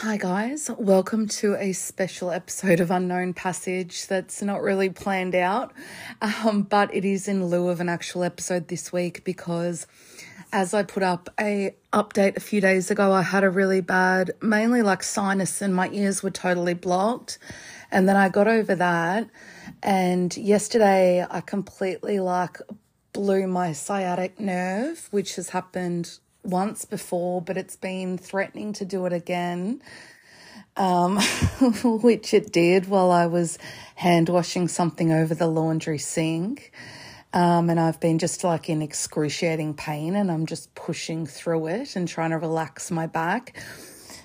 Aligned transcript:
Hi, 0.00 0.18
guys. 0.18 0.70
Welcome 0.76 1.26
to 1.28 1.56
a 1.56 1.72
special 1.72 2.30
episode 2.30 2.80
of 2.80 2.90
Unknown 2.90 3.32
Passage 3.32 4.06
that's 4.08 4.42
not 4.42 4.60
really 4.60 4.90
planned 4.90 5.34
out, 5.34 5.72
um, 6.20 6.64
but 6.64 6.94
it 6.94 7.06
is 7.06 7.28
in 7.28 7.46
lieu 7.46 7.70
of 7.70 7.80
an 7.80 7.88
actual 7.88 8.22
episode 8.22 8.68
this 8.68 8.92
week 8.92 9.24
because 9.24 9.86
as 10.52 10.74
I 10.74 10.82
put 10.82 11.02
up 11.02 11.30
a 11.40 11.74
update 11.94 12.36
a 12.36 12.40
few 12.40 12.60
days 12.60 12.90
ago, 12.90 13.10
I 13.10 13.22
had 13.22 13.42
a 13.42 13.48
really 13.48 13.80
bad, 13.80 14.32
mainly 14.42 14.82
like 14.82 15.02
sinus, 15.02 15.62
and 15.62 15.74
my 15.74 15.88
ears 15.88 16.22
were 16.22 16.30
totally 16.30 16.74
blocked. 16.74 17.38
And 17.90 18.06
then 18.06 18.16
I 18.16 18.28
got 18.28 18.48
over 18.48 18.74
that. 18.74 19.30
And 19.82 20.36
yesterday, 20.36 21.24
I 21.30 21.40
completely 21.40 22.20
like 22.20 22.58
blew 23.14 23.46
my 23.46 23.72
sciatic 23.72 24.38
nerve, 24.38 25.08
which 25.10 25.36
has 25.36 25.48
happened 25.48 26.18
once 26.46 26.84
before, 26.84 27.42
but 27.42 27.56
it's 27.56 27.76
been 27.76 28.18
threatening 28.18 28.72
to 28.74 28.84
do 28.84 29.06
it 29.06 29.12
again, 29.12 29.82
um, 30.76 31.18
which 31.84 32.32
it 32.32 32.52
did 32.52 32.88
while 32.88 33.10
I 33.10 33.26
was 33.26 33.58
hand 33.96 34.28
washing 34.28 34.68
something 34.68 35.12
over 35.12 35.34
the 35.34 35.46
laundry 35.46 35.98
sink. 35.98 36.72
Um, 37.32 37.68
and 37.68 37.78
I've 37.78 38.00
been 38.00 38.18
just 38.18 38.44
like 38.44 38.70
in 38.70 38.80
excruciating 38.80 39.74
pain, 39.74 40.16
and 40.16 40.30
I'm 40.30 40.46
just 40.46 40.74
pushing 40.74 41.26
through 41.26 41.66
it 41.66 41.96
and 41.96 42.08
trying 42.08 42.30
to 42.30 42.38
relax 42.38 42.90
my 42.90 43.06
back. 43.06 43.62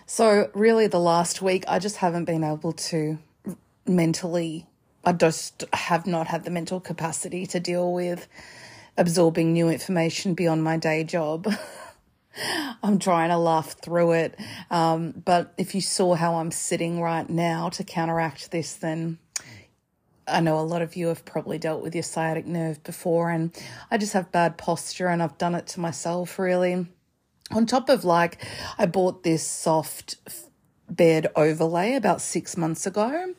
So, 0.05 0.49
really, 0.53 0.87
the 0.87 0.99
last 0.99 1.41
week, 1.41 1.65
I 1.67 1.79
just 1.79 1.97
haven't 1.97 2.25
been 2.25 2.43
able 2.43 2.73
to 2.73 3.17
mentally, 3.85 4.67
I 5.03 5.13
just 5.13 5.65
have 5.73 6.05
not 6.05 6.27
had 6.27 6.43
the 6.43 6.51
mental 6.51 6.79
capacity 6.79 7.45
to 7.47 7.59
deal 7.59 7.91
with 7.91 8.27
absorbing 8.97 9.53
new 9.53 9.69
information 9.69 10.33
beyond 10.33 10.63
my 10.63 10.77
day 10.77 11.03
job. 11.03 11.47
I'm 12.83 12.99
trying 12.99 13.29
to 13.29 13.37
laugh 13.37 13.75
through 13.81 14.13
it. 14.13 14.39
Um, 14.69 15.11
but 15.25 15.53
if 15.57 15.75
you 15.75 15.81
saw 15.81 16.15
how 16.15 16.35
I'm 16.35 16.51
sitting 16.51 17.01
right 17.01 17.29
now 17.29 17.69
to 17.69 17.83
counteract 17.83 18.51
this, 18.51 18.73
then 18.73 19.19
I 20.27 20.39
know 20.39 20.59
a 20.59 20.61
lot 20.61 20.81
of 20.81 20.95
you 20.95 21.07
have 21.07 21.25
probably 21.25 21.57
dealt 21.57 21.81
with 21.81 21.93
your 21.95 22.03
sciatic 22.03 22.45
nerve 22.45 22.83
before, 22.83 23.29
and 23.29 23.51
I 23.89 23.97
just 23.97 24.13
have 24.13 24.31
bad 24.31 24.57
posture, 24.57 25.07
and 25.07 25.21
I've 25.21 25.37
done 25.37 25.55
it 25.55 25.67
to 25.67 25.79
myself 25.79 26.39
really. 26.39 26.87
On 27.51 27.65
top 27.65 27.89
of 27.89 28.05
like, 28.05 28.43
I 28.77 28.85
bought 28.85 29.23
this 29.23 29.45
soft 29.45 30.15
bed 30.89 31.27
overlay 31.35 31.95
about 31.95 32.21
six 32.21 32.55
months 32.55 32.85
ago, 32.85 33.33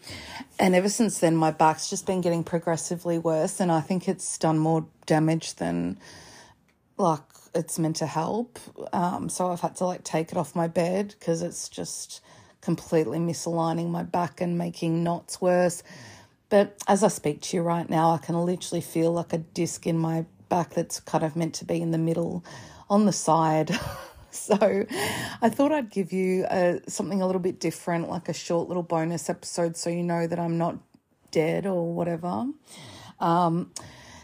and 0.59 0.75
ever 0.75 0.89
since 0.89 1.19
then, 1.19 1.37
my 1.37 1.51
back's 1.51 1.89
just 1.89 2.07
been 2.07 2.21
getting 2.21 2.45
progressively 2.45 3.19
worse, 3.19 3.61
and 3.61 3.73
I 3.73 3.81
think 3.81 4.09
it's 4.09 4.37
done 4.37 4.59
more 4.59 4.87
damage 5.07 5.55
than 5.55 5.99
like 6.99 7.23
it's 7.55 7.79
meant 7.79 7.97
to 7.97 8.07
help. 8.07 8.59
Um, 8.93 9.29
so 9.29 9.51
I've 9.51 9.61
had 9.61 9.77
to 9.77 9.85
like 9.85 10.05
take 10.05 10.33
it 10.33 10.39
off 10.39 10.55
my 10.57 10.69
bed 10.69 11.15
because 11.19 11.43
it's 11.43 11.69
just 11.69 12.23
completely 12.61 13.19
misaligning 13.19 13.91
my 13.91 14.03
back 14.03 14.41
and 14.41 14.57
making 14.57 15.03
knots 15.03 15.41
worse. 15.41 15.83
But 16.49 16.77
as 16.87 17.03
I 17.03 17.09
speak 17.09 17.41
to 17.43 17.57
you 17.57 17.63
right 17.63 17.89
now, 17.89 18.13
I 18.13 18.19
can 18.19 18.35
literally 18.37 18.83
feel 18.83 19.13
like 19.13 19.33
a 19.33 19.39
disc 19.39 19.87
in 19.87 19.99
my 19.99 20.27
back 20.49 20.71
that's 20.71 21.01
kind 21.01 21.25
of 21.25 21.35
meant 21.35 21.55
to 21.55 21.65
be 21.65 21.81
in 21.81 21.91
the 21.91 21.99
middle 21.99 22.45
on 22.91 23.07
the 23.07 23.13
side. 23.13 23.71
so 24.31 24.87
I 25.41 25.49
thought 25.49 25.73
I'd 25.73 25.91
give 25.91 26.13
you 26.13 26.45
a, 26.45 26.77
uh, 26.77 26.79
something 26.89 27.23
a 27.23 27.27
little 27.27 27.41
bit 27.41 27.59
different, 27.59 28.09
like 28.11 28.29
a 28.29 28.35
short 28.35 28.69
little 28.69 28.83
bonus 28.83 29.31
episode, 29.31 29.77
so 29.77 29.91
you 29.91 30.03
know 30.03 30.27
that 30.27 30.39
I'm 30.39 30.59
not 30.59 30.77
dead 31.31 31.67
or 31.67 31.95
whatever. 31.95 32.47
Um, 33.19 33.73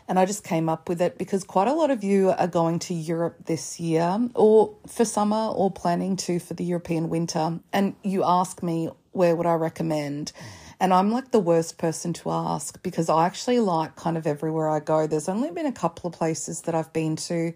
and 0.09 0.19
I 0.19 0.25
just 0.25 0.43
came 0.43 0.69
up 0.71 0.89
with 0.89 1.03
it 1.03 1.19
because 1.19 1.45
quite 1.45 1.69
a 1.69 1.75
lot 1.75 1.91
of 1.91 2.03
you 2.03 2.31
are 2.31 2.47
going 2.47 2.79
to 2.81 2.95
Europe 2.95 3.45
this 3.45 3.79
year 3.79 4.19
or 4.35 4.75
for 4.87 5.05
summer 5.05 5.49
or 5.49 5.71
planning 5.71 6.17
to 6.17 6.41
for 6.41 6.55
the 6.55 6.65
European 6.65 7.11
winter. 7.11 7.61
And 7.73 7.95
you 8.03 8.25
ask 8.25 8.63
me, 8.63 8.89
where 9.13 9.37
would 9.37 9.47
I 9.47 9.55
recommend? 9.55 10.33
And 10.81 10.95
I'm 10.95 11.11
like 11.11 11.31
the 11.31 11.41
worst 11.41 11.77
person 11.77 12.15
to 12.15 12.31
ask 12.31 12.83
because 12.83 13.11
I 13.11 13.27
actually 13.27 13.61
like 13.61 13.97
kind 13.97 14.17
of 14.17 14.27
everywhere 14.27 14.71
I 14.71 14.81
go. 14.81 15.07
There's 15.07 15.29
only 15.29 15.51
been 15.51 15.67
a 15.67 15.73
couple 15.73 16.09
of 16.09 16.15
places 16.15 16.63
that 16.63 16.75
I've 16.75 16.93
been 16.93 17.17
to, 17.17 17.53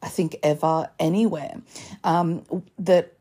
I 0.00 0.08
think, 0.08 0.36
ever, 0.42 0.90
anywhere, 1.00 1.60
um, 2.04 2.44
that 2.78 3.13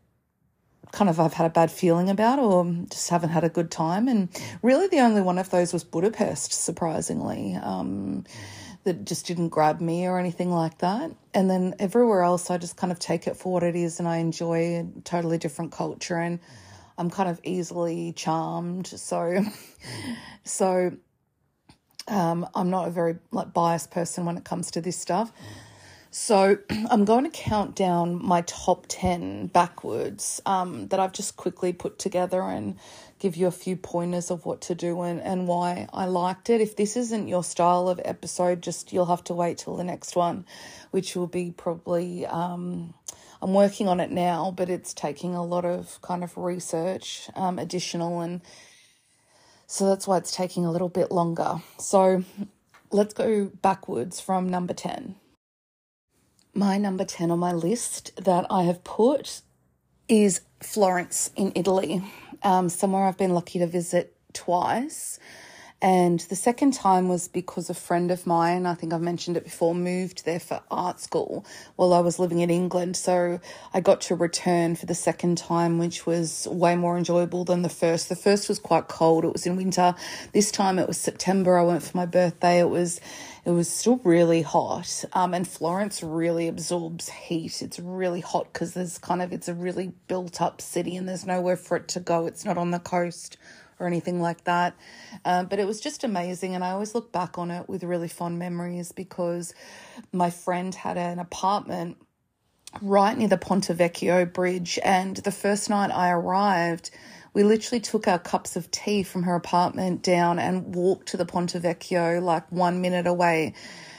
kind 0.93 1.09
of 1.09 1.19
I've 1.19 1.33
had 1.33 1.47
a 1.47 1.49
bad 1.49 1.71
feeling 1.71 2.09
about 2.09 2.39
or 2.39 2.63
just 2.89 3.09
haven't 3.09 3.31
had 3.31 3.43
a 3.43 3.49
good 3.49 3.69
time. 3.71 4.07
And 4.07 4.29
really, 4.61 4.87
the 4.87 4.99
only 4.99 5.21
one 5.21 5.37
of 5.39 5.49
those 5.49 5.73
was 5.73 5.83
Budapest, 5.83 6.53
surprisingly. 6.53 7.55
Um, 7.55 8.23
that 8.83 9.05
just 9.05 9.25
didn't 9.25 9.49
grab 9.49 9.79
me 9.81 10.05
or 10.07 10.19
anything 10.19 10.51
like 10.51 10.79
that. 10.79 11.11
And 11.33 11.49
then 11.49 11.73
everywhere 11.79 12.21
else, 12.21 12.49
I 12.49 12.57
just 12.57 12.77
kind 12.77 12.91
of 12.91 12.99
take 12.99 13.27
it 13.27 13.37
for 13.37 13.53
what 13.53 13.63
it 13.63 13.75
is 13.75 13.99
and 13.99 14.07
I 14.07 14.17
enjoy 14.17 14.79
a 14.79 15.01
totally 15.03 15.37
different 15.37 15.71
culture 15.71 16.17
and 16.17 16.39
I'm 16.97 17.09
kind 17.09 17.29
of 17.29 17.39
easily 17.43 18.11
charmed. 18.13 18.87
So, 18.87 19.45
so 20.43 20.91
um, 22.09 22.45
I'm 22.53 22.69
not 22.69 22.89
a 22.89 22.91
very 22.91 23.15
like 23.31 23.53
biased 23.53 23.89
person 23.89 24.25
when 24.25 24.37
it 24.37 24.43
comes 24.43 24.69
to 24.71 24.81
this 24.81 24.97
stuff. 24.97 25.31
So 26.13 26.59
I'm 26.91 27.05
going 27.05 27.23
to 27.23 27.31
count 27.31 27.73
down 27.75 28.23
my 28.23 28.41
top 28.41 28.85
10 28.87 29.47
backwards 29.47 30.39
um, 30.45 30.87
that 30.89 30.99
I've 30.99 31.11
just 31.11 31.37
quickly 31.37 31.73
put 31.73 31.97
together 31.97 32.39
and 32.39 32.77
give 33.17 33.35
you 33.35 33.47
a 33.47 33.51
few 33.51 33.75
pointers 33.75 34.29
of 34.29 34.45
what 34.45 34.61
to 34.61 34.75
do 34.75 35.01
and, 35.01 35.19
and 35.19 35.47
why 35.47 35.87
I 35.91 36.05
liked 36.05 36.51
it. 36.51 36.61
If 36.61 36.75
this 36.75 36.95
isn't 36.95 37.29
your 37.29 37.43
style 37.43 37.89
of 37.89 37.99
episode, 38.05 38.61
just 38.61 38.93
you'll 38.93 39.07
have 39.07 39.23
to 39.23 39.33
wait 39.33 39.57
till 39.57 39.75
the 39.75 39.83
next 39.83 40.15
one, 40.15 40.45
which 40.91 41.15
will 41.15 41.25
be 41.25 41.49
probably. 41.49 42.27
Um, 42.27 42.93
I'm 43.41 43.55
working 43.55 43.87
on 43.87 43.99
it 43.99 44.11
now, 44.11 44.53
but 44.55 44.69
it's 44.69 44.93
taking 44.93 45.33
a 45.33 45.43
lot 45.43 45.65
of 45.65 45.99
kind 46.03 46.23
of 46.23 46.37
research, 46.37 47.27
um, 47.35 47.57
additional, 47.57 48.21
and 48.21 48.41
so 49.65 49.89
that's 49.89 50.07
why 50.07 50.17
it's 50.17 50.33
taking 50.33 50.63
a 50.63 50.71
little 50.71 50.89
bit 50.89 51.11
longer. 51.11 51.55
So 51.79 52.23
let's 52.91 53.15
go 53.15 53.45
backwards 53.63 54.21
from 54.21 54.47
number 54.47 54.75
10. 54.75 55.15
My 56.55 56.77
number 56.77 57.03
10 57.03 57.31
on 57.31 57.39
my 57.39 57.51
list 57.51 58.11
that 58.15 58.45
I 58.47 58.63
have 58.63 58.83
put 58.83 59.41
is 60.07 60.41
Florence 60.61 61.31
in 61.35 61.51
Italy, 61.55 62.03
um, 62.43 62.69
somewhere 62.69 63.07
I've 63.07 63.17
been 63.17 63.33
lucky 63.33 63.57
to 63.57 63.65
visit 63.65 64.15
twice. 64.33 65.19
And 65.81 66.19
the 66.19 66.35
second 66.35 66.73
time 66.73 67.09
was 67.09 67.27
because 67.27 67.71
a 67.71 67.73
friend 67.73 68.11
of 68.11 68.27
mine, 68.27 68.67
I 68.67 68.75
think 68.75 68.93
I've 68.93 69.01
mentioned 69.01 69.35
it 69.35 69.43
before, 69.43 69.73
moved 69.73 70.25
there 70.25 70.39
for 70.39 70.61
art 70.69 70.99
school 70.99 71.43
while 71.75 71.91
I 71.91 71.99
was 71.99 72.19
living 72.19 72.39
in 72.39 72.51
England. 72.51 72.97
So 72.97 73.41
I 73.73 73.81
got 73.81 73.99
to 74.01 74.15
return 74.15 74.75
for 74.75 74.85
the 74.85 74.95
second 74.95 75.39
time, 75.39 75.79
which 75.79 76.05
was 76.05 76.47
way 76.49 76.75
more 76.75 76.97
enjoyable 76.97 77.45
than 77.45 77.63
the 77.63 77.69
first. 77.69 78.09
The 78.09 78.15
first 78.15 78.47
was 78.47 78.59
quite 78.59 78.87
cold, 78.87 79.25
it 79.25 79.33
was 79.33 79.47
in 79.47 79.55
winter. 79.55 79.95
This 80.33 80.51
time 80.51 80.77
it 80.77 80.87
was 80.87 80.97
September. 80.97 81.57
I 81.57 81.63
went 81.63 81.83
for 81.83 81.97
my 81.97 82.05
birthday. 82.05 82.59
It 82.59 82.69
was 82.69 83.01
it 83.45 83.51
was 83.51 83.69
still 83.69 83.99
really 84.03 84.41
hot. 84.41 85.03
Um, 85.13 85.33
and 85.33 85.47
Florence 85.47 86.01
really 86.01 86.47
absorbs 86.47 87.09
heat. 87.09 87.61
It's 87.61 87.79
really 87.79 88.21
hot 88.21 88.51
because 88.53 88.73
there's 88.73 88.97
kind 88.97 89.21
of, 89.21 89.33
it's 89.33 89.49
a 89.49 89.53
really 89.53 89.91
built 90.07 90.41
up 90.41 90.61
city 90.61 90.95
and 90.95 91.07
there's 91.07 91.25
nowhere 91.25 91.57
for 91.57 91.77
it 91.77 91.89
to 91.89 91.99
go. 91.99 92.25
It's 92.25 92.45
not 92.45 92.57
on 92.57 92.71
the 92.71 92.79
coast 92.79 93.37
or 93.79 93.87
anything 93.87 94.21
like 94.21 94.45
that. 94.45 94.75
Um, 95.25 95.47
but 95.47 95.59
it 95.59 95.67
was 95.67 95.81
just 95.81 96.05
amazing. 96.05 96.55
And 96.55 96.63
I 96.63 96.71
always 96.71 96.95
look 96.95 97.11
back 97.11 97.37
on 97.37 97.51
it 97.51 97.67
with 97.67 97.83
really 97.83 98.07
fond 98.07 98.39
memories 98.39 98.93
because 98.93 99.53
my 100.13 100.29
friend 100.29 100.73
had 100.73 100.97
an 100.97 101.19
apartment 101.19 101.97
right 102.81 103.17
near 103.17 103.27
the 103.27 103.37
Ponte 103.37 103.67
Vecchio 103.67 104.31
bridge. 104.31 104.79
And 104.83 105.17
the 105.17 105.31
first 105.31 105.69
night 105.69 105.91
I 105.91 106.11
arrived, 106.11 106.91
we 107.33 107.43
literally 107.43 107.79
took 107.79 108.07
our 108.07 108.19
cups 108.19 108.55
of 108.55 108.69
tea 108.69 109.03
from 109.03 109.23
her 109.23 109.35
apartment 109.35 110.03
down 110.03 110.39
and 110.39 110.75
walked 110.75 111.07
to 111.09 111.17
the 111.17 111.25
Ponte 111.25 111.53
Vecchio 111.53 112.21
like 112.21 112.51
one 112.51 112.81
minute 112.81 113.07
away. 113.07 113.53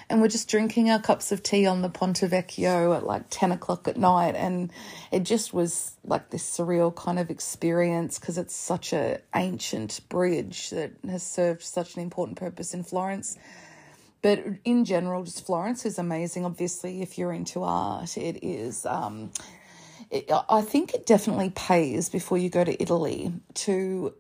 And 0.09 0.21
we're 0.21 0.29
just 0.29 0.49
drinking 0.49 0.91
our 0.91 1.01
cups 1.01 1.33
of 1.33 1.43
tea 1.43 1.67
on 1.67 1.83
the 1.83 1.89
Ponte 1.89 2.21
Vecchio 2.21 2.97
at 2.97 3.05
like 3.05 3.25
10 3.31 3.53
o'clock 3.53 3.89
at 3.89 3.97
night. 3.97 4.37
And 4.37 4.71
it 5.11 5.25
just 5.25 5.53
was 5.53 5.97
like 6.05 6.31
this 6.31 6.45
surreal 6.45 6.95
kind 6.95 7.19
of 7.19 7.31
experience 7.31 8.19
because 8.19 8.39
it's 8.39 8.55
such 8.55 8.93
a 8.93 9.21
ancient 9.35 10.01
bridge 10.09 10.71
that 10.71 10.93
has 11.09 11.23
served 11.23 11.63
such 11.63 11.97
an 11.97 12.03
important 12.03 12.39
purpose 12.39 12.75
in 12.75 12.85
Florence. 12.85 13.37
But 14.23 14.45
in 14.65 14.85
general, 14.85 15.25
just 15.25 15.45
Florence 15.45 15.85
is 15.85 15.99
amazing. 15.99 16.45
Obviously, 16.45 17.03
if 17.03 17.19
you're 17.19 17.33
into 17.33 17.63
art, 17.63 18.17
it 18.17 18.45
is. 18.45 18.87
Um, 18.87 19.33
I 20.49 20.63
think 20.63 20.95
it 20.95 21.07
definitely 21.07 21.51
pays 21.51 22.09
before 22.09 22.39
you 22.39 22.49
go 22.49 22.65
to 22.65 22.81
Italy 22.81 23.33
to 23.55 24.15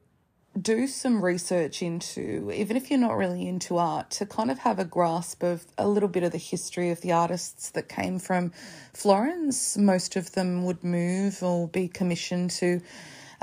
do 0.61 0.87
some 0.87 1.25
research 1.25 1.83
into, 1.83 2.51
even 2.55 2.77
if 2.77 2.91
you're 2.91 2.99
not 2.99 3.17
really 3.17 3.47
into 3.49 3.77
art, 3.77 4.11
to 4.13 4.27
kind 4.27 4.51
of 4.51 4.59
have 4.61 4.79
a 4.79 4.85
grasp 4.85 5.43
of 5.43 5.67
a 5.79 5.87
little 5.89 6.09
bit 6.09 6.23
of 6.23 6.33
the 6.33 6.39
history 6.39 6.91
of 6.91 7.01
the 7.01 7.13
artists 7.13 7.71
that 7.71 7.89
came 7.89 8.19
from 8.19 8.53
Florence. 8.93 9.77
Most 9.77 10.17
of 10.17 10.33
them 10.33 10.65
would 10.65 10.83
move 10.85 11.43
or 11.43 11.69
be 11.69 11.89
commissioned 11.89 12.51
to 12.53 12.81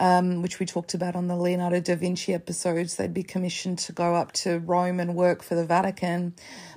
um, 0.01 0.42
which 0.42 0.59
we 0.59 0.65
talked 0.65 0.95
about 0.95 1.15
on 1.15 1.27
the 1.27 1.36
Leonardo 1.36 1.80
da 1.80 1.95
Vinci 1.95 2.33
episodes. 2.33 2.95
They'd 2.95 3.13
be 3.13 3.21
commissioned 3.21 3.77
to 3.80 3.94
go 3.94 4.15
up 4.15 4.31
to 4.31 4.57
Rome 4.57 5.00
and 5.00 5.15
work 5.15 5.44
for 5.44 5.53
the 5.53 5.63
Vatican. 5.63 6.33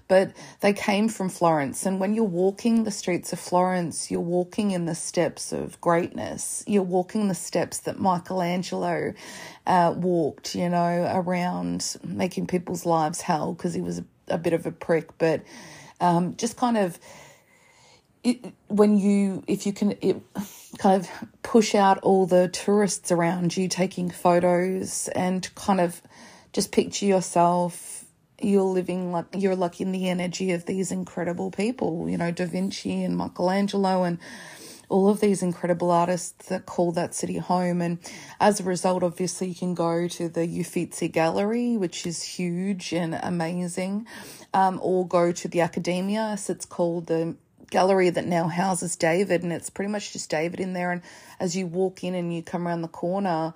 But 0.09 0.33
they 0.61 0.75
came 0.75 1.09
from 1.09 1.31
Florence. 1.31 1.87
And 1.87 1.99
when 1.99 2.13
you're 2.13 2.25
walking 2.25 2.85
the 2.85 2.91
streets 2.91 3.33
of 3.33 3.41
Florence, 3.41 4.11
you're 4.11 4.21
walking 4.21 4.73
in 4.73 4.85
the 4.85 4.95
steps 4.95 5.55
of 5.55 5.81
greatness. 5.81 6.63
You're 6.67 6.83
walking 6.83 7.29
the 7.29 7.35
steps 7.35 7.79
that 7.81 7.99
Michelangelo 7.99 9.15
uh, 9.67 9.95
walked, 9.97 10.55
you 10.55 10.69
know, 10.69 11.11
around 11.11 11.97
making 12.05 12.47
people's 12.47 12.85
lives 12.85 13.23
hell 13.23 13.55
because 13.55 13.73
he 13.73 13.81
was 13.81 14.01
a, 14.01 14.05
a, 14.29 14.39
bit 14.39 14.53
of 14.53 14.67
a 14.67 14.71
prick. 14.71 15.17
But 15.17 15.43
um, 15.99 16.37
just 16.37 16.59
kind 16.59 16.77
of. 16.77 16.99
It, 18.23 18.55
when 18.69 18.97
you, 18.97 19.45
if 19.47 19.67
you 19.67 19.75
can, 19.75 19.99
it, 20.01 20.17
kind 20.79 21.01
of 21.01 21.09
push 21.43 21.75
out 21.75 21.99
all 21.99 22.27
the 22.27 22.49
tourists 22.49 23.13
around 23.13 23.57
you 23.57 23.69
taking 23.69 24.11
photos 24.11 25.09
and 25.09 25.55
kind 25.55 25.81
of 25.81 26.01
just 26.53 26.73
picture 26.73 27.07
yourself 27.07 28.05
you're 28.41 28.63
living 28.63 29.13
like 29.13 29.27
you're 29.33 29.57
like 29.57 29.81
in 29.81 29.93
the 29.93 30.09
energy 30.09 30.53
of 30.53 30.67
these 30.67 30.91
incredible 30.91 31.51
people 31.51 32.09
you 32.09 32.19
know 32.19 32.31
da 32.31 32.47
vinci 32.47 33.03
and 33.05 33.17
michelangelo 33.17 34.03
and 34.03 34.19
all 34.89 35.09
of 35.09 35.21
these 35.21 35.43
incredible 35.43 35.91
artists 35.91 36.49
that 36.49 36.67
call 36.67 36.93
that 36.93 37.15
city 37.15 37.39
home. 37.39 37.81
And 37.81 37.99
as 38.41 38.61
a 38.61 38.65
result 38.65 39.03
obviously 39.03 39.49
you 39.49 39.55
can 39.55 39.75
go 39.75 40.09
to 40.09 40.29
the 40.29 40.47
uffizi 40.61 41.09
gallery 41.09 41.77
which 41.77 42.07
is 42.07 42.23
huge 42.23 42.93
and 42.93 43.19
amazing 43.23 44.07
um, 44.53 44.79
or 44.83 45.07
go 45.07 45.33
to 45.33 45.49
the 45.49 45.61
Accademia 45.61 46.37
so 46.37 46.53
it's 46.53 46.67
called 46.67 47.07
the 47.07 47.37
gallery 47.75 48.09
that 48.09 48.25
now 48.25 48.47
houses 48.47 48.95
David, 48.95 49.43
and 49.43 49.53
it's 49.53 49.69
pretty 49.69 49.91
much 49.91 50.13
just 50.13 50.31
David 50.31 50.61
in 50.61 50.75
there. 50.75 50.93
And 50.93 51.03
as 51.41 51.57
you 51.57 51.67
walk 51.67 52.05
in 52.05 52.15
and 52.15 52.33
you 52.33 52.41
come 52.41 52.69
around 52.69 52.83
the 52.83 52.89
corner, 52.89 53.53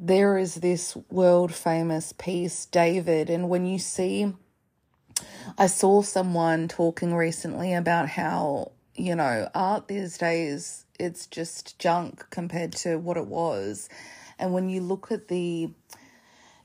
there 0.00 0.38
is 0.38 0.54
this 0.54 0.96
world 1.10 1.52
famous 1.52 2.14
piece, 2.14 2.64
David. 2.64 3.28
And 3.28 3.50
when 3.50 3.66
you 3.66 3.78
see, 3.78 4.32
I 5.58 5.66
saw 5.66 6.00
someone 6.00 6.66
talking 6.66 7.14
recently 7.14 7.74
about 7.74 8.08
how, 8.08 8.72
you 8.94 9.14
know, 9.14 9.50
art 9.54 9.86
these 9.86 10.16
days, 10.16 10.86
it's 10.98 11.26
just 11.26 11.78
junk 11.78 12.24
compared 12.30 12.72
to 12.76 12.96
what 12.96 13.18
it 13.18 13.26
was. 13.26 13.90
And 14.38 14.54
when 14.54 14.70
you 14.70 14.80
look 14.80 15.12
at 15.12 15.28
the 15.28 15.68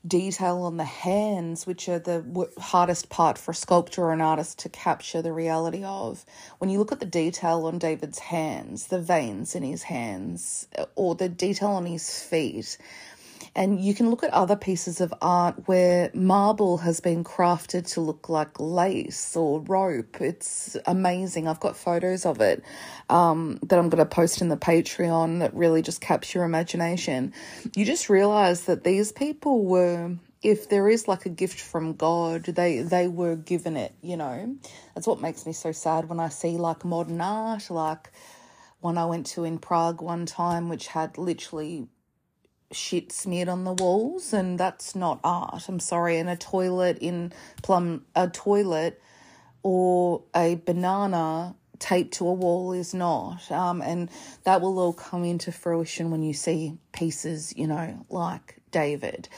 detail 0.07 0.63
on 0.63 0.77
the 0.77 0.83
hands, 0.85 1.67
which 1.67 1.89
are 1.89 1.99
the 1.99 2.49
hardest 2.59 3.09
part 3.09 3.37
for 3.37 3.51
a 3.51 3.55
sculptor 3.55 4.03
or 4.03 4.13
an 4.13 4.21
artist 4.21 4.59
to 4.59 4.69
capture 4.69 5.21
the 5.21 5.33
reality 5.33 5.83
of. 5.83 6.25
When 6.59 6.69
you 6.69 6.79
look 6.79 6.91
at 6.91 6.99
the 6.99 7.05
detail 7.05 7.65
on 7.65 7.79
David's 7.79 8.19
hands, 8.19 8.87
the 8.87 8.99
veins 9.01 9.55
in 9.55 9.63
his 9.63 9.83
hands, 9.83 10.67
or 10.95 11.15
the 11.15 11.29
detail 11.29 11.69
on 11.69 11.85
his 11.85 12.21
feet, 12.21 12.77
and 13.57 13.83
you 13.83 13.95
can 13.95 14.11
look 14.11 14.23
at 14.23 14.29
other 14.29 14.55
pieces 14.55 15.01
of 15.01 15.11
art 15.19 15.67
where 15.67 16.11
marble 16.13 16.77
has 16.77 16.99
been 16.99 17.23
crafted 17.23 17.91
to 17.93 18.01
look 18.01 18.29
like 18.29 18.59
lace 18.59 19.35
or 19.35 19.61
rope. 19.61 20.21
It's 20.21 20.77
amazing. 20.85 21.47
I've 21.47 21.59
got 21.59 21.75
photos 21.75 22.23
of 22.23 22.39
it 22.39 22.63
um, 23.09 23.57
that 23.63 23.79
I'm 23.79 23.89
going 23.89 23.97
to 23.97 24.05
post 24.05 24.41
in 24.41 24.49
the 24.49 24.57
Patreon 24.57 25.39
that 25.39 25.55
really 25.55 25.81
just 25.81 26.01
capture 26.01 26.43
imagination. 26.43 27.33
You 27.75 27.83
just 27.83 28.09
realize 28.09 28.65
that 28.65 28.83
these 28.83 29.11
people 29.11 29.65
were 29.65 30.15
if 30.43 30.69
there 30.69 30.87
is 30.87 31.07
like 31.07 31.25
a 31.25 31.29
gift 31.29 31.59
from 31.59 31.93
God, 31.93 32.43
they 32.43 32.81
they 32.81 33.07
were 33.07 33.35
given 33.35 33.75
it, 33.75 33.91
you 34.03 34.17
know. 34.17 34.55
That's 34.93 35.07
what 35.07 35.19
makes 35.19 35.47
me 35.47 35.53
so 35.53 35.71
sad 35.71 36.09
when 36.09 36.19
I 36.19 36.29
see 36.29 36.57
like 36.57 36.85
modern 36.85 37.19
art, 37.19 37.71
like 37.71 38.11
one 38.81 38.99
I 38.99 39.07
went 39.07 39.25
to 39.27 39.45
in 39.45 39.57
Prague 39.57 39.99
one 39.99 40.27
time, 40.27 40.69
which 40.69 40.85
had 40.87 41.17
literally 41.17 41.87
shit 42.71 43.11
smeared 43.11 43.47
on 43.47 43.63
the 43.63 43.73
walls 43.73 44.33
and 44.33 44.59
that's 44.59 44.95
not 44.95 45.19
art 45.23 45.63
i'm 45.69 45.79
sorry 45.79 46.17
and 46.17 46.29
a 46.29 46.35
toilet 46.35 46.97
in 46.99 47.31
plum 47.63 48.03
a 48.15 48.27
toilet 48.27 49.01
or 49.63 50.21
a 50.35 50.55
banana 50.55 51.55
taped 51.79 52.13
to 52.15 52.27
a 52.27 52.33
wall 52.33 52.73
is 52.73 52.93
not 52.93 53.49
um, 53.51 53.81
and 53.81 54.09
that 54.43 54.61
will 54.61 54.79
all 54.79 54.93
come 54.93 55.23
into 55.23 55.51
fruition 55.51 56.11
when 56.11 56.23
you 56.23 56.33
see 56.33 56.77
pieces 56.91 57.53
you 57.55 57.67
know 57.67 58.05
like 58.09 58.57
david 58.71 59.29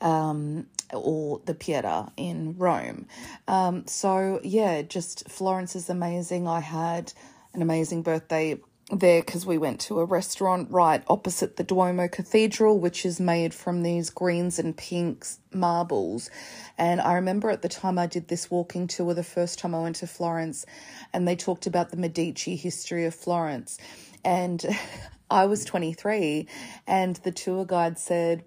um, 0.00 0.66
or 0.92 1.40
the 1.44 1.54
Pieta 1.54 2.10
in 2.16 2.56
Rome. 2.56 3.06
Um, 3.46 3.86
so, 3.86 4.40
yeah, 4.42 4.82
just 4.82 5.28
Florence 5.28 5.76
is 5.76 5.90
amazing. 5.90 6.46
I 6.46 6.60
had 6.60 7.12
an 7.54 7.62
amazing 7.62 8.02
birthday 8.02 8.58
there 8.90 9.20
because 9.20 9.44
we 9.44 9.58
went 9.58 9.80
to 9.80 10.00
a 10.00 10.04
restaurant 10.04 10.70
right 10.70 11.02
opposite 11.08 11.56
the 11.56 11.64
Duomo 11.64 12.08
Cathedral, 12.08 12.78
which 12.78 13.04
is 13.04 13.20
made 13.20 13.52
from 13.52 13.82
these 13.82 14.10
greens 14.10 14.58
and 14.58 14.76
pinks 14.76 15.40
marbles. 15.52 16.30
And 16.78 17.00
I 17.00 17.14
remember 17.14 17.50
at 17.50 17.62
the 17.62 17.68
time 17.68 17.98
I 17.98 18.06
did 18.06 18.28
this 18.28 18.50
walking 18.50 18.86
tour, 18.86 19.12
the 19.12 19.22
first 19.22 19.58
time 19.58 19.74
I 19.74 19.80
went 19.80 19.96
to 19.96 20.06
Florence, 20.06 20.64
and 21.12 21.28
they 21.28 21.36
talked 21.36 21.66
about 21.66 21.90
the 21.90 21.96
Medici 21.96 22.56
history 22.56 23.04
of 23.04 23.14
Florence. 23.14 23.78
And 24.24 24.64
I 25.30 25.44
was 25.44 25.64
23, 25.66 26.48
and 26.86 27.16
the 27.16 27.32
tour 27.32 27.66
guide 27.66 27.98
said, 27.98 28.44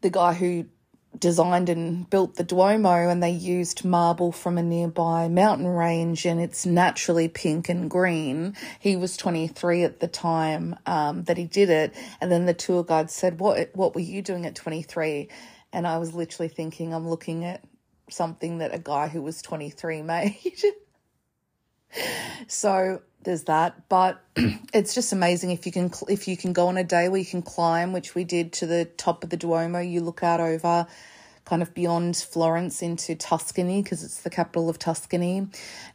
the 0.00 0.10
guy 0.10 0.34
who 0.34 0.66
designed 1.16 1.68
and 1.68 2.08
built 2.10 2.36
the 2.36 2.44
Duomo 2.44 3.08
and 3.08 3.22
they 3.22 3.30
used 3.30 3.84
marble 3.84 4.32
from 4.32 4.58
a 4.58 4.62
nearby 4.62 5.28
mountain 5.28 5.66
range 5.66 6.26
and 6.26 6.40
it's 6.40 6.66
naturally 6.66 7.28
pink 7.28 7.68
and 7.68 7.90
green. 7.90 8.54
He 8.78 8.96
was 8.96 9.16
23 9.16 9.84
at 9.84 10.00
the 10.00 10.08
time 10.08 10.76
um, 10.86 11.24
that 11.24 11.36
he 11.36 11.44
did 11.44 11.70
it. 11.70 11.94
And 12.20 12.30
then 12.30 12.46
the 12.46 12.54
tour 12.54 12.84
guide 12.84 13.10
said, 13.10 13.40
what, 13.40 13.70
what 13.74 13.94
were 13.94 14.00
you 14.00 14.22
doing 14.22 14.46
at 14.46 14.54
23? 14.54 15.28
And 15.72 15.86
I 15.86 15.98
was 15.98 16.14
literally 16.14 16.48
thinking, 16.48 16.94
I'm 16.94 17.08
looking 17.08 17.44
at 17.44 17.64
something 18.10 18.58
that 18.58 18.74
a 18.74 18.78
guy 18.78 19.08
who 19.08 19.22
was 19.22 19.42
23 19.42 20.02
made. 20.02 20.62
so 22.46 23.02
there's 23.28 23.44
that 23.44 23.86
but 23.90 24.24
it's 24.72 24.94
just 24.94 25.12
amazing 25.12 25.50
if 25.50 25.66
you 25.66 25.72
can 25.72 25.92
if 26.08 26.26
you 26.26 26.34
can 26.34 26.54
go 26.54 26.68
on 26.68 26.78
a 26.78 26.82
day 26.82 27.10
where 27.10 27.20
you 27.20 27.26
can 27.26 27.42
climb 27.42 27.92
which 27.92 28.14
we 28.14 28.24
did 28.24 28.54
to 28.54 28.64
the 28.64 28.86
top 28.96 29.22
of 29.22 29.28
the 29.28 29.36
duomo 29.36 29.80
you 29.80 30.00
look 30.00 30.22
out 30.22 30.40
over 30.40 30.86
kind 31.48 31.62
of 31.62 31.72
beyond 31.72 32.14
florence 32.14 32.82
into 32.82 33.14
tuscany 33.14 33.82
because 33.82 34.04
it's 34.04 34.20
the 34.20 34.28
capital 34.28 34.68
of 34.68 34.78
tuscany. 34.78 35.46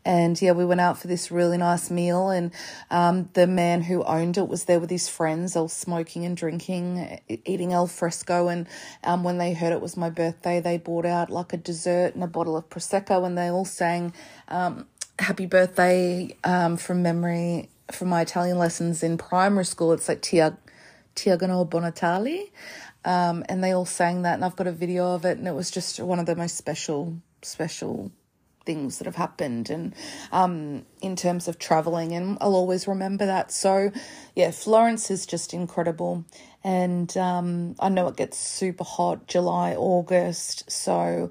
And 0.04 0.42
yeah 0.42 0.54
we 0.54 0.66
went 0.66 0.82
out 0.82 0.98
for 0.98 1.08
this 1.08 1.30
really 1.30 1.58
nice 1.58 1.92
meal 1.92 2.30
and 2.30 2.52
um, 2.90 3.30
the 3.34 3.46
man 3.46 3.84
who 3.84 4.04
owned 4.04 4.38
it 4.38 4.48
was 4.48 4.66
there 4.66 4.80
with 4.80 4.90
his 4.90 5.08
friends 5.08 5.56
all 5.56 5.68
smoking 5.68 6.26
and 6.26 6.36
drinking 6.36 7.20
eating 7.46 7.72
al 7.72 7.86
fresco. 7.86 8.48
And 8.48 8.68
um, 9.04 9.24
when 9.24 9.38
they 9.38 9.54
heard 9.54 9.74
it 9.74 9.82
was 9.82 9.96
my 9.96 10.10
birthday 10.10 10.60
they 10.60 10.80
brought 10.80 11.06
out 11.06 11.30
like 11.30 11.54
a 11.54 11.58
dessert 11.58 12.16
and 12.16 12.24
a 12.24 12.28
bottle 12.28 12.58
of 12.58 12.68
prosecco 12.70 13.24
and 13.24 13.38
they 13.38 13.50
all 13.50 13.66
sang 13.66 14.14
um, 14.48 14.88
happy 15.20 15.46
birthday 15.46 16.36
um, 16.44 16.78
from 16.78 17.02
memory 17.02 17.70
from 17.92 18.10
my 18.10 18.22
Italian 18.22 18.58
lessons 18.58 19.04
in 19.04 19.18
primary 19.18 19.66
school. 19.66 19.92
It's 19.94 20.08
like 20.08 20.22
Tia, 20.22 20.58
Tiagano 21.16 21.68
Bonatali. 21.68 22.50
Um, 23.06 23.44
and 23.50 23.62
they 23.64 23.72
all 23.74 23.86
sang 23.86 24.22
that, 24.22 24.36
and 24.36 24.46
I've 24.46 24.56
got 24.56 24.66
a 24.66 24.72
video 24.72 25.14
of 25.14 25.26
it, 25.26 25.38
and 25.38 25.46
it 25.46 25.54
was 25.54 25.70
just 25.70 26.00
one 26.00 26.20
of 26.20 26.26
the 26.26 26.38
most 26.38 26.56
special, 26.56 27.18
special 27.42 28.12
things 28.66 28.98
that 28.98 29.06
have 29.06 29.16
happened 29.18 29.70
and 29.70 29.94
um 30.32 30.86
in 31.02 31.18
terms 31.18 31.50
of 31.50 31.60
traveling 31.60 32.14
and 32.14 32.38
I'll 32.40 32.56
always 32.56 32.88
remember 32.88 33.26
that 33.26 33.52
so 33.52 33.92
yeah 34.36 34.52
Florence 34.52 35.12
is 35.12 35.26
just 35.26 35.54
incredible 35.54 36.24
and 36.64 37.16
um 37.18 37.76
I 37.80 37.90
know 37.90 38.08
it 38.08 38.16
gets 38.16 38.38
super 38.38 38.86
hot 38.86 39.28
July 39.28 39.76
August 39.76 40.72
so 40.72 41.30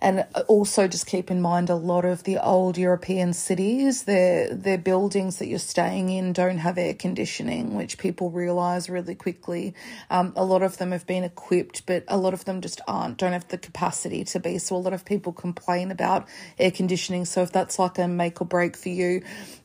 and 0.00 0.26
also 0.48 0.88
just 0.88 1.06
keep 1.06 1.30
in 1.30 1.40
mind 1.40 1.70
a 1.70 1.74
lot 1.74 2.04
of 2.04 2.24
the 2.24 2.38
old 2.38 2.78
European 2.78 3.32
cities, 3.32 4.04
their 4.04 4.54
their 4.54 4.78
buildings 4.78 5.38
that 5.38 5.46
you're 5.46 5.58
staying 5.58 6.10
in 6.10 6.32
don't 6.32 6.58
have 6.58 6.78
air 6.78 6.94
conditioning, 6.94 7.74
which 7.74 7.98
people 7.98 8.30
realise 8.30 8.88
really 8.88 9.14
quickly. 9.14 9.74
Um, 10.10 10.32
a 10.36 10.44
lot 10.44 10.62
of 10.62 10.78
them 10.78 10.92
have 10.92 11.06
been 11.06 11.24
equipped, 11.24 11.86
but 11.86 12.04
a 12.08 12.16
lot 12.16 12.34
of 12.34 12.44
them 12.44 12.60
just 12.60 12.80
aren't, 12.86 13.18
don't 13.18 13.32
have 13.32 13.48
the 13.48 13.58
capacity 13.58 14.24
to 14.24 14.40
be. 14.40 14.58
So 14.58 14.76
a 14.76 14.78
lot 14.78 14.92
of 14.92 15.04
people 15.04 15.32
complain 15.32 15.90
about 15.90 16.26
air 16.58 16.70
conditioning. 16.70 17.24
So 17.24 17.42
if 17.42 17.52
that's 17.52 17.78
like 17.78 17.98
a 17.98 18.08
make 18.08 18.40
or 18.40 18.46
break 18.46 18.76
for 18.76 18.88
you, 18.88 19.22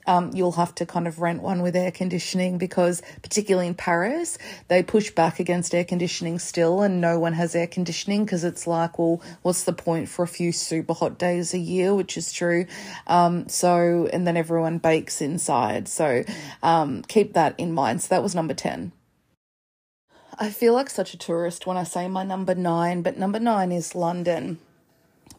um, 0.07 0.31
you'll 0.33 0.53
have 0.53 0.73
to 0.75 0.85
kind 0.85 1.07
of 1.07 1.19
rent 1.19 1.41
one 1.41 1.61
with 1.61 1.75
air 1.75 1.91
conditioning 1.91 2.57
because, 2.57 3.01
particularly 3.21 3.67
in 3.67 3.75
Paris, 3.75 4.37
they 4.67 4.83
push 4.83 5.11
back 5.11 5.39
against 5.39 5.75
air 5.75 5.83
conditioning 5.83 6.39
still, 6.39 6.81
and 6.81 7.01
no 7.01 7.19
one 7.19 7.33
has 7.33 7.55
air 7.55 7.67
conditioning 7.67 8.25
because 8.25 8.43
it's 8.43 8.65
like, 8.65 8.97
well, 8.97 9.21
what's 9.41 9.63
the 9.63 9.73
point 9.73 10.09
for 10.09 10.20
a 10.21 10.27
few 10.27 10.51
super 10.51 10.93
hot 10.93 11.17
days 11.17 11.53
a 11.53 11.57
year, 11.57 11.93
which 11.93 12.17
is 12.17 12.31
true. 12.31 12.65
Um, 13.07 13.47
so, 13.49 14.09
and 14.11 14.25
then 14.25 14.37
everyone 14.37 14.77
bakes 14.77 15.21
inside. 15.21 15.87
So, 15.87 16.23
um, 16.63 17.03
keep 17.03 17.33
that 17.33 17.55
in 17.57 17.73
mind. 17.73 18.01
So, 18.01 18.09
that 18.09 18.23
was 18.23 18.35
number 18.35 18.53
10. 18.53 18.91
I 20.39 20.49
feel 20.49 20.73
like 20.73 20.89
such 20.89 21.13
a 21.13 21.17
tourist 21.17 21.67
when 21.67 21.77
I 21.77 21.83
say 21.83 22.07
my 22.07 22.23
number 22.23 22.55
nine, 22.55 23.01
but 23.01 23.17
number 23.17 23.39
nine 23.39 23.71
is 23.71 23.93
London 23.93 24.59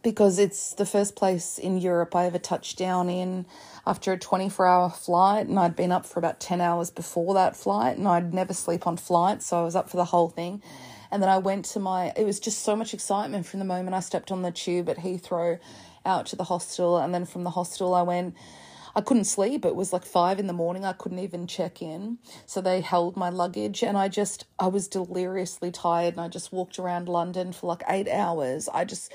because 0.02 0.38
it's 0.38 0.74
the 0.74 0.86
first 0.86 1.16
place 1.16 1.58
in 1.58 1.78
Europe 1.78 2.14
I 2.14 2.26
ever 2.26 2.38
touched 2.38 2.78
down 2.78 3.08
in 3.08 3.46
after 3.86 4.12
a 4.12 4.18
24 4.18 4.66
hour 4.66 4.90
flight. 4.90 5.46
And 5.46 5.58
I'd 5.58 5.76
been 5.76 5.92
up 5.92 6.06
for 6.06 6.18
about 6.18 6.40
10 6.40 6.60
hours 6.60 6.90
before 6.90 7.34
that 7.34 7.56
flight, 7.56 7.96
and 7.96 8.06
I'd 8.06 8.34
never 8.34 8.52
sleep 8.52 8.86
on 8.86 8.96
flights. 8.96 9.46
So 9.46 9.60
I 9.60 9.62
was 9.64 9.76
up 9.76 9.88
for 9.88 9.96
the 9.96 10.06
whole 10.06 10.28
thing. 10.28 10.62
And 11.12 11.22
then 11.22 11.28
I 11.28 11.38
went 11.38 11.66
to 11.66 11.78
my, 11.78 12.12
it 12.16 12.24
was 12.24 12.40
just 12.40 12.64
so 12.64 12.74
much 12.74 12.94
excitement 12.94 13.44
from 13.46 13.58
the 13.60 13.66
moment 13.66 13.94
I 13.94 14.00
stepped 14.00 14.32
on 14.32 14.40
the 14.40 14.50
tube 14.50 14.88
at 14.88 14.96
Heathrow 14.96 15.60
out 16.06 16.26
to 16.26 16.36
the 16.36 16.44
hostel. 16.44 16.98
And 16.98 17.14
then 17.14 17.26
from 17.26 17.44
the 17.44 17.50
hostel, 17.50 17.94
I 17.94 18.00
went, 18.00 18.34
I 18.96 19.02
couldn't 19.02 19.24
sleep. 19.24 19.66
It 19.66 19.76
was 19.76 19.92
like 19.92 20.06
five 20.06 20.38
in 20.38 20.46
the 20.46 20.54
morning. 20.54 20.86
I 20.86 20.94
couldn't 20.94 21.18
even 21.18 21.46
check 21.46 21.82
in. 21.82 22.18
So 22.46 22.62
they 22.62 22.80
held 22.80 23.16
my 23.16 23.28
luggage 23.28 23.82
and 23.82 23.96
I 23.96 24.08
just, 24.08 24.46
I 24.58 24.68
was 24.68 24.88
deliriously 24.88 25.70
tired 25.70 26.14
and 26.14 26.20
I 26.22 26.28
just 26.28 26.50
walked 26.50 26.78
around 26.78 27.08
London 27.08 27.52
for 27.52 27.66
like 27.66 27.82
eight 27.88 28.08
hours. 28.08 28.68
I 28.72 28.86
just, 28.86 29.12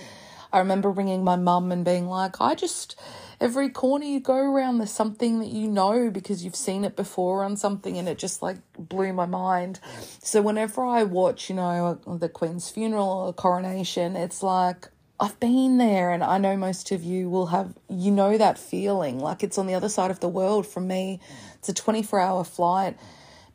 I 0.54 0.60
remember 0.60 0.92
ringing 0.92 1.24
my 1.24 1.36
mum 1.36 1.72
and 1.72 1.84
being 1.84 2.08
like, 2.08 2.40
I 2.40 2.54
just, 2.54 2.96
every 3.40 3.70
corner 3.70 4.06
you 4.06 4.20
go 4.20 4.38
around, 4.38 4.78
there's 4.78 4.92
something 4.92 5.40
that 5.40 5.50
you 5.50 5.68
know 5.68 6.10
because 6.10 6.44
you've 6.44 6.56
seen 6.56 6.84
it 6.84 6.96
before 6.96 7.44
on 7.44 7.58
something, 7.58 7.98
and 7.98 8.08
it 8.08 8.18
just 8.18 8.42
like 8.42 8.58
blew 8.78 9.14
my 9.14 9.26
mind. 9.26 9.80
So 10.22 10.42
whenever 10.42 10.84
I 10.86 11.04
watch, 11.04 11.50
you 11.50 11.56
know, 11.56 12.00
the 12.06 12.30
Queen's 12.30 12.70
funeral 12.70 13.08
or 13.08 13.34
coronation, 13.34 14.16
it's 14.16 14.42
like, 14.42 14.90
I've 15.20 15.40
been 15.40 15.78
there, 15.78 16.12
and 16.12 16.24
I 16.24 16.38
know 16.38 16.56
most 16.56 16.92
of 16.92 17.04
you 17.04 17.30
will 17.30 17.48
have, 17.48 17.74
you 17.90 18.12
know, 18.12 18.38
that 18.38 18.60
feeling 18.60 19.20
like 19.20 19.44
it's 19.44 19.58
on 19.58 19.66
the 19.66 19.74
other 19.74 19.90
side 19.90 20.12
of 20.12 20.20
the 20.20 20.30
world. 20.30 20.68
From 20.68 20.88
me, 20.88 21.20
it's 21.56 21.70
a 21.70 21.74
24 21.74 22.20
hour 22.20 22.44
flight 22.44 22.98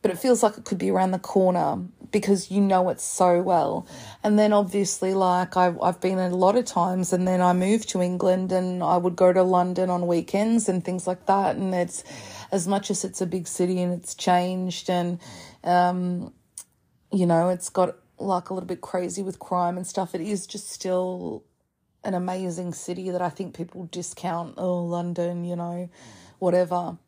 but 0.03 0.11
it 0.11 0.19
feels 0.19 0.43
like 0.43 0.59
it 0.59 0.65
could 0.65 0.79
be 0.79 0.91
around 0.91 1.13
the 1.13 1.19
corner 1.19 1.79
because 2.11 2.51
you 2.51 2.61
know 2.61 2.91
it 2.91 3.01
so 3.01 3.41
well. 3.41 3.87
And 4.23 4.39
then 4.39 4.53
obviously, 4.53 5.15
like 5.15 5.57
I've, 5.57 5.81
I've 5.81 6.01
been 6.01 6.19
a 6.19 6.29
lot 6.29 6.57
of 6.57 6.65
times, 6.67 7.13
and 7.13 7.27
then 7.27 7.41
I 7.41 7.53
moved 7.53 7.89
to 7.91 8.03
England 8.03 8.53
and 8.53 8.83
I 8.83 8.97
would 8.97 9.17
go 9.17 9.33
to 9.33 9.43
London 9.43 9.89
on 9.89 10.07
weekends 10.07 10.69
and 10.69 10.85
things 10.85 11.07
like 11.07 11.27
that. 11.27 11.57
And 11.57 11.75
it's 11.75 12.05
as 12.51 12.69
much 12.69 12.91
as 12.91 13.05
it's 13.05 13.21
a 13.21 13.27
big 13.27 13.47
city 13.47 13.81
and 13.81 13.95
it's 13.95 14.15
changed, 14.15 14.91
and 14.91 15.19
um, 15.65 16.35
you 17.13 17.27
know, 17.27 17.49
it's 17.49 17.71
got 17.71 17.97
like 18.19 18.51
a 18.51 18.55
little 18.55 18.67
bit 18.67 18.81
crazy 18.81 19.23
with 19.23 19.39
crime 19.39 19.77
and 19.77 19.87
stuff, 19.87 20.15
it 20.15 20.21
is 20.21 20.47
just 20.47 20.71
still 20.71 21.45
an 22.05 22.15
amazing 22.15 22.73
city 22.73 23.11
that 23.11 23.23
I 23.23 23.29
think 23.29 23.57
people 23.57 23.89
discount. 23.91 24.55
Oh, 24.57 24.83
London, 24.85 25.45
you 25.45 25.57
know, 25.57 25.89
whatever. 26.39 26.99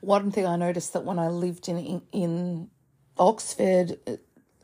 One 0.00 0.30
thing 0.30 0.46
I 0.46 0.56
noticed 0.56 0.92
that 0.94 1.04
when 1.04 1.18
I 1.18 1.28
lived 1.28 1.68
in 1.68 2.02
in 2.12 2.70
Oxford, 3.18 3.98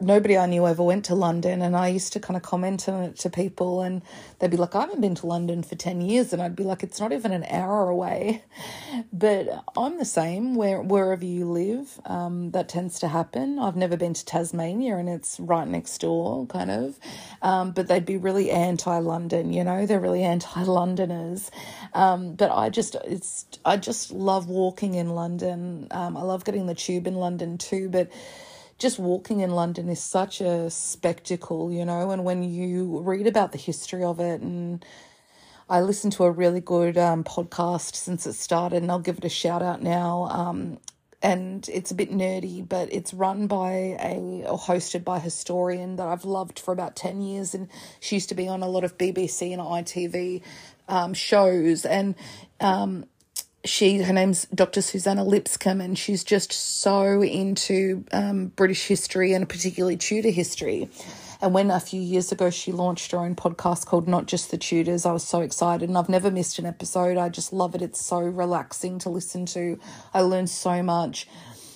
nobody 0.01 0.37
I 0.39 0.47
knew 0.47 0.67
ever 0.67 0.83
went 0.83 1.05
to 1.07 1.15
London, 1.15 1.63
and 1.63 1.77
I 1.77 1.89
used 1.89 2.13
to 2.15 2.21
kind 2.21 2.37
of 2.37 2.43
comment 2.43 2.89
on 2.89 3.03
it 3.05 3.17
to 3.21 3.31
people, 3.31 3.83
and 3.83 4.03
they'd 4.39 4.51
be 4.51 4.57
like, 4.57 4.75
"I 4.75 4.83
haven't 4.83 5.01
been 5.01 5.15
to 5.17 5.27
London 5.27 5.63
for 5.63 5.75
ten 5.77 6.01
years," 6.01 6.33
and 6.33 6.43
I'd 6.43 6.57
be 6.57 6.65
like, 6.65 6.83
"It's 6.83 7.01
not 7.01 7.13
even 7.13 7.33
an 7.33 7.45
hour 7.45 7.89
away." 7.89 8.43
But 9.13 9.65
I'm 9.77 9.99
the 9.99 10.05
same 10.05 10.55
where 10.55 10.81
wherever 10.83 11.25
you 11.25 11.51
live, 11.51 12.01
um, 12.07 12.51
that 12.53 12.69
tends 12.69 12.99
to 13.01 13.09
happen. 13.09 13.59
I've 13.59 13.77
never 13.77 13.97
been 13.97 14.15
to 14.15 14.25
Tasmania, 14.25 14.97
and 14.97 15.09
it's 15.09 15.41
right 15.41 15.67
next 15.69 15.99
door, 16.01 16.47
kind 16.47 16.71
of. 16.71 16.99
Um, 17.43 17.73
but 17.73 17.89
they'd 17.89 18.05
be 18.07 18.17
really 18.17 18.51
anti-London, 18.51 19.53
you 19.53 19.65
know, 19.65 19.87
they're 19.87 20.01
really 20.01 20.25
anti-Londoners. 20.25 21.51
Um, 21.95 22.35
but 22.35 22.51
I 22.51 22.71
just 22.71 22.97
it's 23.05 23.47
I 23.65 23.77
just 23.77 24.13
love 24.13 24.49
walking 24.49 24.95
in 24.95 25.11
London. 25.11 25.89
Um, 25.91 26.17
I 26.17 26.23
love 26.23 26.45
getting 26.45 26.67
the 26.67 26.75
tube 26.75 27.07
in 27.07 27.15
London 27.15 27.59
too, 27.59 27.89
but 27.89 28.11
just 28.79 28.99
walking 28.99 29.41
in 29.41 29.51
London 29.51 29.89
is 29.89 30.01
such 30.01 30.41
a 30.41 30.71
spectacle, 30.71 31.73
you 31.73 31.85
know, 31.85 32.11
and 32.11 32.25
when 32.25 32.43
you 32.43 33.01
read 33.01 33.27
about 33.27 33.53
the 33.53 33.59
history 33.59 34.05
of 34.05 34.21
it 34.21 34.41
and 34.41 34.85
I 35.71 35.83
listened 35.83 36.15
to 36.15 36.25
a 36.25 36.31
really 36.31 36.61
good 36.61 36.97
um, 36.97 37.25
podcast 37.25 37.95
since 37.95 38.27
it 38.27 38.33
started, 38.33 38.83
and 38.83 38.91
I'll 38.91 38.99
give 38.99 39.19
it 39.19 39.25
a 39.25 39.29
shout 39.29 39.63
out 39.63 39.83
now. 39.83 40.25
Um, 40.31 40.79
and 41.21 41.69
it's 41.71 41.91
a 41.91 41.95
bit 41.95 42.11
nerdy, 42.11 42.67
but 42.67 42.91
it's 42.91 43.13
run 43.13 43.49
by 43.49 43.73
a 44.01 44.45
or 44.49 44.59
hosted 44.59 45.05
by 45.05 45.19
a 45.19 45.21
historian 45.21 45.97
that 45.97 46.07
I've 46.07 46.25
loved 46.25 46.59
for 46.59 46.73
about 46.73 46.97
10 46.97 47.21
years. 47.21 47.55
And 47.55 47.69
she 48.01 48.17
used 48.17 48.31
to 48.31 48.35
be 48.35 48.49
on 48.49 48.63
a 48.63 48.69
lot 48.69 48.85
of 48.85 48.97
BBC 48.97 49.53
and 49.53 49.61
ITV 49.61 50.43
um, 50.89 51.13
shows. 51.13 51.85
And 51.85 52.15
um, 52.61 53.05
she 53.65 54.03
her 54.03 54.13
name's 54.13 54.47
Dr. 54.47 54.83
Suzannah 54.83 55.25
Lipscomb, 55.25 55.81
and 55.81 55.99
she's 55.99 56.25
just 56.25 56.53
so 56.53 57.23
into 57.23 58.05
um, 58.13 58.47
British 58.47 58.87
history 58.87 59.33
and 59.33 59.49
particularly 59.49 59.97
Tudor 59.97 60.31
history. 60.31 60.89
And 61.41 61.55
when 61.55 61.71
a 61.71 61.79
few 61.79 62.01
years 62.01 62.33
ago 62.33 62.51
she 62.51 62.73
launched 62.73 63.13
her 63.13 63.19
own 63.19 63.37
podcast 63.37 63.87
called 63.87 64.09
Not 64.09 64.27
Just 64.27 64.51
the 64.51 64.59
Tudors, 64.59 65.07
I 65.07 65.13
was 65.13 65.23
so 65.23 65.41
excited 65.41 65.89
and 65.89 65.97
I've 65.97 66.09
never 66.09 66.33
missed 66.33 66.59
an 66.59 66.67
episode. 66.67 67.17
I 67.17 67.29
just 67.29 67.53
love 67.53 67.77
it. 67.77 67.83
It's 67.83 68.05
so 68.05 68.19
relaxing 68.19 68.99
to 69.01 69.09
listen 69.09 69.47
to. 69.47 69.79
I 70.13 70.23
learn 70.23 70.49
so 70.49 70.83
much 70.83 71.29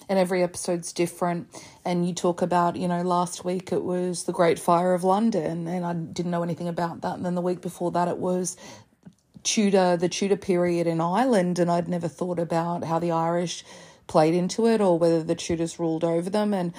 and 0.09 0.19
every 0.19 0.43
episode's 0.43 0.93
different. 0.93 1.49
And 1.85 2.07
you 2.07 2.15
talk 2.15 2.43
about, 2.43 2.77
you 2.77 2.87
know, 2.89 3.03
last 3.03 3.45
week 3.45 3.73
it 3.73 3.83
was 3.83 4.25
the 4.25 4.33
Great 4.33 4.59
Fire 4.59 4.95
of 4.95 5.05
London, 5.05 5.67
and 5.67 5.85
I 5.85 5.95
didn't 5.95 6.31
know 6.31 6.43
anything 6.43 6.69
about 6.69 7.01
that. 7.01 7.17
And 7.17 7.25
then 7.25 7.35
the 7.35 7.41
week 7.41 7.61
before 7.61 7.91
that, 7.93 8.09
it 8.09 8.19
was 8.19 8.57
Tudor, 9.43 9.97
the 9.97 10.09
Tudor 10.09 10.37
period 10.37 10.87
in 10.87 11.01
Ireland, 11.01 11.59
and 11.59 11.71
I'd 11.71 11.89
never 11.89 12.09
thought 12.09 12.39
about 12.39 12.85
how 12.85 12.99
the 12.99 13.11
Irish 13.11 13.65
played 14.07 14.35
into 14.35 14.67
it 14.67 14.81
or 14.81 14.99
whether 14.99 15.23
the 15.23 15.35
Tudors 15.35 15.79
ruled 15.79 16.05
over 16.05 16.31
them. 16.31 16.55
And 16.55 16.73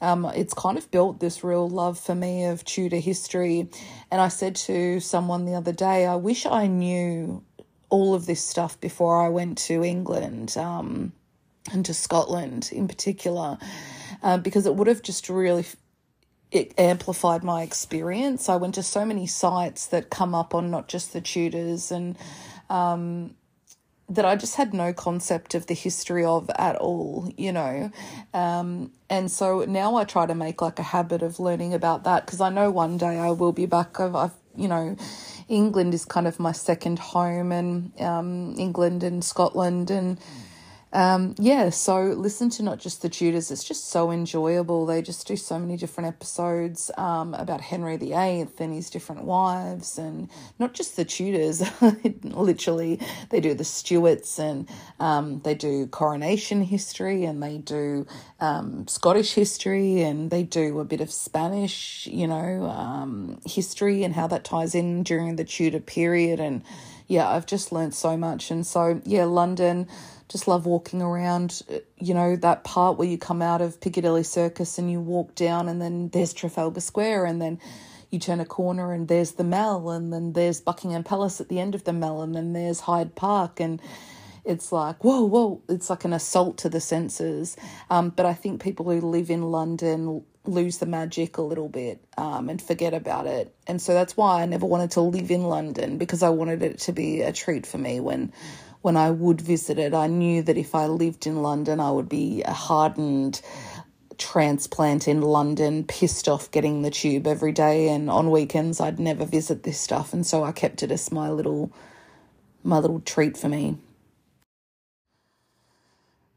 um, 0.00 0.24
it's 0.26 0.54
kind 0.54 0.78
of 0.78 0.90
built 0.90 1.20
this 1.20 1.42
real 1.42 1.68
love 1.68 1.98
for 1.98 2.14
me 2.14 2.44
of 2.44 2.64
Tudor 2.64 2.96
history. 2.96 3.68
And 4.10 4.20
I 4.20 4.28
said 4.28 4.56
to 4.56 5.00
someone 5.00 5.44
the 5.44 5.54
other 5.54 5.72
day, 5.72 6.06
I 6.06 6.16
wish 6.16 6.46
I 6.46 6.66
knew 6.66 7.44
all 7.90 8.14
of 8.14 8.26
this 8.26 8.44
stuff 8.44 8.80
before 8.80 9.24
I 9.24 9.28
went 9.28 9.58
to 9.58 9.82
England 9.82 10.56
um, 10.56 11.12
and 11.72 11.84
to 11.86 11.94
Scotland 11.94 12.70
in 12.72 12.86
particular, 12.86 13.58
uh, 14.22 14.38
because 14.38 14.66
it 14.66 14.74
would 14.74 14.88
have 14.88 15.02
just 15.02 15.28
really 15.28 15.64
it 16.50 16.72
amplified 16.78 17.44
my 17.44 17.62
experience. 17.62 18.48
I 18.48 18.56
went 18.56 18.74
to 18.76 18.82
so 18.82 19.04
many 19.04 19.26
sites 19.26 19.86
that 19.88 20.10
come 20.10 20.34
up 20.34 20.54
on 20.54 20.70
not 20.70 20.88
just 20.88 21.12
the 21.12 21.20
Tudors 21.20 21.90
and 21.90 22.16
um, 22.70 23.34
that 24.08 24.24
I 24.24 24.36
just 24.36 24.56
had 24.56 24.72
no 24.72 24.92
concept 24.92 25.54
of 25.54 25.66
the 25.66 25.74
history 25.74 26.24
of 26.24 26.50
at 26.56 26.76
all, 26.76 27.30
you 27.36 27.52
know. 27.52 27.90
Um, 28.32 28.92
and 29.10 29.30
so 29.30 29.64
now 29.68 29.96
I 29.96 30.04
try 30.04 30.24
to 30.26 30.34
make 30.34 30.62
like 30.62 30.78
a 30.78 30.82
habit 30.84 31.22
of 31.22 31.38
learning 31.38 31.74
about 31.74 32.04
that 32.04 32.24
because 32.24 32.40
I 32.40 32.48
know 32.48 32.70
one 32.70 32.96
day 32.96 33.18
I 33.18 33.30
will 33.30 33.52
be 33.52 33.66
back. 33.66 34.00
I've, 34.00 34.14
I've 34.14 34.34
you 34.56 34.68
know, 34.68 34.96
England 35.48 35.94
is 35.94 36.04
kind 36.04 36.26
of 36.26 36.40
my 36.40 36.52
second 36.52 36.98
home, 36.98 37.52
and 37.52 37.92
um, 38.00 38.54
England 38.58 39.02
and 39.02 39.22
Scotland 39.24 39.90
and. 39.90 40.18
Um, 40.92 41.34
yeah, 41.38 41.70
so 41.70 42.02
listen 42.02 42.50
to 42.50 42.62
not 42.62 42.78
just 42.78 43.02
the 43.02 43.10
Tudors, 43.10 43.50
it's 43.50 43.64
just 43.64 43.90
so 43.90 44.10
enjoyable. 44.10 44.86
They 44.86 45.02
just 45.02 45.26
do 45.26 45.36
so 45.36 45.58
many 45.58 45.76
different 45.76 46.08
episodes 46.08 46.90
um, 46.98 47.34
about 47.34 47.60
Henry 47.60 47.96
VIII 47.98 48.48
and 48.58 48.74
his 48.74 48.90
different 48.90 49.24
wives, 49.24 49.98
and 49.98 50.30
not 50.58 50.74
just 50.74 50.96
the 50.96 51.04
Tudors, 51.04 51.62
literally, 52.24 53.00
they 53.30 53.40
do 53.40 53.54
the 53.54 53.64
Stuarts 53.64 54.38
and 54.38 54.68
um, 54.98 55.40
they 55.44 55.54
do 55.54 55.86
coronation 55.88 56.62
history 56.62 57.24
and 57.24 57.42
they 57.42 57.58
do 57.58 58.06
um, 58.40 58.88
Scottish 58.88 59.34
history 59.34 60.02
and 60.02 60.30
they 60.30 60.42
do 60.42 60.80
a 60.80 60.84
bit 60.84 61.02
of 61.02 61.12
Spanish, 61.12 62.06
you 62.10 62.26
know, 62.26 62.64
um, 62.66 63.40
history 63.46 64.04
and 64.04 64.14
how 64.14 64.26
that 64.26 64.44
ties 64.44 64.74
in 64.74 65.02
during 65.02 65.36
the 65.36 65.44
Tudor 65.44 65.80
period. 65.80 66.40
And 66.40 66.62
yeah, 67.08 67.28
I've 67.28 67.46
just 67.46 67.72
learned 67.72 67.94
so 67.94 68.16
much. 68.16 68.50
And 68.50 68.66
so, 68.66 69.02
yeah, 69.04 69.24
London 69.24 69.86
just 70.28 70.46
love 70.46 70.66
walking 70.66 71.00
around, 71.00 71.62
you 71.96 72.14
know, 72.14 72.36
that 72.36 72.64
part 72.64 72.98
where 72.98 73.08
you 73.08 73.18
come 73.18 73.40
out 73.40 73.60
of 73.60 73.80
Piccadilly 73.80 74.22
Circus 74.22 74.78
and 74.78 74.90
you 74.90 75.00
walk 75.00 75.34
down, 75.34 75.68
and 75.68 75.80
then 75.80 76.08
there's 76.10 76.32
Trafalgar 76.32 76.80
Square, 76.80 77.26
and 77.26 77.40
then 77.40 77.58
you 78.10 78.18
turn 78.18 78.40
a 78.40 78.44
corner 78.44 78.92
and 78.92 79.08
there's 79.08 79.32
the 79.32 79.44
Mall, 79.44 79.90
and 79.90 80.12
then 80.12 80.32
there's 80.32 80.60
Buckingham 80.60 81.04
Palace 81.04 81.40
at 81.40 81.48
the 81.48 81.60
end 81.60 81.74
of 81.74 81.84
the 81.84 81.92
Mall, 81.92 82.22
and 82.22 82.34
then 82.34 82.52
there's 82.52 82.80
Hyde 82.80 83.14
Park, 83.14 83.60
and 83.60 83.80
it's 84.44 84.72
like, 84.72 85.04
whoa, 85.04 85.22
whoa, 85.24 85.62
it's 85.68 85.90
like 85.90 86.04
an 86.04 86.12
assault 86.12 86.58
to 86.58 86.68
the 86.68 86.80
senses. 86.80 87.56
Um, 87.90 88.10
but 88.10 88.24
I 88.24 88.32
think 88.32 88.62
people 88.62 88.86
who 88.86 89.00
live 89.00 89.30
in 89.30 89.42
London 89.42 90.24
lose 90.44 90.78
the 90.78 90.86
magic 90.86 91.36
a 91.36 91.42
little 91.42 91.68
bit 91.68 92.02
um, 92.16 92.48
and 92.48 92.60
forget 92.60 92.94
about 92.94 93.26
it. 93.26 93.54
And 93.66 93.80
so 93.80 93.92
that's 93.92 94.16
why 94.16 94.42
I 94.42 94.46
never 94.46 94.64
wanted 94.64 94.92
to 94.92 95.02
live 95.02 95.30
in 95.30 95.42
London 95.42 95.98
because 95.98 96.22
I 96.22 96.30
wanted 96.30 96.62
it 96.62 96.78
to 96.80 96.92
be 96.92 97.20
a 97.20 97.32
treat 97.32 97.66
for 97.66 97.76
me 97.76 98.00
when 98.00 98.32
when 98.82 98.96
I 98.96 99.10
would 99.10 99.40
visit 99.40 99.78
it. 99.78 99.94
I 99.94 100.06
knew 100.06 100.42
that 100.42 100.56
if 100.56 100.74
I 100.74 100.86
lived 100.86 101.26
in 101.26 101.42
London, 101.42 101.80
I 101.80 101.90
would 101.90 102.08
be 102.08 102.42
a 102.42 102.52
hardened 102.52 103.40
transplant 104.18 105.06
in 105.08 105.22
London, 105.22 105.84
pissed 105.84 106.28
off 106.28 106.50
getting 106.50 106.82
the 106.82 106.90
tube 106.90 107.26
every 107.26 107.52
day, 107.52 107.88
and 107.88 108.10
on 108.10 108.30
weekends 108.30 108.80
I'd 108.80 108.98
never 108.98 109.24
visit 109.24 109.62
this 109.62 109.78
stuff, 109.78 110.12
and 110.12 110.26
so 110.26 110.44
I 110.44 110.52
kept 110.52 110.82
it 110.82 110.90
as 110.90 111.12
my 111.12 111.30
little 111.30 111.72
my 112.64 112.78
little 112.78 113.00
treat 113.00 113.36
for 113.36 113.48
me. 113.48 113.78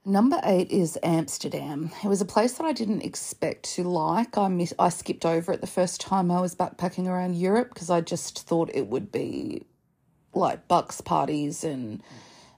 Number 0.06 0.40
eight 0.44 0.72
is 0.72 0.98
Amsterdam. 1.04 1.92
It 2.04 2.08
was 2.08 2.22
a 2.22 2.26
place 2.26 2.54
that 2.54 2.66
I 2.66 2.74
didn't 2.74 3.04
expect 3.04 3.64
to 3.76 3.84
like. 3.84 4.36
I 4.36 4.48
miss, 4.48 4.74
I 4.80 4.90
skipped 4.90 5.26
over 5.26 5.52
it 5.52 5.62
the 5.62 5.68
first 5.68 6.02
time 6.02 6.32
I 6.32 6.42
was 6.42 6.56
backpacking 6.56 7.08
around 7.08 7.36
Europe 7.36 7.70
because 7.74 7.92
I 7.92 8.02
just 8.02 8.48
thought 8.48 8.72
it 8.74 8.88
would 8.88 9.12
be 9.12 9.64
like 10.34 10.68
bucks 10.68 11.02
parties 11.02 11.64
and 11.64 12.02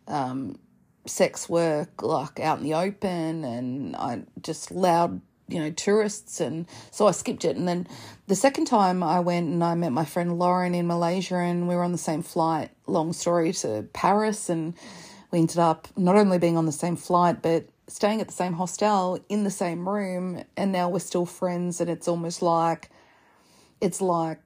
um, 0.08 0.58
sex 1.06 1.50
work, 1.50 2.02
like 2.02 2.40
out 2.40 2.60
in 2.60 2.64
the 2.64 2.74
open, 2.74 3.44
and 3.44 3.96
I 3.96 4.24
just 4.42 4.72
loud, 4.72 5.22
you 5.48 5.60
know, 5.60 5.72
tourists, 5.72 6.40
and 6.40 6.66
so 6.92 7.08
I 7.08 7.12
skipped 7.12 7.46
it. 7.46 7.56
And 7.58 7.68
then 7.68 7.88
the 8.28 8.36
second 8.36 8.66
time 8.66 9.04
I 9.04 9.20
went 9.20 9.48
and 9.48 9.64
I 9.64 9.76
met 9.76 9.92
my 9.92 10.06
friend 10.06 10.40
Lauren 10.40 10.76
in 10.76 10.88
Malaysia, 10.88 11.36
and 11.36 11.68
we 11.68 11.76
were 11.76 11.84
on 11.84 11.92
the 11.92 11.98
same 11.98 12.24
flight. 12.24 12.72
Long 12.88 13.14
story 13.14 13.54
to 13.54 13.88
Paris 13.94 14.50
and 14.50 14.74
we 15.34 15.40
ended 15.40 15.58
up 15.58 15.88
not 15.98 16.16
only 16.16 16.38
being 16.38 16.58
on 16.58 16.68
the 16.68 16.72
same 16.72 16.96
flight, 16.96 17.42
but 17.42 17.66
staying 17.88 18.22
at 18.22 18.28
the 18.28 18.34
same 18.34 18.54
hostel 18.54 19.20
in 19.30 19.44
the 19.44 19.50
same 19.50 19.90
room. 19.90 20.44
And 20.56 20.72
now 20.72 20.90
we're 20.90 21.00
still 21.00 21.26
friends. 21.26 21.82
And 21.82 21.90
it's 21.90 22.08
almost 22.08 22.44
like, 22.44 22.92
it's 23.82 24.00
like 24.00 24.40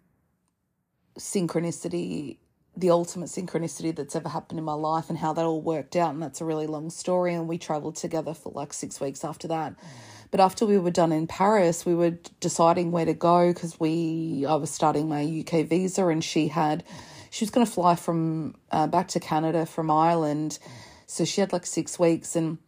synchronicity, 1.19 2.37
the 2.77 2.91
ultimate 2.91 3.29
synchronicity 3.29 3.93
that's 3.93 4.15
ever 4.15 4.29
happened 4.29 4.59
in 4.59 4.65
my 4.65 4.73
life 4.73 5.09
and 5.09 5.17
how 5.17 5.33
that 5.33 5.43
all 5.43 5.61
worked 5.61 5.95
out. 5.95 6.13
And 6.13 6.21
that's 6.21 6.41
a 6.41 6.45
really 6.45 6.67
long 6.67 6.89
story. 6.89 7.33
And 7.33 7.47
we 7.47 7.57
traveled 7.57 7.95
together 7.95 8.33
for 8.33 8.51
like 8.53 8.71
six 8.71 9.01
weeks 9.01 9.25
after 9.25 9.47
that. 9.47 9.73
Mm. 9.73 9.83
But 10.29 10.39
after 10.41 10.65
we 10.65 10.77
were 10.77 10.91
done 10.91 11.11
in 11.11 11.25
Paris, 11.25 11.85
we 11.85 11.95
were 11.95 12.17
deciding 12.39 12.91
where 12.91 13.05
to 13.05 13.13
go 13.13 13.51
because 13.51 13.79
we 13.79 14.45
I 14.47 14.55
was 14.55 14.69
starting 14.69 15.09
my 15.09 15.23
UK 15.23 15.65
visa 15.65 16.07
and 16.07 16.23
she 16.23 16.49
had 16.49 16.85
mm. 16.85 16.91
she 17.31 17.43
was 17.43 17.49
going 17.49 17.65
to 17.65 17.71
fly 17.71 17.95
from 17.95 18.55
uh, 18.71 18.87
back 18.87 19.07
to 19.09 19.19
Canada 19.19 19.65
from 19.65 19.89
Ireland. 19.89 20.59
Mm. 20.61 20.71
So 21.07 21.25
she 21.25 21.41
had 21.41 21.53
like 21.53 21.65
six 21.65 21.97
weeks 21.97 22.35
and 22.35 22.59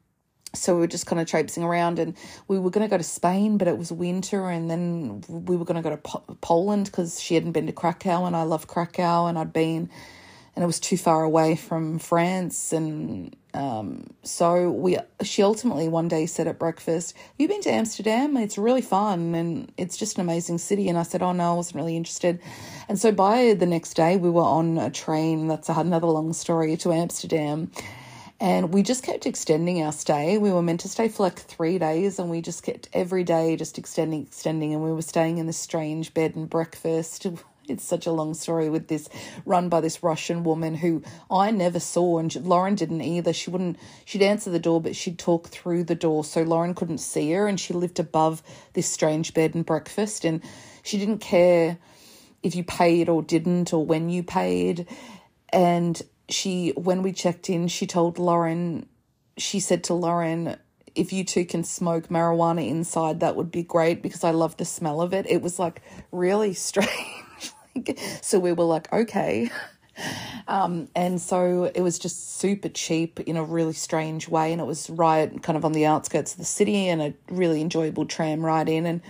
so 0.53 0.73
we 0.73 0.81
were 0.81 0.87
just 0.87 1.05
kind 1.05 1.21
of 1.21 1.27
traipsing 1.27 1.63
around 1.63 1.99
and 1.99 2.15
we 2.47 2.57
were 2.57 2.71
going 2.71 2.85
to 2.85 2.89
go 2.89 2.97
to 2.97 3.03
Spain, 3.03 3.57
but 3.57 3.67
it 3.67 3.77
was 3.77 3.91
winter. 3.91 4.49
And 4.49 4.69
then 4.69 5.23
we 5.27 5.55
were 5.55 5.65
going 5.65 5.81
to 5.81 5.87
go 5.87 5.91
to 5.91 5.97
po- 5.97 6.23
Poland 6.41 6.85
because 6.85 7.21
she 7.21 7.35
hadn't 7.35 7.51
been 7.51 7.67
to 7.67 7.73
Krakow 7.73 8.25
and 8.25 8.35
I 8.35 8.43
love 8.43 8.67
Krakow 8.67 9.27
and 9.27 9.37
I'd 9.37 9.53
been, 9.53 9.89
and 10.55 10.63
it 10.63 10.65
was 10.65 10.79
too 10.79 10.97
far 10.97 11.23
away 11.23 11.55
from 11.55 11.99
France. 11.99 12.73
And 12.73 13.35
um, 13.53 14.07
so 14.23 14.71
we, 14.71 14.97
she 15.21 15.43
ultimately 15.43 15.87
one 15.87 16.07
day 16.07 16.25
said 16.25 16.47
at 16.47 16.57
breakfast, 16.57 17.15
Have 17.15 17.35
you 17.37 17.47
been 17.47 17.61
to 17.61 17.71
Amsterdam? 17.71 18.35
It's 18.35 18.57
really 18.57 18.81
fun 18.81 19.35
and 19.35 19.71
it's 19.77 19.97
just 19.97 20.17
an 20.17 20.21
amazing 20.21 20.57
city. 20.57 20.89
And 20.89 20.97
I 20.97 21.03
said, 21.03 21.21
Oh 21.21 21.31
no, 21.31 21.51
I 21.51 21.55
wasn't 21.55 21.75
really 21.75 21.95
interested. 21.95 22.39
And 22.87 22.97
so 22.97 23.11
by 23.11 23.53
the 23.53 23.67
next 23.67 23.93
day, 23.93 24.17
we 24.17 24.31
were 24.31 24.41
on 24.41 24.79
a 24.79 24.89
train. 24.89 25.47
That's 25.47 25.69
another 25.69 26.07
long 26.07 26.33
story 26.33 26.75
to 26.77 26.91
Amsterdam 26.91 27.71
and 28.39 28.73
we 28.73 28.83
just 28.83 29.03
kept 29.03 29.25
extending 29.25 29.83
our 29.83 29.91
stay. 29.91 30.37
We 30.37 30.51
were 30.51 30.61
meant 30.61 30.79
to 30.81 30.89
stay 30.89 31.09
for 31.09 31.23
like 31.23 31.39
three 31.39 31.77
days, 31.77 32.19
and 32.19 32.29
we 32.29 32.41
just 32.41 32.63
kept 32.63 32.87
every 32.93 33.23
day 33.23 33.57
just 33.57 33.77
extending, 33.77 34.23
extending. 34.23 34.73
And 34.73 34.83
we 34.83 34.93
were 34.93 35.01
staying 35.01 35.39
in 35.39 35.45
this 35.45 35.57
strange 35.57 36.13
bed 36.13 36.35
and 36.35 36.49
breakfast. 36.49 37.25
It's 37.67 37.83
such 37.83 38.07
a 38.07 38.11
long 38.11 38.33
story 38.33 38.67
with 38.67 38.87
this 38.87 39.07
run 39.45 39.69
by 39.69 39.79
this 39.79 40.01
Russian 40.01 40.43
woman 40.43 40.73
who 40.73 41.03
I 41.29 41.51
never 41.51 41.79
saw, 41.79 42.17
and 42.17 42.33
Lauren 42.43 42.73
didn't 42.73 43.01
either. 43.01 43.31
She 43.31 43.51
wouldn't, 43.51 43.77
she'd 44.05 44.23
answer 44.23 44.49
the 44.49 44.57
door, 44.57 44.81
but 44.81 44.95
she'd 44.95 45.19
talk 45.19 45.49
through 45.49 45.83
the 45.83 45.93
door. 45.93 46.23
So 46.23 46.41
Lauren 46.41 46.73
couldn't 46.73 46.97
see 46.97 47.31
her, 47.33 47.47
and 47.47 47.59
she 47.59 47.73
lived 47.75 47.99
above 47.99 48.41
this 48.73 48.87
strange 48.87 49.35
bed 49.35 49.53
and 49.53 49.63
breakfast. 49.63 50.25
And 50.25 50.41
she 50.81 50.97
didn't 50.97 51.19
care 51.19 51.77
if 52.41 52.55
you 52.55 52.63
paid 52.63 53.07
or 53.07 53.21
didn't, 53.21 53.71
or 53.71 53.85
when 53.85 54.09
you 54.09 54.23
paid. 54.23 54.87
And 55.53 56.01
she 56.29 56.69
when 56.75 57.01
we 57.01 57.11
checked 57.11 57.49
in, 57.49 57.67
she 57.67 57.87
told 57.87 58.19
Lauren, 58.19 58.87
she 59.37 59.59
said 59.59 59.83
to 59.85 59.93
Lauren, 59.93 60.57
if 60.95 61.13
you 61.13 61.23
two 61.23 61.45
can 61.45 61.63
smoke 61.63 62.07
marijuana 62.07 62.67
inside, 62.67 63.19
that 63.19 63.35
would 63.35 63.51
be 63.51 63.63
great 63.63 64.01
because 64.01 64.23
I 64.23 64.31
love 64.31 64.57
the 64.57 64.65
smell 64.65 65.01
of 65.01 65.13
it. 65.13 65.25
It 65.29 65.41
was 65.41 65.59
like 65.59 65.81
really 66.11 66.53
strange. 66.69 66.89
so 68.21 68.39
we 68.39 68.53
were 68.53 68.65
like, 68.65 68.91
okay. 68.91 69.49
Um, 70.47 70.87
and 70.95 71.21
so 71.21 71.65
it 71.75 71.81
was 71.81 71.99
just 71.99 72.39
super 72.39 72.69
cheap 72.69 73.19
in 73.19 73.35
a 73.35 73.43
really 73.43 73.73
strange 73.73 74.29
way. 74.29 74.53
And 74.53 74.61
it 74.61 74.63
was 74.65 74.89
right 74.89 75.29
kind 75.43 75.57
of 75.57 75.65
on 75.65 75.73
the 75.73 75.85
outskirts 75.85 76.31
of 76.31 76.37
the 76.39 76.45
city 76.45 76.87
and 76.87 77.01
a 77.01 77.13
really 77.29 77.61
enjoyable 77.61 78.05
tram 78.05 78.43
ride 78.43 78.69
in. 78.69 78.85
And 78.85 79.01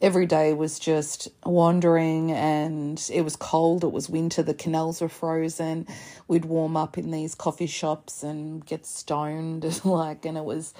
every 0.00 0.26
day 0.26 0.52
was 0.52 0.78
just 0.78 1.28
wandering 1.44 2.30
and 2.30 3.10
it 3.12 3.22
was 3.22 3.34
cold 3.36 3.82
it 3.82 3.92
was 3.92 4.08
winter 4.08 4.42
the 4.42 4.54
canals 4.54 5.00
were 5.00 5.08
frozen. 5.08 5.86
We'd 6.28 6.44
warm 6.44 6.76
up 6.76 6.98
in 6.98 7.10
these 7.10 7.34
coffee 7.34 7.66
shops 7.66 8.22
and 8.22 8.64
get 8.64 8.86
stoned 8.86 9.84
like 9.84 10.24
and 10.24 10.38
it 10.38 10.44
was 10.44 10.74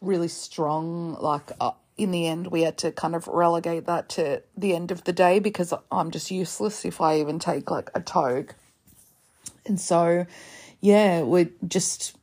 really 0.00 0.28
strong 0.28 1.14
like 1.20 1.50
uh, 1.60 1.72
in 1.96 2.10
the 2.10 2.26
end 2.26 2.46
we 2.46 2.62
had 2.62 2.78
to 2.78 2.92
kind 2.92 3.14
of 3.14 3.26
relegate 3.28 3.86
that 3.86 4.08
to 4.08 4.42
the 4.56 4.74
end 4.74 4.90
of 4.90 5.04
the 5.04 5.12
day 5.12 5.38
because 5.38 5.74
i'm 5.92 6.10
just 6.10 6.30
useless 6.30 6.86
if 6.86 7.00
i 7.00 7.18
even 7.18 7.38
take 7.38 7.70
like 7.70 7.90
a 7.94 8.00
toke. 8.00 8.54
And 9.66 9.80
so 9.80 10.26
yeah 10.80 11.22
we 11.22 11.50
just 11.66 12.16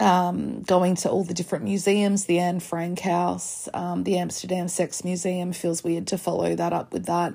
um, 0.00 0.62
going 0.62 0.96
to 0.96 1.10
all 1.10 1.24
the 1.24 1.34
different 1.34 1.64
museums, 1.64 2.24
the 2.24 2.38
Anne 2.38 2.60
Frank 2.60 3.00
House, 3.00 3.68
um, 3.74 4.04
the 4.04 4.18
Amsterdam 4.18 4.66
Sex 4.68 5.04
Museum. 5.04 5.52
Feels 5.52 5.84
weird 5.84 6.06
to 6.08 6.18
follow 6.18 6.54
that 6.56 6.72
up 6.72 6.92
with 6.92 7.06
that 7.06 7.34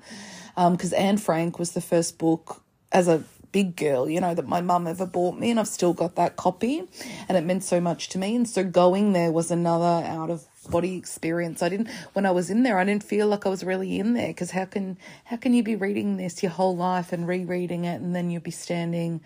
because 0.55 0.93
um, 0.93 0.99
Anne 0.99 1.17
Frank 1.17 1.59
was 1.59 1.71
the 1.71 1.81
first 1.81 2.17
book 2.17 2.63
as 2.91 3.07
a 3.07 3.23
big 3.51 3.77
girl, 3.77 4.09
you 4.09 4.19
know, 4.19 4.33
that 4.33 4.47
my 4.47 4.59
mum 4.59 4.85
ever 4.85 5.05
bought 5.05 5.39
me, 5.39 5.49
and 5.49 5.59
I've 5.61 5.67
still 5.69 5.93
got 5.93 6.15
that 6.15 6.35
copy, 6.35 6.83
and 7.29 7.37
it 7.37 7.45
meant 7.45 7.63
so 7.63 7.79
much 7.79 8.09
to 8.09 8.17
me. 8.17 8.35
And 8.35 8.49
so 8.49 8.65
going 8.65 9.13
there 9.13 9.31
was 9.31 9.49
another 9.49 10.05
out 10.05 10.29
of 10.29 10.45
body 10.69 10.97
experience. 10.97 11.63
I 11.63 11.69
didn't 11.69 11.89
when 12.13 12.25
I 12.25 12.31
was 12.31 12.49
in 12.49 12.63
there, 12.63 12.79
I 12.79 12.83
didn't 12.83 13.03
feel 13.03 13.27
like 13.27 13.45
I 13.45 13.49
was 13.49 13.63
really 13.63 13.99
in 13.99 14.13
there 14.13 14.27
because 14.27 14.51
how 14.51 14.65
can 14.65 14.97
how 15.23 15.37
can 15.37 15.53
you 15.53 15.63
be 15.63 15.75
reading 15.75 16.17
this 16.17 16.43
your 16.43 16.51
whole 16.51 16.75
life 16.75 17.13
and 17.13 17.27
rereading 17.27 17.85
it, 17.85 18.01
and 18.01 18.15
then 18.15 18.29
you'll 18.29 18.41
be 18.41 18.51
standing 18.51 19.21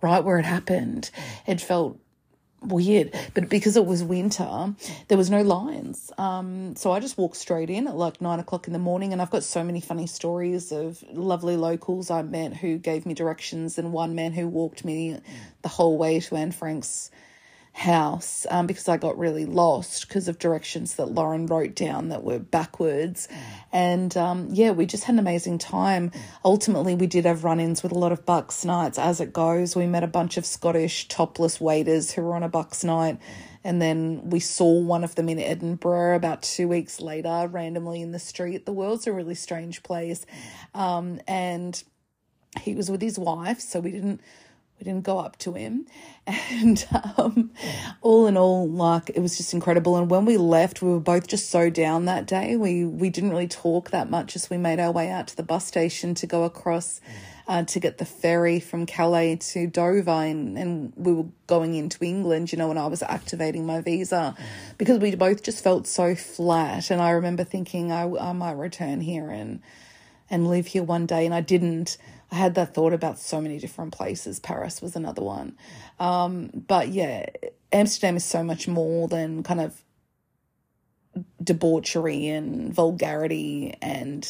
right 0.00 0.24
where 0.24 0.38
it 0.38 0.44
happened? 0.44 1.10
It 1.46 1.60
felt 1.60 2.00
weird. 2.62 3.14
But 3.34 3.48
because 3.48 3.76
it 3.76 3.86
was 3.86 4.02
winter, 4.02 4.74
there 5.08 5.18
was 5.18 5.30
no 5.30 5.42
lines. 5.42 6.10
Um, 6.18 6.76
so 6.76 6.92
I 6.92 7.00
just 7.00 7.18
walked 7.18 7.36
straight 7.36 7.70
in 7.70 7.86
at 7.86 7.96
like 7.96 8.20
nine 8.20 8.38
o'clock 8.40 8.66
in 8.66 8.72
the 8.72 8.78
morning, 8.78 9.12
and 9.12 9.22
I've 9.22 9.30
got 9.30 9.44
so 9.44 9.62
many 9.64 9.80
funny 9.80 10.06
stories 10.06 10.72
of 10.72 11.02
lovely 11.12 11.56
locals 11.56 12.10
I 12.10 12.22
met 12.22 12.56
who 12.56 12.78
gave 12.78 13.06
me 13.06 13.14
directions, 13.14 13.78
and 13.78 13.92
one 13.92 14.14
man 14.14 14.32
who 14.32 14.46
walked 14.46 14.84
me 14.84 15.18
the 15.62 15.68
whole 15.68 15.98
way 15.98 16.20
to 16.20 16.36
Anne 16.36 16.52
Frank's 16.52 17.10
house 17.78 18.44
um, 18.50 18.66
because 18.66 18.88
I 18.88 18.96
got 18.96 19.18
really 19.18 19.46
lost 19.46 20.08
because 20.08 20.26
of 20.28 20.38
directions 20.38 20.94
that 20.94 21.06
Lauren 21.06 21.46
wrote 21.46 21.74
down 21.74 22.08
that 22.08 22.24
were 22.24 22.38
backwards. 22.38 23.28
And 23.72 24.16
um, 24.16 24.48
yeah, 24.50 24.72
we 24.72 24.84
just 24.84 25.04
had 25.04 25.14
an 25.14 25.20
amazing 25.20 25.58
time. 25.58 26.10
Ultimately, 26.44 26.94
we 26.94 27.06
did 27.06 27.24
have 27.24 27.44
run 27.44 27.60
ins 27.60 27.82
with 27.82 27.92
a 27.92 27.98
lot 27.98 28.12
of 28.12 28.26
Bucks 28.26 28.64
nights 28.64 28.98
as 28.98 29.20
it 29.20 29.32
goes. 29.32 29.76
We 29.76 29.86
met 29.86 30.02
a 30.02 30.08
bunch 30.08 30.36
of 30.36 30.44
Scottish 30.44 31.08
topless 31.08 31.60
waiters 31.60 32.12
who 32.12 32.22
were 32.22 32.34
on 32.34 32.42
a 32.42 32.48
Bucks 32.48 32.82
night. 32.82 33.18
And 33.64 33.80
then 33.80 34.30
we 34.30 34.40
saw 34.40 34.80
one 34.80 35.04
of 35.04 35.14
them 35.14 35.28
in 35.28 35.38
Edinburgh 35.38 36.16
about 36.16 36.42
two 36.42 36.68
weeks 36.68 37.00
later, 37.00 37.48
randomly 37.50 38.02
in 38.02 38.12
the 38.12 38.18
street. 38.18 38.66
The 38.66 38.72
world's 38.72 39.06
a 39.06 39.12
really 39.12 39.34
strange 39.34 39.82
place. 39.82 40.26
Um, 40.74 41.20
and 41.28 41.80
he 42.60 42.74
was 42.74 42.90
with 42.90 43.02
his 43.02 43.18
wife, 43.18 43.60
so 43.60 43.80
we 43.80 43.90
didn't 43.90 44.20
we 44.78 44.84
didn't 44.84 45.04
go 45.04 45.18
up 45.18 45.36
to 45.38 45.52
him. 45.52 45.86
And 46.50 46.86
um, 47.16 47.52
all 48.02 48.26
in 48.26 48.36
all 48.36 48.68
like 48.68 49.08
it 49.08 49.20
was 49.20 49.38
just 49.38 49.54
incredible. 49.54 49.96
And 49.96 50.10
when 50.10 50.26
we 50.26 50.36
left 50.36 50.82
we 50.82 50.90
were 50.90 51.00
both 51.00 51.26
just 51.26 51.48
so 51.48 51.70
down 51.70 52.04
that 52.04 52.26
day. 52.26 52.54
We 52.54 52.84
we 52.84 53.08
didn't 53.08 53.30
really 53.30 53.48
talk 53.48 53.90
that 53.92 54.10
much 54.10 54.36
as 54.36 54.50
we 54.50 54.58
made 54.58 54.78
our 54.78 54.92
way 54.92 55.08
out 55.08 55.28
to 55.28 55.36
the 55.36 55.42
bus 55.42 55.66
station 55.66 56.14
to 56.16 56.26
go 56.26 56.44
across 56.44 57.00
uh, 57.46 57.62
to 57.64 57.80
get 57.80 57.96
the 57.96 58.04
ferry 58.04 58.60
from 58.60 58.84
Calais 58.84 59.36
to 59.36 59.66
Dover. 59.66 60.10
And, 60.10 60.58
and 60.58 60.92
we 60.96 61.14
were 61.14 61.26
going 61.46 61.74
into 61.74 62.04
England 62.04 62.52
you 62.52 62.58
know 62.58 62.68
when 62.68 62.76
I 62.76 62.88
was 62.88 63.02
activating 63.02 63.64
my 63.64 63.80
visa. 63.80 64.36
Because 64.76 64.98
we 64.98 65.14
both 65.14 65.42
just 65.42 65.64
felt 65.64 65.86
so 65.86 66.14
flat. 66.14 66.90
And 66.90 67.00
I 67.00 67.10
remember 67.10 67.42
thinking 67.42 67.90
I, 67.90 68.02
I 68.18 68.32
might 68.32 68.52
return 68.58 69.00
here 69.00 69.30
and 69.30 69.62
and 70.28 70.46
live 70.46 70.66
here 70.66 70.82
one 70.82 71.06
day. 71.06 71.24
And 71.24 71.34
I 71.34 71.40
didn't 71.40 71.96
I 72.30 72.36
had 72.36 72.54
that 72.56 72.74
thought 72.74 72.92
about 72.92 73.18
so 73.18 73.40
many 73.40 73.58
different 73.58 73.92
places. 73.92 74.38
Paris 74.38 74.82
was 74.82 74.96
another 74.96 75.22
one. 75.22 75.56
Um, 75.98 76.50
but 76.66 76.88
yeah, 76.88 77.26
Amsterdam 77.72 78.16
is 78.16 78.24
so 78.24 78.42
much 78.42 78.68
more 78.68 79.08
than 79.08 79.42
kind 79.42 79.60
of 79.60 79.82
debauchery 81.42 82.28
and 82.28 82.72
vulgarity 82.72 83.74
and 83.80 84.28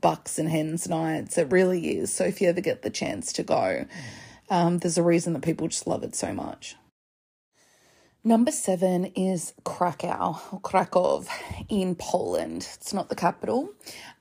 bucks 0.00 0.38
and 0.38 0.48
hens 0.48 0.88
nights. 0.88 1.36
It 1.38 1.50
really 1.50 1.98
is. 1.98 2.12
So 2.12 2.24
if 2.24 2.40
you 2.40 2.48
ever 2.48 2.60
get 2.60 2.82
the 2.82 2.90
chance 2.90 3.32
to 3.34 3.42
go, 3.42 3.86
um, 4.50 4.78
there's 4.78 4.98
a 4.98 5.02
reason 5.02 5.32
that 5.32 5.42
people 5.42 5.68
just 5.68 5.86
love 5.86 6.02
it 6.02 6.14
so 6.14 6.32
much. 6.32 6.76
Number 8.26 8.52
seven 8.52 9.04
is 9.04 9.52
Krakow, 9.64 10.40
or 10.50 10.58
Krakow 10.60 11.26
in 11.68 11.94
Poland. 11.94 12.66
It's 12.72 12.94
not 12.94 13.10
the 13.10 13.14
capital. 13.14 13.68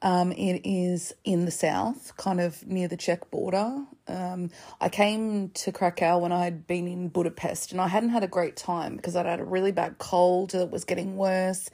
Um, 0.01 0.33
it 0.33 0.59
is 0.65 1.13
in 1.23 1.45
the 1.45 1.51
south, 1.51 2.11
kind 2.17 2.41
of 2.41 2.67
near 2.67 2.89
the 2.89 2.97
Czech 2.97 3.31
border. 3.31 3.85
Um, 4.09 4.51
I 4.81 4.89
came 4.89 5.51
to 5.51 5.71
Krakow 5.71 6.17
when 6.17 6.33
I 6.33 6.43
had 6.43 6.67
been 6.67 6.85
in 6.85 7.07
Budapest 7.07 7.71
and 7.71 7.79
I 7.79 7.87
hadn't 7.87 8.09
had 8.09 8.25
a 8.25 8.27
great 8.27 8.57
time 8.57 8.97
because 8.97 9.15
I'd 9.15 9.25
had 9.25 9.39
a 9.39 9.45
really 9.45 9.71
bad 9.71 9.99
cold 9.99 10.49
that 10.49 10.69
was 10.69 10.83
getting 10.83 11.15
worse. 11.15 11.69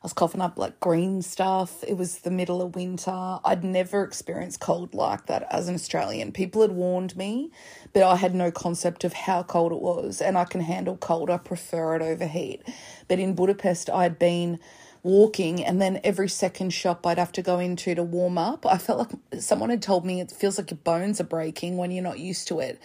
I 0.00 0.04
was 0.04 0.12
coughing 0.12 0.40
up 0.40 0.56
like 0.56 0.78
green 0.78 1.22
stuff. 1.22 1.82
It 1.82 1.96
was 1.96 2.18
the 2.18 2.30
middle 2.30 2.62
of 2.62 2.76
winter. 2.76 3.40
I'd 3.44 3.64
never 3.64 4.04
experienced 4.04 4.60
cold 4.60 4.94
like 4.94 5.26
that 5.26 5.44
as 5.50 5.66
an 5.66 5.74
Australian. 5.74 6.30
People 6.30 6.62
had 6.62 6.70
warned 6.70 7.16
me, 7.16 7.50
but 7.92 8.04
I 8.04 8.14
had 8.14 8.32
no 8.32 8.52
concept 8.52 9.02
of 9.02 9.12
how 9.12 9.42
cold 9.42 9.72
it 9.72 9.80
was. 9.80 10.20
And 10.20 10.38
I 10.38 10.44
can 10.44 10.60
handle 10.60 10.96
cold. 10.96 11.30
I 11.30 11.38
prefer 11.38 11.96
it 11.96 12.02
over 12.02 12.28
heat. 12.28 12.62
But 13.08 13.18
in 13.18 13.34
Budapest, 13.34 13.90
I'd 13.90 14.20
been 14.20 14.60
walking 15.02 15.64
and 15.64 15.82
then 15.82 16.00
every 16.04 16.28
second 16.28 16.70
shop 16.70 17.04
I'd 17.04 17.18
have 17.18 17.32
to 17.32 17.42
go 17.42 17.58
into 17.58 17.96
to 17.96 18.04
warm 18.04 18.38
up. 18.38 18.66
I 18.66 18.78
felt 18.78 18.98
like 19.00 19.42
someone 19.42 19.70
had 19.70 19.82
told 19.82 20.06
me 20.06 20.20
it 20.20 20.30
feels 20.30 20.58
like 20.58 20.70
your 20.70 20.78
bones 20.78 21.20
are 21.20 21.24
breaking 21.24 21.76
when 21.76 21.90
you're 21.90 22.04
not 22.04 22.20
used 22.20 22.46
to 22.48 22.60
it. 22.60 22.80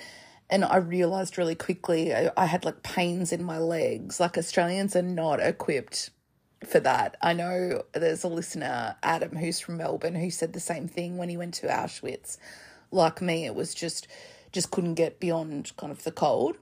And 0.50 0.66
I 0.66 0.78
realized 0.78 1.38
really 1.38 1.56
quickly 1.56 2.16
I, 2.16 2.32
I 2.36 2.48
had 2.48 2.66
like 2.66 2.82
pains 2.82 3.32
in 3.32 3.44
my 3.44 3.60
legs. 3.60 4.20
Like 4.20 4.36
Australians 4.36 4.96
are 4.96 5.04
not 5.04 5.40
equipped 5.40 6.10
for 6.68 6.80
that. 6.82 7.18
I 7.22 7.34
know 7.34 7.84
there's 7.94 8.24
a 8.24 8.28
listener, 8.28 8.96
Adam, 9.04 9.36
who's 9.36 9.60
from 9.60 9.78
Melbourne, 9.78 10.16
who 10.16 10.30
said 10.30 10.54
the 10.54 10.60
same 10.60 10.88
thing 10.88 11.18
when 11.18 11.30
he 11.30 11.38
went 11.38 11.54
to 11.56 11.68
Auschwitz. 11.68 12.38
Like 12.92 13.22
me, 13.22 13.46
it 13.46 13.56
was 13.56 13.74
just 13.74 14.08
just 14.52 14.72
couldn't 14.72 14.94
get 14.94 15.20
beyond 15.20 15.72
kind 15.78 15.92
of 15.92 16.04
the 16.04 16.12
cold. 16.12 16.58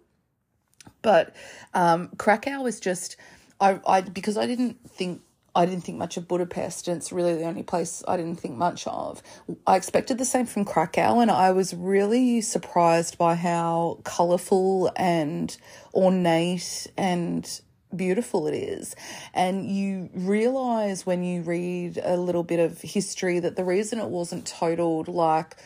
But 1.02 1.36
um, 1.74 2.10
Krakow 2.18 2.62
was 2.62 2.80
just 2.80 3.18
I 3.60 3.80
I 3.86 4.02
because 4.02 4.38
I 4.38 4.48
didn't 4.48 4.90
think 4.90 5.22
I 5.54 5.66
didn't 5.66 5.84
think 5.84 5.98
much 5.98 6.16
of 6.16 6.28
Budapest, 6.28 6.88
and 6.88 6.98
it's 6.98 7.12
really 7.12 7.36
the 7.36 7.44
only 7.44 7.64
place 7.64 8.04
I 8.08 8.16
didn't 8.16 8.38
think 8.38 8.56
much 8.56 8.88
of. 8.88 9.22
I 9.68 9.76
expected 9.76 10.18
the 10.18 10.26
same 10.26 10.46
from 10.46 10.64
Krakow, 10.64 11.20
and 11.20 11.30
I 11.30 11.52
was 11.52 11.74
really 11.74 12.40
surprised 12.40 13.18
by 13.18 13.36
how 13.36 14.00
colourful 14.04 14.92
and 14.96 15.56
ornate 15.94 16.88
and 16.98 17.62
beautiful 17.96 18.48
it 18.48 18.56
is. 18.56 18.96
And 19.34 19.70
you 19.70 20.10
realize 20.14 21.06
when 21.06 21.24
you 21.24 21.42
read 21.42 22.00
a 22.04 22.18
little 22.18 22.44
bit 22.44 22.60
of 22.60 22.82
history 22.82 23.40
that 23.40 23.56
the 23.56 23.64
reason 23.64 24.00
it 24.00 24.10
wasn't 24.10 24.46
totaled 24.46 25.08
like 25.08 25.58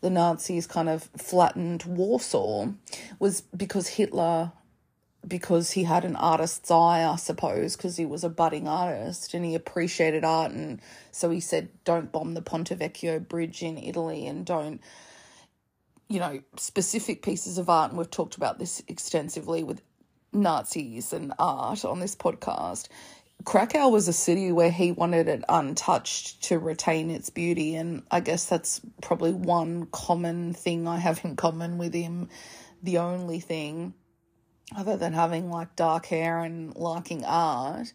the 0.00 0.10
Nazis 0.10 0.66
kind 0.66 0.88
of 0.88 1.04
flattened 1.16 1.84
Warsaw 1.84 2.68
was 3.18 3.40
because 3.40 3.88
Hitler 3.88 4.52
because 5.26 5.72
he 5.72 5.84
had 5.84 6.04
an 6.04 6.16
artist's 6.16 6.70
eye, 6.70 7.04
I 7.04 7.16
suppose, 7.16 7.76
because 7.76 7.96
he 7.96 8.04
was 8.04 8.24
a 8.24 8.28
budding 8.28 8.68
artist 8.68 9.34
and 9.34 9.44
he 9.44 9.54
appreciated 9.54 10.24
art. 10.24 10.52
And 10.52 10.80
so 11.10 11.30
he 11.30 11.40
said, 11.40 11.68
don't 11.84 12.12
bomb 12.12 12.34
the 12.34 12.42
Ponte 12.42 12.78
Vecchio 12.78 13.26
Bridge 13.26 13.62
in 13.62 13.78
Italy 13.78 14.26
and 14.26 14.44
don't, 14.44 14.80
you 16.08 16.20
know, 16.20 16.40
specific 16.56 17.22
pieces 17.22 17.58
of 17.58 17.68
art. 17.68 17.90
And 17.90 17.98
we've 17.98 18.10
talked 18.10 18.36
about 18.36 18.58
this 18.58 18.82
extensively 18.88 19.62
with 19.62 19.80
Nazis 20.34 21.12
and 21.12 21.32
art 21.38 21.84
on 21.84 22.00
this 22.00 22.16
podcast. 22.16 22.88
Krakow 23.44 23.88
was 23.88 24.08
a 24.08 24.12
city 24.12 24.52
where 24.52 24.70
he 24.70 24.92
wanted 24.92 25.28
it 25.28 25.44
untouched 25.48 26.42
to 26.44 26.58
retain 26.58 27.10
its 27.10 27.30
beauty, 27.30 27.74
and 27.74 28.02
I 28.10 28.20
guess 28.20 28.46
that's 28.46 28.80
probably 29.02 29.32
one 29.32 29.86
common 29.86 30.54
thing 30.54 30.88
I 30.88 30.98
have 30.98 31.24
in 31.24 31.36
common 31.36 31.76
with 31.76 31.92
him. 31.92 32.28
The 32.82 32.98
only 32.98 33.40
thing, 33.40 33.94
other 34.74 34.96
than 34.96 35.12
having 35.12 35.50
like 35.50 35.76
dark 35.76 36.06
hair 36.06 36.40
and 36.40 36.74
liking 36.74 37.24
art, 37.24 37.92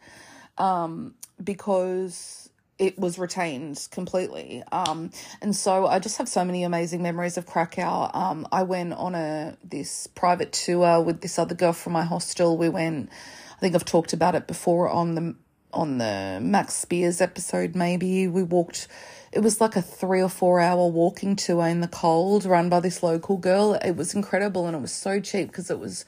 um, 0.58 1.15
because 1.43 2.48
it 2.79 2.97
was 2.97 3.19
retained 3.19 3.87
completely. 3.91 4.63
Um, 4.71 5.11
and 5.41 5.55
so 5.55 5.85
I 5.85 5.99
just 5.99 6.17
have 6.17 6.29
so 6.29 6.45
many 6.45 6.63
amazing 6.63 7.03
memories 7.03 7.37
of 7.37 7.45
Krakow. 7.45 8.09
Um, 8.13 8.47
I 8.51 8.63
went 8.63 8.93
on 8.93 9.15
a 9.15 9.57
this 9.63 10.07
private 10.07 10.53
tour 10.53 11.01
with 11.01 11.21
this 11.21 11.37
other 11.37 11.55
girl 11.55 11.73
from 11.73 11.93
my 11.93 12.03
hostel. 12.03 12.57
We 12.57 12.69
went. 12.69 13.09
I 13.55 13.59
think 13.59 13.75
I've 13.75 13.85
talked 13.85 14.13
about 14.13 14.35
it 14.35 14.47
before 14.47 14.89
on 14.89 15.15
the 15.15 15.35
on 15.73 15.97
the 15.97 16.39
Max 16.41 16.73
Spears 16.73 17.19
episode. 17.19 17.75
Maybe 17.75 18.27
we 18.27 18.43
walked. 18.43 18.87
It 19.31 19.41
was 19.41 19.61
like 19.61 19.75
a 19.75 19.81
three 19.81 20.21
or 20.21 20.29
four 20.29 20.59
hour 20.59 20.87
walking 20.87 21.35
tour 21.35 21.67
in 21.67 21.81
the 21.81 21.87
cold, 21.87 22.45
run 22.45 22.69
by 22.69 22.79
this 22.79 23.03
local 23.03 23.37
girl. 23.37 23.73
It 23.73 23.97
was 23.97 24.15
incredible, 24.15 24.65
and 24.65 24.75
it 24.75 24.79
was 24.79 24.93
so 24.93 25.19
cheap 25.19 25.49
because 25.49 25.69
it 25.69 25.79
was 25.79 26.05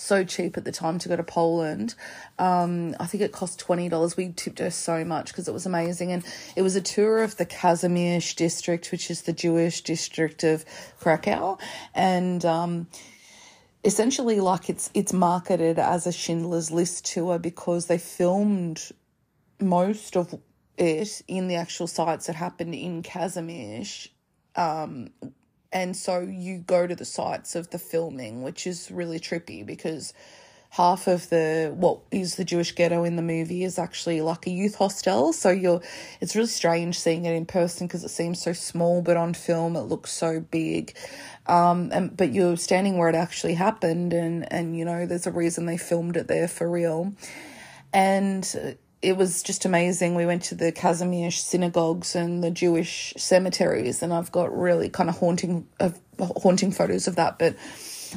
so 0.00 0.24
cheap 0.24 0.56
at 0.56 0.64
the 0.64 0.72
time 0.72 0.98
to 0.98 1.08
go 1.08 1.16
to 1.16 1.22
Poland. 1.22 1.94
Um, 2.38 2.96
I 2.98 3.06
think 3.06 3.22
it 3.22 3.32
cost 3.32 3.64
$20. 3.64 4.16
We 4.16 4.32
tipped 4.34 4.58
her 4.58 4.70
so 4.70 5.04
much 5.04 5.28
because 5.28 5.46
it 5.46 5.52
was 5.52 5.66
amazing. 5.66 6.10
And 6.10 6.24
it 6.56 6.62
was 6.62 6.74
a 6.74 6.80
tour 6.80 7.22
of 7.22 7.36
the 7.36 7.46
Kazimierz 7.46 8.34
district, 8.34 8.90
which 8.90 9.10
is 9.10 9.22
the 9.22 9.32
Jewish 9.32 9.82
district 9.82 10.42
of 10.42 10.64
Krakow. 11.00 11.58
And, 11.94 12.44
um, 12.44 12.88
essentially 13.82 14.40
like 14.40 14.68
it's 14.68 14.90
it's 14.92 15.12
marketed 15.12 15.78
as 15.78 16.06
a 16.06 16.12
Schindler's 16.12 16.70
List 16.70 17.06
tour 17.06 17.38
because 17.38 17.86
they 17.86 17.96
filmed 17.96 18.90
most 19.58 20.18
of 20.18 20.38
it 20.76 21.22
in 21.28 21.48
the 21.48 21.54
actual 21.54 21.86
sites 21.86 22.26
that 22.26 22.36
happened 22.36 22.74
in 22.74 23.02
Kazimierz 23.02 24.08
um, 24.56 25.10
and 25.72 25.96
so 25.96 26.20
you 26.20 26.58
go 26.58 26.86
to 26.86 26.94
the 26.94 27.04
sites 27.04 27.54
of 27.54 27.70
the 27.70 27.78
filming, 27.78 28.42
which 28.42 28.66
is 28.66 28.90
really 28.90 29.20
trippy 29.20 29.64
because 29.64 30.12
half 30.70 31.08
of 31.08 31.28
the 31.30 31.72
what 31.76 31.98
is 32.12 32.36
the 32.36 32.44
Jewish 32.44 32.74
ghetto 32.74 33.02
in 33.02 33.16
the 33.16 33.22
movie 33.22 33.64
is 33.64 33.78
actually 33.78 34.20
like 34.20 34.46
a 34.46 34.50
youth 34.50 34.76
hostel. 34.76 35.32
So 35.32 35.50
you're 35.50 35.80
it's 36.20 36.34
really 36.34 36.48
strange 36.48 36.98
seeing 36.98 37.24
it 37.24 37.34
in 37.34 37.46
person 37.46 37.86
because 37.86 38.04
it 38.04 38.10
seems 38.10 38.40
so 38.40 38.52
small, 38.52 39.02
but 39.02 39.16
on 39.16 39.34
film 39.34 39.76
it 39.76 39.82
looks 39.82 40.12
so 40.12 40.40
big. 40.40 40.96
Um, 41.46 41.90
and 41.92 42.16
but 42.16 42.32
you're 42.32 42.56
standing 42.56 42.98
where 42.98 43.08
it 43.08 43.14
actually 43.14 43.54
happened, 43.54 44.12
and 44.12 44.50
and 44.52 44.76
you 44.76 44.84
know 44.84 45.06
there's 45.06 45.26
a 45.26 45.32
reason 45.32 45.66
they 45.66 45.78
filmed 45.78 46.16
it 46.16 46.28
there 46.28 46.48
for 46.48 46.70
real, 46.70 47.12
and 47.92 48.76
it 49.02 49.16
was 49.16 49.42
just 49.42 49.64
amazing. 49.64 50.14
We 50.14 50.26
went 50.26 50.42
to 50.44 50.54
the 50.54 50.72
Kazimierz 50.72 51.38
synagogues 51.38 52.14
and 52.14 52.44
the 52.44 52.50
Jewish 52.50 53.14
cemeteries, 53.16 54.02
and 54.02 54.12
I've 54.12 54.30
got 54.30 54.56
really 54.56 54.88
kind 54.88 55.08
of 55.08 55.18
haunting 55.18 55.66
of 55.78 55.98
haunting 56.18 56.70
photos 56.70 57.08
of 57.08 57.16
that. 57.16 57.38
But 57.38 57.56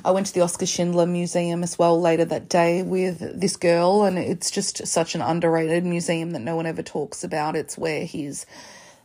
I 0.03 0.11
went 0.11 0.27
to 0.27 0.33
the 0.33 0.41
Oskar 0.41 0.65
Schindler 0.65 1.05
Museum 1.05 1.63
as 1.63 1.79
well 1.79 1.99
later 1.99 2.25
that 2.25 2.49
day 2.49 2.83
with 2.83 3.39
this 3.39 3.55
girl, 3.55 4.03
and 4.03 4.17
it's 4.17 4.51
just 4.51 4.85
such 4.85 5.15
an 5.15 5.21
underrated 5.21 5.85
museum 5.85 6.31
that 6.31 6.41
no 6.41 6.55
one 6.55 6.65
ever 6.65 6.83
talks 6.83 7.23
about. 7.23 7.55
It's 7.55 7.77
where 7.77 8.05
his 8.05 8.45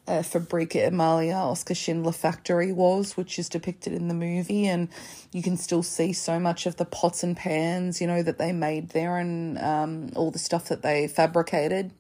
uh, 0.08 0.22
Fabrik 0.22 0.74
Emilia 0.74 1.36
Oskar 1.36 1.74
Schindler 1.74 2.12
factory 2.12 2.72
was, 2.72 3.16
which 3.16 3.38
is 3.38 3.48
depicted 3.48 3.92
in 3.92 4.08
the 4.08 4.14
movie, 4.14 4.66
and 4.66 4.88
you 5.32 5.42
can 5.42 5.56
still 5.56 5.82
see 5.82 6.12
so 6.12 6.40
much 6.40 6.66
of 6.66 6.76
the 6.76 6.84
pots 6.84 7.22
and 7.22 7.36
pans, 7.36 8.00
you 8.00 8.06
know, 8.06 8.22
that 8.22 8.38
they 8.38 8.52
made 8.52 8.90
there, 8.90 9.18
and 9.18 9.58
um, 9.58 10.10
all 10.16 10.30
the 10.30 10.38
stuff 10.38 10.68
that 10.68 10.82
they 10.82 11.06
fabricated 11.06 11.92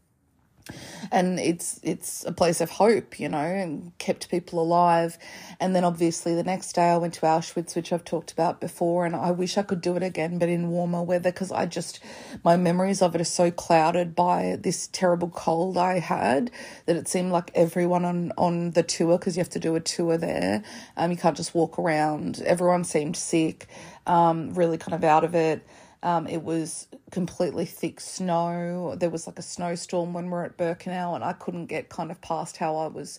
and 1.10 1.38
it's 1.38 1.80
it's 1.82 2.24
a 2.24 2.32
place 2.32 2.60
of 2.60 2.70
hope, 2.70 3.18
you 3.18 3.28
know, 3.28 3.38
and 3.38 3.96
kept 3.98 4.30
people 4.30 4.60
alive. 4.60 5.18
And 5.60 5.74
then 5.74 5.84
obviously 5.84 6.34
the 6.34 6.42
next 6.42 6.72
day 6.74 6.90
I 6.90 6.96
went 6.96 7.14
to 7.14 7.22
Auschwitz, 7.22 7.74
which 7.74 7.92
I've 7.92 8.04
talked 8.04 8.32
about 8.32 8.60
before, 8.60 9.06
and 9.06 9.14
I 9.16 9.30
wish 9.30 9.58
I 9.58 9.62
could 9.62 9.80
do 9.80 9.96
it 9.96 10.02
again, 10.02 10.38
but 10.38 10.48
in 10.48 10.70
warmer 10.70 11.02
weather 11.02 11.32
because 11.32 11.52
I 11.52 11.66
just 11.66 12.00
my 12.44 12.56
memories 12.56 13.02
of 13.02 13.14
it 13.14 13.20
are 13.20 13.24
so 13.24 13.50
clouded 13.50 14.14
by 14.14 14.58
this 14.60 14.88
terrible 14.88 15.30
cold 15.30 15.76
I 15.76 15.98
had 15.98 16.50
that 16.86 16.96
it 16.96 17.08
seemed 17.08 17.32
like 17.32 17.50
everyone 17.54 18.04
on 18.04 18.32
on 18.36 18.72
the 18.72 18.82
tour 18.82 19.18
because 19.18 19.36
you 19.36 19.40
have 19.40 19.50
to 19.50 19.60
do 19.60 19.76
a 19.76 19.80
tour 19.80 20.16
there, 20.16 20.62
um, 20.96 21.10
you 21.10 21.16
can't 21.16 21.36
just 21.36 21.54
walk 21.54 21.78
around. 21.78 22.42
Everyone 22.44 22.84
seemed 22.84 23.16
sick, 23.16 23.66
um, 24.06 24.54
really 24.54 24.78
kind 24.78 24.94
of 24.94 25.04
out 25.04 25.24
of 25.24 25.34
it. 25.34 25.66
Um, 26.02 26.26
it 26.26 26.42
was 26.42 26.86
completely 27.10 27.64
thick 27.64 28.00
snow. 28.00 28.94
There 28.96 29.10
was 29.10 29.26
like 29.26 29.38
a 29.38 29.42
snowstorm 29.42 30.12
when 30.12 30.26
we 30.26 30.30
were 30.30 30.44
at 30.44 30.56
Birkenau, 30.56 31.14
and 31.14 31.24
I 31.24 31.32
couldn't 31.32 31.66
get 31.66 31.88
kind 31.88 32.10
of 32.10 32.20
past 32.20 32.56
how 32.56 32.76
I 32.76 32.86
was, 32.86 33.18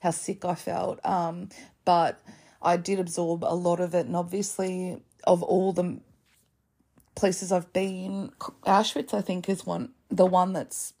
how 0.00 0.10
sick 0.10 0.44
I 0.44 0.54
felt. 0.54 1.04
Um, 1.04 1.48
but 1.84 2.20
I 2.62 2.76
did 2.76 2.98
absorb 2.98 3.44
a 3.44 3.54
lot 3.54 3.80
of 3.80 3.94
it, 3.94 4.06
and 4.06 4.16
obviously, 4.16 5.02
of 5.24 5.42
all 5.42 5.72
the 5.72 6.00
places 7.14 7.52
I've 7.52 7.72
been, 7.72 8.32
Auschwitz 8.64 9.14
I 9.14 9.20
think 9.20 9.48
is 9.48 9.66
one 9.66 9.90
the 10.10 10.26
one 10.26 10.52
that's 10.52 10.94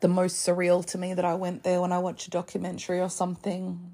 the 0.00 0.08
most 0.08 0.46
surreal 0.46 0.84
to 0.86 0.98
me. 0.98 1.14
That 1.14 1.24
I 1.24 1.34
went 1.34 1.64
there 1.64 1.80
when 1.80 1.92
I 1.92 1.98
watched 1.98 2.28
a 2.28 2.30
documentary 2.30 3.00
or 3.00 3.10
something. 3.10 3.93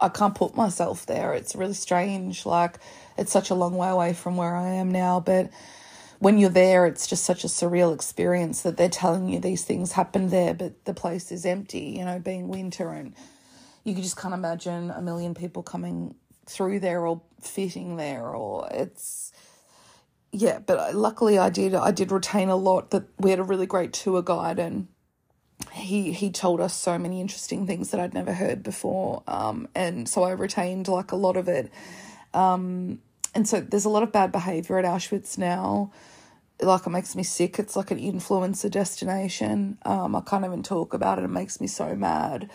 I 0.00 0.08
can't 0.08 0.34
put 0.34 0.56
myself 0.56 1.06
there. 1.06 1.34
It's 1.34 1.56
really 1.56 1.74
strange. 1.74 2.46
Like 2.46 2.78
it's 3.16 3.32
such 3.32 3.50
a 3.50 3.54
long 3.54 3.74
way 3.74 3.88
away 3.88 4.12
from 4.12 4.36
where 4.36 4.54
I 4.54 4.70
am 4.70 4.90
now, 4.90 5.20
but 5.20 5.50
when 6.20 6.38
you're 6.38 6.50
there, 6.50 6.86
it's 6.86 7.06
just 7.06 7.24
such 7.24 7.44
a 7.44 7.48
surreal 7.48 7.94
experience 7.94 8.62
that 8.62 8.76
they're 8.76 8.88
telling 8.88 9.28
you 9.28 9.38
these 9.38 9.64
things 9.64 9.92
happened 9.92 10.30
there, 10.30 10.52
but 10.52 10.84
the 10.84 10.94
place 10.94 11.30
is 11.30 11.46
empty, 11.46 11.96
you 11.98 12.04
know, 12.04 12.18
being 12.18 12.48
winter. 12.48 12.90
And 12.90 13.14
you 13.84 13.94
just 13.94 14.16
can't 14.16 14.34
imagine 14.34 14.90
a 14.90 15.00
million 15.00 15.34
people 15.34 15.62
coming 15.62 16.16
through 16.46 16.80
there 16.80 17.06
or 17.06 17.22
fitting 17.40 17.96
there, 17.96 18.26
or 18.28 18.68
it's 18.70 19.32
yeah, 20.32 20.58
but 20.58 20.78
uh, 20.78 20.90
luckily 20.92 21.38
I 21.38 21.50
did. 21.50 21.74
I 21.74 21.90
did 21.90 22.12
retain 22.12 22.48
a 22.48 22.56
lot. 22.56 22.90
That 22.90 23.04
we 23.18 23.30
had 23.30 23.38
a 23.38 23.44
really 23.44 23.66
great 23.66 23.92
tour 23.92 24.22
guide, 24.22 24.58
and 24.58 24.88
he 25.72 26.12
he 26.12 26.30
told 26.30 26.60
us 26.60 26.74
so 26.74 26.98
many 26.98 27.20
interesting 27.20 27.66
things 27.66 27.90
that 27.90 28.00
I'd 28.00 28.14
never 28.14 28.32
heard 28.32 28.62
before. 28.62 29.22
Um, 29.26 29.68
and 29.74 30.08
so 30.08 30.22
I 30.22 30.30
retained 30.32 30.88
like 30.88 31.12
a 31.12 31.16
lot 31.16 31.36
of 31.36 31.48
it. 31.48 31.70
Um, 32.34 33.00
and 33.34 33.48
so 33.48 33.60
there's 33.60 33.84
a 33.84 33.90
lot 33.90 34.02
of 34.02 34.12
bad 34.12 34.32
behavior 34.32 34.78
at 34.78 34.84
Auschwitz 34.84 35.38
now. 35.38 35.92
Like 36.60 36.86
it 36.86 36.90
makes 36.90 37.14
me 37.14 37.22
sick. 37.22 37.58
It's 37.58 37.76
like 37.76 37.90
an 37.90 37.98
influencer 37.98 38.70
destination. 38.70 39.78
Um, 39.82 40.16
I 40.16 40.20
can't 40.22 40.44
even 40.44 40.62
talk 40.62 40.94
about 40.94 41.18
it. 41.18 41.24
It 41.24 41.28
makes 41.28 41.60
me 41.60 41.66
so 41.66 41.94
mad. 41.94 42.50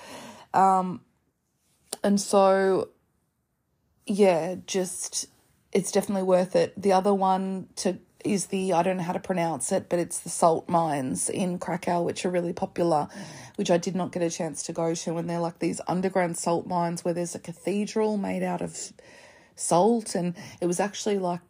Um, 0.54 1.02
and 2.04 2.20
so, 2.20 2.90
yeah, 4.06 4.56
just 4.68 5.28
it's 5.72 5.92
definitely 5.92 6.24
worth 6.24 6.56
it. 6.56 6.80
The 6.80 6.92
other 6.92 7.14
one 7.14 7.70
to 7.78 7.98
is 8.24 8.48
the 8.48 8.74
I 8.74 8.84
don't 8.84 8.98
know 8.98 9.04
how 9.04 9.14
to 9.14 9.20
pronounce 9.20 9.72
it, 9.72 9.90
but 9.90 10.00
it's 10.00 10.20
the 10.20 10.30
salt 10.30 10.70
mines 10.70 11.30
in 11.30 11.60
Krakow, 11.60 12.02
which 12.02 12.26
are 12.26 12.30
really 12.30 12.54
popular, 12.54 13.08
which 13.56 13.72
I 13.72 13.78
did 13.78 13.96
not 13.96 14.12
get 14.12 14.24
a 14.24 14.30
chance 14.30 14.64
to 14.64 14.74
go 14.74 14.94
to. 14.94 15.18
And 15.18 15.30
they're 15.30 15.40
like 15.40 15.60
these 15.60 15.82
underground 15.88 16.38
salt 16.38 16.68
mines 16.68 17.04
where 17.04 17.14
there's 17.14 17.36
a 17.36 17.40
cathedral 17.40 18.18
made 18.18 18.44
out 18.44 18.62
of 18.62 18.94
salt, 19.56 20.16
and 20.16 20.36
it 20.62 20.66
was 20.66 20.80
actually 20.80 21.20
like 21.20 21.42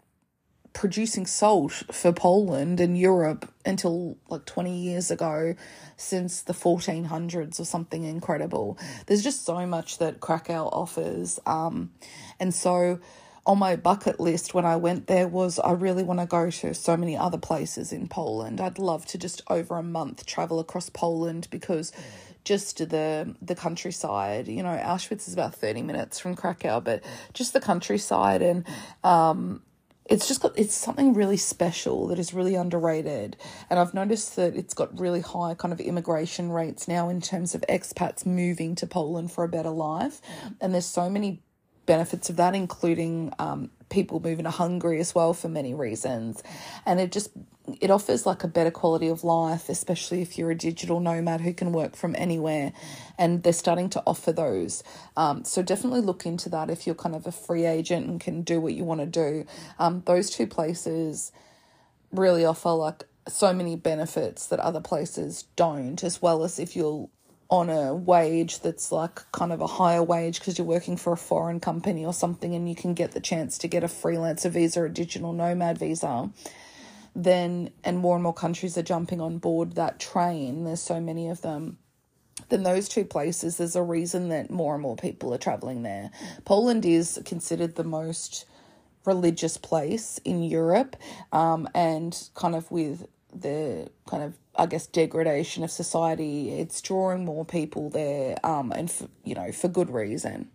producing 0.74 1.26
salt 1.26 1.72
for 1.92 2.12
Poland 2.12 2.80
and 2.80 2.98
Europe 2.98 3.52
until 3.66 4.18
like 4.28 4.46
20 4.46 4.76
years 4.76 5.12
ago, 5.12 5.56
since 5.98 6.42
the 6.42 6.54
1400s 6.54 7.60
or 7.60 7.66
something 7.66 8.04
incredible. 8.04 8.78
There's 9.06 9.24
just 9.24 9.46
so 9.46 9.66
much 9.68 10.00
that 10.00 10.20
Krakow 10.20 10.70
offers. 10.74 11.40
Um, 11.46 11.92
and 12.40 12.54
so 12.54 13.00
on 13.46 13.60
my 13.60 13.76
bucket 13.76 14.20
list 14.20 14.54
when 14.54 14.66
I 14.66 14.76
went 14.78 15.08
there 15.08 15.28
was 15.28 15.60
I 15.60 15.72
really 15.72 16.04
want 16.04 16.20
to 16.20 16.26
go 16.26 16.50
to 16.50 16.74
so 16.74 16.96
many 16.96 17.18
other 17.18 17.38
places 17.38 17.92
in 17.92 18.08
Poland. 18.08 18.62
I'd 18.62 18.80
love 18.80 19.06
to 19.08 19.18
just 19.18 19.42
over 19.50 19.78
a 19.78 19.84
month 19.84 20.26
travel 20.26 20.60
across 20.60 20.90
Poland 20.90 21.48
because 21.52 21.92
just 22.46 22.78
the 22.78 23.36
the 23.42 23.56
countryside, 23.56 24.48
you 24.48 24.64
know, 24.64 24.78
Auschwitz 24.78 25.28
is 25.28 25.34
about 25.34 25.56
30 25.56 25.82
minutes 25.82 26.20
from 26.20 26.36
Krakow, 26.36 26.80
but 26.80 27.04
just 27.34 27.54
the 27.54 27.62
countryside 27.62 28.42
and 28.42 28.66
um 29.04 29.62
it's 30.06 30.28
just 30.28 30.42
got 30.42 30.58
it's 30.58 30.76
something 30.76 31.14
really 31.14 31.38
special 31.38 32.08
that 32.08 32.20
is 32.20 32.34
really 32.34 32.56
underrated. 32.56 33.36
And 33.70 33.78
i've 33.80 33.94
noticed 33.94 34.38
that 34.38 34.56
it's 34.56 34.74
got 34.74 34.98
really 34.98 35.22
high 35.22 35.54
kind 35.54 35.74
of 35.74 35.82
immigration 35.82 36.50
rates 36.52 36.88
now 36.88 37.10
in 37.10 37.20
terms 37.22 37.56
of 37.56 37.62
expats 37.70 38.26
moving 38.26 38.76
to 38.76 38.88
poland 38.88 39.32
for 39.34 39.44
a 39.44 39.50
better 39.50 39.70
life. 39.70 40.22
And 40.62 40.74
there's 40.74 40.86
so 40.86 41.10
many 41.10 41.42
benefits 41.86 42.30
of 42.30 42.38
that, 42.38 42.56
including 42.56 43.34
um, 43.40 43.70
people 43.90 44.20
moving 44.20 44.46
to 44.46 44.52
Hungary 44.52 45.00
as 45.00 45.14
well 45.14 45.34
for 45.34 45.50
many 45.50 45.74
reasons. 45.74 46.44
And 46.86 47.00
it 47.00 47.12
just 47.12 47.30
it 47.80 47.90
offers 47.90 48.26
like 48.26 48.44
a 48.44 48.48
better 48.48 48.72
quality 48.72 49.08
of 49.08 49.24
life, 49.24 49.70
especially 49.70 50.22
if 50.22 50.38
you're 50.38 50.52
a 50.52 50.56
digital 50.56 51.00
nomad 51.00 51.42
who 51.42 51.54
can 51.54 51.72
work 51.72 51.96
from 51.96 52.16
anywhere. 52.18 52.74
And 53.18 53.44
they're 53.44 53.54
starting 53.54 53.90
to 53.92 54.04
offer 54.06 54.34
those. 54.34 54.84
Um, 55.16 55.46
so 55.46 55.62
definitely 55.62 56.02
look 56.02 56.26
into 56.26 56.50
that 56.50 56.70
if 56.70 56.86
you're 56.86 56.96
kind 56.96 57.16
of 57.16 57.26
a 57.26 57.32
free 57.32 57.66
agent 57.66 58.08
and 58.08 58.20
can 58.20 58.42
do 58.42 58.60
what 58.60 58.74
you 58.74 58.84
want 58.84 59.00
to 59.00 59.06
do. 59.06 59.46
Um, 59.80 60.04
those 60.06 60.30
two 60.30 60.48
places 60.48 61.32
really 62.12 62.46
offer 62.46 62.70
like 62.70 63.06
so 63.28 63.54
many 63.54 63.76
benefits 63.76 64.48
that 64.48 64.60
other 64.60 64.82
places 64.82 65.46
don't, 65.56 66.04
as 66.04 66.22
well 66.22 66.44
as 66.44 66.60
if 66.60 66.76
you're 66.76 67.10
on 67.50 67.70
a 67.70 67.94
wage 67.94 68.60
that's 68.62 68.92
like 68.92 69.32
kind 69.32 69.52
of 69.52 69.62
a 69.62 69.68
higher 69.68 70.04
wage 70.04 70.40
because 70.40 70.58
you're 70.58 70.66
working 70.68 70.98
for 70.98 71.14
a 71.14 71.18
foreign 71.18 71.60
company 71.60 72.06
or 72.06 72.14
something 72.14 72.56
and 72.56 72.68
you 72.68 72.76
can 72.76 72.94
get 72.94 73.12
the 73.12 73.20
chance 73.20 73.58
to 73.60 73.68
get 73.68 73.84
a 73.84 73.88
freelancer 73.88 74.50
visa, 74.50 74.84
a 74.84 74.90
digital 74.90 75.34
nomad 75.34 75.78
visa, 75.78 76.30
then, 77.16 77.70
and 77.84 78.00
more 78.00 78.16
and 78.16 78.24
more 78.24 78.34
countries 78.34 78.78
are 78.78 78.84
jumping 78.84 79.22
on 79.22 79.38
board 79.38 79.74
that 79.76 80.00
train, 80.00 80.64
there's 80.64 80.82
so 80.82 81.00
many 81.00 81.30
of 81.30 81.42
them 81.42 81.78
then 82.50 82.64
those 82.64 82.90
two 82.90 83.06
places, 83.06 83.58
there's 83.58 83.76
a 83.76 83.82
reason 83.82 84.30
that 84.30 84.50
more 84.50 84.74
and 84.74 84.82
more 84.82 84.96
people 84.96 85.34
are 85.34 85.38
traveling 85.38 85.84
there. 85.84 86.12
Poland 86.46 86.86
is 86.86 87.20
considered 87.26 87.76
the 87.76 87.84
most 87.84 88.46
religious 89.06 89.58
place 89.58 90.20
in 90.24 90.44
Europe, 90.44 90.96
um, 91.32 91.68
and 91.76 92.30
kind 92.36 92.56
of 92.56 92.70
with 92.72 93.08
the 93.34 93.90
kind 94.08 94.24
of 94.24 94.36
I 94.56 94.68
guess 94.68 94.88
degradation 94.88 95.64
of 95.64 95.72
society. 95.72 96.52
It's 96.52 96.82
drawing 96.82 97.26
more 97.26 97.46
people 97.46 97.90
there, 97.90 98.38
um, 98.46 98.72
and 98.72 98.92
for, 98.92 99.08
you 99.24 99.36
know 99.36 99.52
for 99.52 99.68
good 99.68 99.90
reason. 99.90 100.50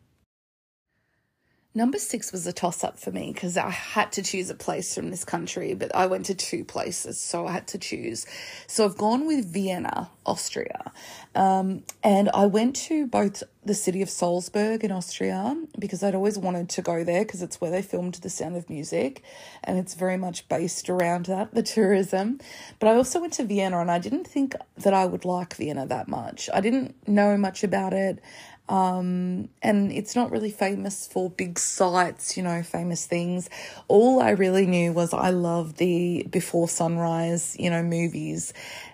Number 1.78 1.98
six 1.98 2.32
was 2.32 2.44
a 2.44 2.52
toss 2.52 2.82
up 2.82 2.98
for 2.98 3.12
me 3.12 3.30
because 3.32 3.56
I 3.56 3.70
had 3.70 4.10
to 4.14 4.22
choose 4.24 4.50
a 4.50 4.56
place 4.56 4.96
from 4.96 5.10
this 5.10 5.24
country, 5.24 5.74
but 5.74 5.94
I 5.94 6.06
went 6.06 6.26
to 6.26 6.34
two 6.34 6.64
places, 6.64 7.20
so 7.20 7.46
I 7.46 7.52
had 7.52 7.68
to 7.68 7.78
choose. 7.78 8.26
So 8.66 8.84
I've 8.84 8.96
gone 8.96 9.28
with 9.28 9.46
Vienna, 9.52 10.10
Austria. 10.26 10.90
Um, 11.36 11.84
and 12.02 12.30
I 12.34 12.46
went 12.46 12.74
to 12.88 13.06
both 13.06 13.44
the 13.64 13.74
city 13.74 14.02
of 14.02 14.10
Salzburg 14.10 14.82
in 14.82 14.90
Austria 14.90 15.56
because 15.78 16.02
I'd 16.02 16.16
always 16.16 16.36
wanted 16.36 16.68
to 16.70 16.82
go 16.82 17.04
there 17.04 17.24
because 17.24 17.42
it's 17.42 17.60
where 17.60 17.70
they 17.70 17.82
filmed 17.82 18.14
The 18.14 18.30
Sound 18.30 18.56
of 18.56 18.68
Music 18.68 19.22
and 19.62 19.78
it's 19.78 19.94
very 19.94 20.16
much 20.16 20.48
based 20.48 20.90
around 20.90 21.26
that, 21.26 21.54
the 21.54 21.62
tourism. 21.62 22.40
But 22.80 22.88
I 22.88 22.96
also 22.96 23.20
went 23.20 23.34
to 23.34 23.44
Vienna 23.44 23.78
and 23.78 23.90
I 23.90 24.00
didn't 24.00 24.26
think 24.26 24.56
that 24.78 24.94
I 24.94 25.06
would 25.06 25.24
like 25.24 25.54
Vienna 25.54 25.86
that 25.86 26.08
much. 26.08 26.50
I 26.52 26.60
didn't 26.60 26.96
know 27.06 27.36
much 27.36 27.62
about 27.62 27.92
it. 27.92 28.20
Um, 28.68 29.48
and 29.62 29.90
it's 29.90 30.14
not 30.14 30.30
really 30.30 30.50
famous 30.50 31.06
for 31.06 31.30
big 31.30 31.58
sights, 31.58 32.36
you 32.36 32.42
know, 32.42 32.62
famous 32.62 33.06
things. 33.06 33.48
All 33.88 34.20
I 34.20 34.30
really 34.30 34.66
knew 34.66 34.92
was 34.92 35.14
I 35.14 35.30
love 35.30 35.76
the 35.76 36.26
before 36.30 36.68
sunrise, 36.68 37.56
you 37.58 37.70
know, 37.70 37.82
movies, 37.82 38.52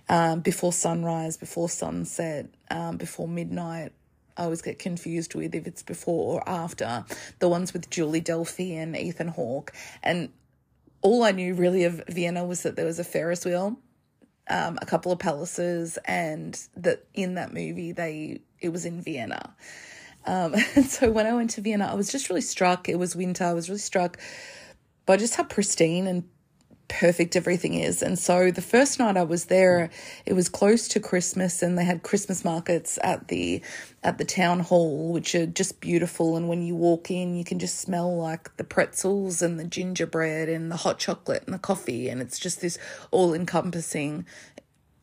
um, 0.09 0.41
before 0.41 0.73
sunrise, 0.73 1.37
before 1.37 1.69
sunset, 1.69 2.47
um, 2.71 2.97
before 2.97 3.27
midnight. 3.27 3.93
I 4.37 4.45
always 4.45 4.63
get 4.63 4.79
confused 4.79 5.35
with 5.35 5.55
if 5.55 5.67
it's 5.67 5.83
before 5.83 6.35
or 6.35 6.49
after 6.49 7.05
the 7.39 7.49
ones 7.49 7.73
with 7.73 7.91
Julie 7.91 8.21
Delpy 8.21 8.73
and 8.73 8.97
Ethan 8.97 9.29
Hawke. 9.29 9.73
And 10.03 10.31
all 11.03 11.23
I 11.25 11.33
knew 11.33 11.55
really 11.55 11.85
of 11.85 12.03
Vienna 12.09 12.45
was 12.45 12.63
that 12.63 12.77
there 12.77 12.87
was 12.87 12.99
a 12.99 13.05
Ferris 13.05 13.45
wheel 13.45 13.79
um, 14.49 14.79
a 14.83 14.87
couple 14.87 15.11
of 15.13 15.19
palaces, 15.19 15.99
and 16.05 16.59
that 16.77 17.07
in 17.15 17.35
that 17.35 17.53
movie 17.53 17.93
they 17.93 18.41
it 18.64 18.72
was 18.72 18.85
in 18.85 19.00
Vienna. 19.00 19.55
Um, 20.27 20.55
and 20.77 20.87
so 20.87 21.11
when 21.11 21.27
I 21.27 21.35
went 21.35 21.50
to 21.50 21.61
Vienna, 21.61 21.87
I 21.87 21.94
was 21.94 22.11
just 22.11 22.29
really 22.29 22.40
struck. 22.40 22.88
It 22.88 22.98
was 22.98 23.14
winter. 23.14 23.44
I 23.44 23.53
was 23.53 23.68
really 23.68 23.79
struck 23.79 24.18
by 25.07 25.16
just 25.16 25.35
how 25.37 25.44
pristine 25.44 26.07
and 26.07 26.24
perfect 26.88 27.35
everything 27.35 27.74
is. 27.74 28.03
And 28.03 28.18
so 28.18 28.50
the 28.50 28.62
first 28.62 28.98
night 28.98 29.16
I 29.16 29.22
was 29.22 29.46
there, 29.46 29.90
it 30.27 30.35
was 30.35 30.48
close 30.48 30.87
to 30.88 31.00
Christmas 31.00 31.62
and 31.62 31.79
they 31.79 31.85
had 31.85 32.03
Christmas 32.03 32.44
markets 32.44 32.98
at 33.03 33.29
the 33.29 33.62
at 34.03 34.18
the 34.18 34.24
town 34.24 34.61
hall 34.61 35.12
which 35.12 35.35
are 35.35 35.46
just 35.46 35.81
beautiful 35.81 36.37
and 36.37 36.46
when 36.46 36.61
you 36.61 36.74
walk 36.74 37.11
in 37.11 37.37
you 37.37 37.42
can 37.42 37.59
just 37.59 37.81
smell 37.81 38.14
like 38.14 38.55
the 38.59 38.64
pretzels 38.64 39.40
and 39.40 39.59
the 39.59 39.64
gingerbread 39.64 40.46
and 40.46 40.70
the 40.70 40.77
hot 40.77 40.98
chocolate 40.98 41.42
and 41.46 41.55
the 41.55 41.59
coffee 41.59 42.11
and 42.11 42.20
it's 42.20 42.38
just 42.38 42.61
this 42.61 42.77
all 43.11 43.33
encompassing 43.33 44.27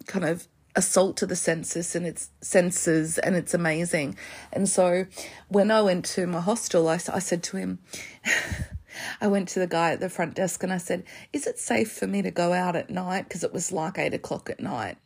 kind 0.06 0.24
of 0.24 0.47
assault 0.76 1.18
to 1.18 1.26
the 1.26 1.36
senses 1.36 1.96
and 1.96 2.06
its 2.06 2.30
senses 2.42 3.18
and 3.18 3.36
it's 3.36 3.54
amazing. 3.54 4.16
And 4.52 4.68
so 4.70 5.06
when 5.48 5.72
I 5.72 5.82
went 5.82 6.06
to 6.06 6.28
my 6.28 6.42
hostel 6.42 6.88
I, 6.88 6.96
I 6.96 7.20
said 7.20 7.44
to 7.44 7.58
him 7.58 7.80
I 9.22 9.28
went 9.28 9.50
to 9.50 9.60
the 9.60 9.68
guy 9.68 9.92
at 9.92 10.00
the 10.00 10.10
front 10.10 10.36
desk 10.36 10.64
and 10.64 10.74
I 10.74 10.78
said, 10.78 11.04
Is 11.34 11.48
it 11.48 11.60
safe 11.60 11.92
for 11.92 12.08
me 12.08 12.22
to 12.22 12.32
go 12.32 12.54
out 12.54 12.76
at 12.76 12.90
night? 12.90 13.28
Because 13.28 13.44
it 13.44 13.54
was 13.54 13.72
like 13.72 13.98
eight 13.98 14.14
o'clock 14.14 14.50
at 14.50 14.60
night. 14.60 14.98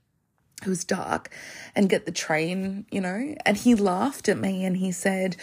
It 0.61 0.69
was 0.69 0.83
dark 0.83 1.29
and 1.75 1.89
get 1.89 2.05
the 2.05 2.11
train, 2.11 2.85
you 2.89 3.01
know? 3.01 3.35
And 3.45 3.57
he 3.57 3.75
laughed 3.75 4.29
at 4.29 4.37
me 4.37 4.65
and 4.65 4.77
he 4.77 4.91
said, 4.91 5.35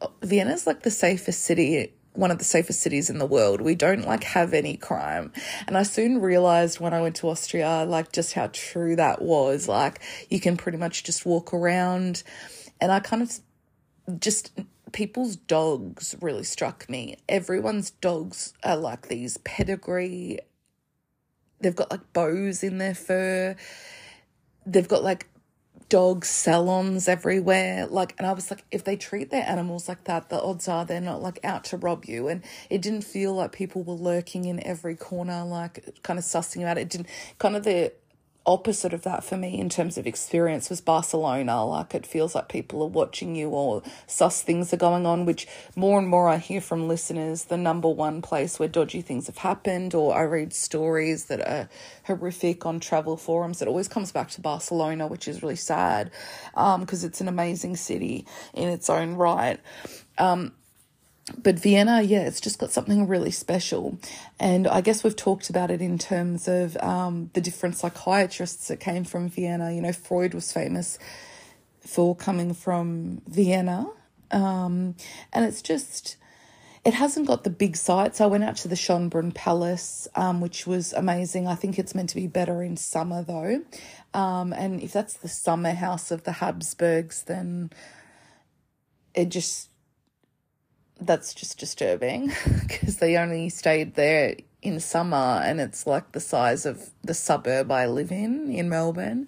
oh, 0.00 0.12
Vienna's 0.22 0.66
like 0.66 0.82
the 0.82 0.90
safest 0.90 1.42
city 1.42 1.92
one 2.16 2.30
of 2.30 2.38
the 2.38 2.44
safest 2.44 2.80
cities 2.80 3.10
in 3.10 3.18
the 3.18 3.26
world. 3.26 3.60
We 3.60 3.74
don't 3.74 4.06
like 4.06 4.24
have 4.24 4.54
any 4.54 4.76
crime. 4.76 5.32
And 5.66 5.76
I 5.76 5.82
soon 5.82 6.20
realized 6.20 6.80
when 6.80 6.94
I 6.94 7.00
went 7.00 7.16
to 7.16 7.28
Austria, 7.28 7.84
like 7.86 8.12
just 8.12 8.32
how 8.34 8.48
true 8.52 8.96
that 8.96 9.22
was. 9.22 9.68
Like 9.68 10.00
you 10.30 10.40
can 10.40 10.56
pretty 10.56 10.78
much 10.78 11.04
just 11.04 11.26
walk 11.26 11.52
around. 11.52 12.22
And 12.80 12.92
I 12.92 13.00
kind 13.00 13.22
of 13.22 14.20
just 14.20 14.52
people's 14.92 15.36
dogs 15.36 16.16
really 16.20 16.44
struck 16.44 16.88
me. 16.88 17.16
Everyone's 17.28 17.90
dogs 17.90 18.54
are 18.62 18.76
like 18.76 19.08
these 19.08 19.38
pedigree. 19.38 20.38
They've 21.60 21.76
got 21.76 21.90
like 21.90 22.12
bows 22.12 22.62
in 22.62 22.78
their 22.78 22.94
fur. 22.94 23.56
They've 24.64 24.88
got 24.88 25.02
like 25.02 25.28
dog 25.88 26.24
salons 26.24 27.08
everywhere. 27.08 27.86
Like, 27.86 28.14
and 28.18 28.26
I 28.26 28.32
was 28.32 28.50
like, 28.50 28.64
if 28.70 28.84
they 28.84 28.96
treat 28.96 29.30
their 29.30 29.44
animals 29.48 29.88
like 29.88 30.04
that, 30.04 30.28
the 30.28 30.40
odds 30.40 30.68
are 30.68 30.84
they're 30.84 31.00
not 31.00 31.22
like 31.22 31.38
out 31.44 31.64
to 31.64 31.76
rob 31.76 32.04
you. 32.04 32.28
And 32.28 32.42
it 32.70 32.82
didn't 32.82 33.02
feel 33.02 33.34
like 33.34 33.52
people 33.52 33.82
were 33.82 33.94
lurking 33.94 34.44
in 34.46 34.64
every 34.66 34.96
corner, 34.96 35.44
like 35.44 36.02
kind 36.02 36.18
of 36.18 36.24
sussing 36.24 36.64
out. 36.64 36.78
It 36.78 36.88
didn't 36.88 37.08
kind 37.38 37.56
of 37.56 37.64
the 37.64 37.92
opposite 38.46 38.94
of 38.94 39.02
that 39.02 39.24
for 39.24 39.36
me 39.36 39.58
in 39.58 39.68
terms 39.68 39.98
of 39.98 40.06
experience 40.06 40.70
was 40.70 40.80
Barcelona. 40.80 41.64
Like 41.64 41.94
it 41.94 42.06
feels 42.06 42.34
like 42.34 42.48
people 42.48 42.82
are 42.82 42.88
watching 42.88 43.34
you 43.34 43.50
or 43.50 43.82
sus 44.06 44.40
things 44.42 44.72
are 44.72 44.78
going 44.78 45.04
on, 45.04 45.24
which 45.24 45.46
more 45.74 45.98
and 45.98 46.08
more 46.08 46.28
I 46.28 46.38
hear 46.38 46.60
from 46.60 46.88
listeners, 46.88 47.44
the 47.44 47.56
number 47.56 47.88
one 47.88 48.22
place 48.22 48.58
where 48.58 48.68
dodgy 48.68 49.02
things 49.02 49.26
have 49.26 49.38
happened, 49.38 49.94
or 49.94 50.14
I 50.16 50.22
read 50.22 50.52
stories 50.52 51.26
that 51.26 51.40
are 51.40 51.68
horrific 52.04 52.64
on 52.64 52.80
travel 52.80 53.16
forums. 53.16 53.60
It 53.60 53.68
always 53.68 53.88
comes 53.88 54.12
back 54.12 54.30
to 54.30 54.40
Barcelona, 54.40 55.08
which 55.08 55.26
is 55.26 55.42
really 55.42 55.56
sad 55.56 56.10
because 56.54 57.04
um, 57.04 57.08
it's 57.08 57.20
an 57.20 57.28
amazing 57.28 57.76
city 57.76 58.26
in 58.54 58.68
its 58.68 58.88
own 58.88 59.14
right. 59.14 59.58
Um, 60.18 60.52
but 61.36 61.58
Vienna, 61.58 62.02
yeah, 62.02 62.20
it's 62.20 62.40
just 62.40 62.58
got 62.58 62.70
something 62.70 63.08
really 63.08 63.32
special. 63.32 63.98
And 64.38 64.68
I 64.68 64.80
guess 64.80 65.02
we've 65.02 65.16
talked 65.16 65.50
about 65.50 65.70
it 65.72 65.82
in 65.82 65.98
terms 65.98 66.46
of 66.46 66.76
um, 66.76 67.30
the 67.34 67.40
different 67.40 67.76
psychiatrists 67.76 68.68
that 68.68 68.78
came 68.78 69.02
from 69.02 69.28
Vienna. 69.28 69.72
You 69.72 69.82
know, 69.82 69.92
Freud 69.92 70.34
was 70.34 70.52
famous 70.52 70.98
for 71.80 72.14
coming 72.14 72.54
from 72.54 73.22
Vienna. 73.26 73.86
Um, 74.30 74.94
and 75.32 75.44
it's 75.44 75.62
just, 75.62 76.16
it 76.84 76.94
hasn't 76.94 77.26
got 77.26 77.42
the 77.42 77.50
big 77.50 77.76
sights. 77.76 78.20
I 78.20 78.26
went 78.26 78.44
out 78.44 78.56
to 78.58 78.68
the 78.68 78.76
Schönbrunn 78.76 79.34
Palace, 79.34 80.06
um, 80.14 80.40
which 80.40 80.64
was 80.64 80.92
amazing. 80.92 81.48
I 81.48 81.56
think 81.56 81.76
it's 81.76 81.94
meant 81.94 82.10
to 82.10 82.16
be 82.16 82.28
better 82.28 82.62
in 82.62 82.76
summer, 82.76 83.24
though. 83.24 83.62
Um, 84.14 84.52
and 84.52 84.80
if 84.80 84.92
that's 84.92 85.14
the 85.14 85.28
summer 85.28 85.72
house 85.72 86.12
of 86.12 86.22
the 86.22 86.32
Habsburgs, 86.32 87.24
then 87.24 87.70
it 89.12 89.28
just 89.28 89.70
that's 91.00 91.34
just 91.34 91.58
disturbing 91.58 92.32
because 92.68 92.96
they 92.96 93.16
only 93.16 93.48
stayed 93.48 93.94
there 93.94 94.36
in 94.62 94.80
summer 94.80 95.40
and 95.44 95.60
it's 95.60 95.86
like 95.86 96.12
the 96.12 96.20
size 96.20 96.66
of 96.66 96.90
the 97.02 97.14
suburb 97.14 97.70
I 97.70 97.86
live 97.86 98.10
in 98.10 98.50
in 98.50 98.68
Melbourne. 98.68 99.26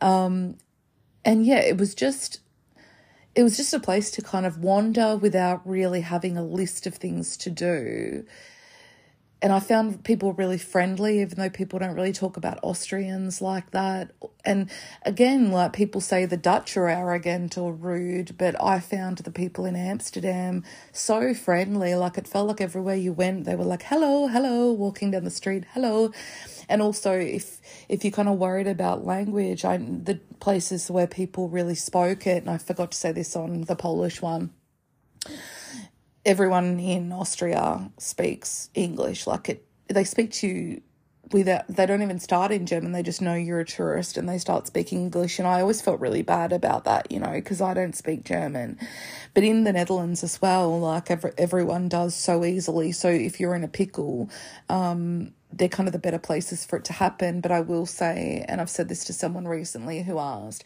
Um, 0.00 0.56
and 1.24 1.44
yeah, 1.44 1.60
it 1.60 1.76
was 1.76 1.94
just 1.94 2.40
it 3.34 3.42
was 3.42 3.56
just 3.56 3.74
a 3.74 3.80
place 3.80 4.10
to 4.12 4.22
kind 4.22 4.46
of 4.46 4.58
wander 4.58 5.16
without 5.16 5.66
really 5.66 6.02
having 6.02 6.36
a 6.36 6.44
list 6.44 6.86
of 6.86 6.94
things 6.94 7.36
to 7.38 7.50
do 7.50 8.24
and 9.44 9.52
I 9.52 9.60
found 9.60 10.04
people 10.04 10.32
really 10.32 10.56
friendly, 10.56 11.20
even 11.20 11.38
though 11.38 11.50
people 11.50 11.78
don't 11.78 11.94
really 11.94 12.14
talk 12.14 12.38
about 12.38 12.58
Austrians 12.62 13.42
like 13.42 13.72
that. 13.72 14.10
And 14.42 14.70
again, 15.02 15.50
like 15.50 15.74
people 15.74 16.00
say 16.00 16.24
the 16.24 16.38
Dutch 16.38 16.78
are 16.78 16.88
arrogant 16.88 17.58
or 17.58 17.74
rude, 17.74 18.38
but 18.38 18.56
I 18.58 18.80
found 18.80 19.18
the 19.18 19.30
people 19.30 19.66
in 19.66 19.76
Amsterdam 19.76 20.64
so 20.92 21.34
friendly. 21.34 21.94
Like 21.94 22.16
it 22.16 22.26
felt 22.26 22.48
like 22.48 22.62
everywhere 22.62 22.94
you 22.94 23.12
went, 23.12 23.44
they 23.44 23.54
were 23.54 23.66
like, 23.66 23.82
hello, 23.82 24.28
hello, 24.28 24.72
walking 24.72 25.10
down 25.10 25.24
the 25.24 25.30
street, 25.30 25.66
hello. 25.74 26.10
And 26.66 26.80
also, 26.80 27.12
if 27.12 27.60
if 27.90 28.02
you're 28.02 28.12
kind 28.12 28.30
of 28.30 28.38
worried 28.38 28.66
about 28.66 29.04
language, 29.04 29.62
I 29.62 29.76
the 29.76 30.20
places 30.40 30.90
where 30.90 31.06
people 31.06 31.50
really 31.50 31.74
spoke 31.74 32.26
it, 32.26 32.44
and 32.44 32.48
I 32.48 32.56
forgot 32.56 32.92
to 32.92 32.96
say 32.96 33.12
this 33.12 33.36
on 33.36 33.60
the 33.60 33.76
Polish 33.76 34.22
one 34.22 34.52
everyone 36.24 36.80
in 36.80 37.12
Austria 37.12 37.90
speaks 37.98 38.70
English. 38.74 39.26
Like 39.26 39.48
it, 39.48 39.66
they 39.88 40.04
speak 40.04 40.32
to 40.32 40.46
you 40.46 40.82
without, 41.32 41.66
they 41.68 41.86
don't 41.86 42.02
even 42.02 42.18
start 42.18 42.52
in 42.52 42.66
German. 42.66 42.92
They 42.92 43.02
just 43.02 43.22
know 43.22 43.34
you're 43.34 43.60
a 43.60 43.64
tourist 43.64 44.16
and 44.16 44.28
they 44.28 44.38
start 44.38 44.66
speaking 44.66 45.00
English. 45.02 45.38
And 45.38 45.48
I 45.48 45.60
always 45.60 45.82
felt 45.82 46.00
really 46.00 46.22
bad 46.22 46.52
about 46.52 46.84
that, 46.84 47.10
you 47.10 47.18
know, 47.18 47.32
because 47.32 47.60
I 47.60 47.74
don't 47.74 47.96
speak 47.96 48.24
German. 48.24 48.78
But 49.34 49.44
in 49.44 49.64
the 49.64 49.72
Netherlands 49.72 50.22
as 50.22 50.40
well, 50.40 50.78
like 50.80 51.10
every, 51.10 51.32
everyone 51.36 51.88
does 51.88 52.14
so 52.14 52.44
easily. 52.44 52.92
So 52.92 53.08
if 53.08 53.40
you're 53.40 53.54
in 53.54 53.64
a 53.64 53.68
pickle, 53.68 54.30
um, 54.68 55.32
they're 55.52 55.68
kind 55.68 55.88
of 55.88 55.92
the 55.92 55.98
better 55.98 56.18
places 56.18 56.64
for 56.64 56.76
it 56.76 56.84
to 56.86 56.92
happen. 56.92 57.40
But 57.40 57.52
I 57.52 57.60
will 57.60 57.86
say, 57.86 58.44
and 58.48 58.60
I've 58.60 58.70
said 58.70 58.88
this 58.88 59.04
to 59.04 59.12
someone 59.12 59.46
recently 59.46 60.02
who 60.02 60.18
asked, 60.18 60.64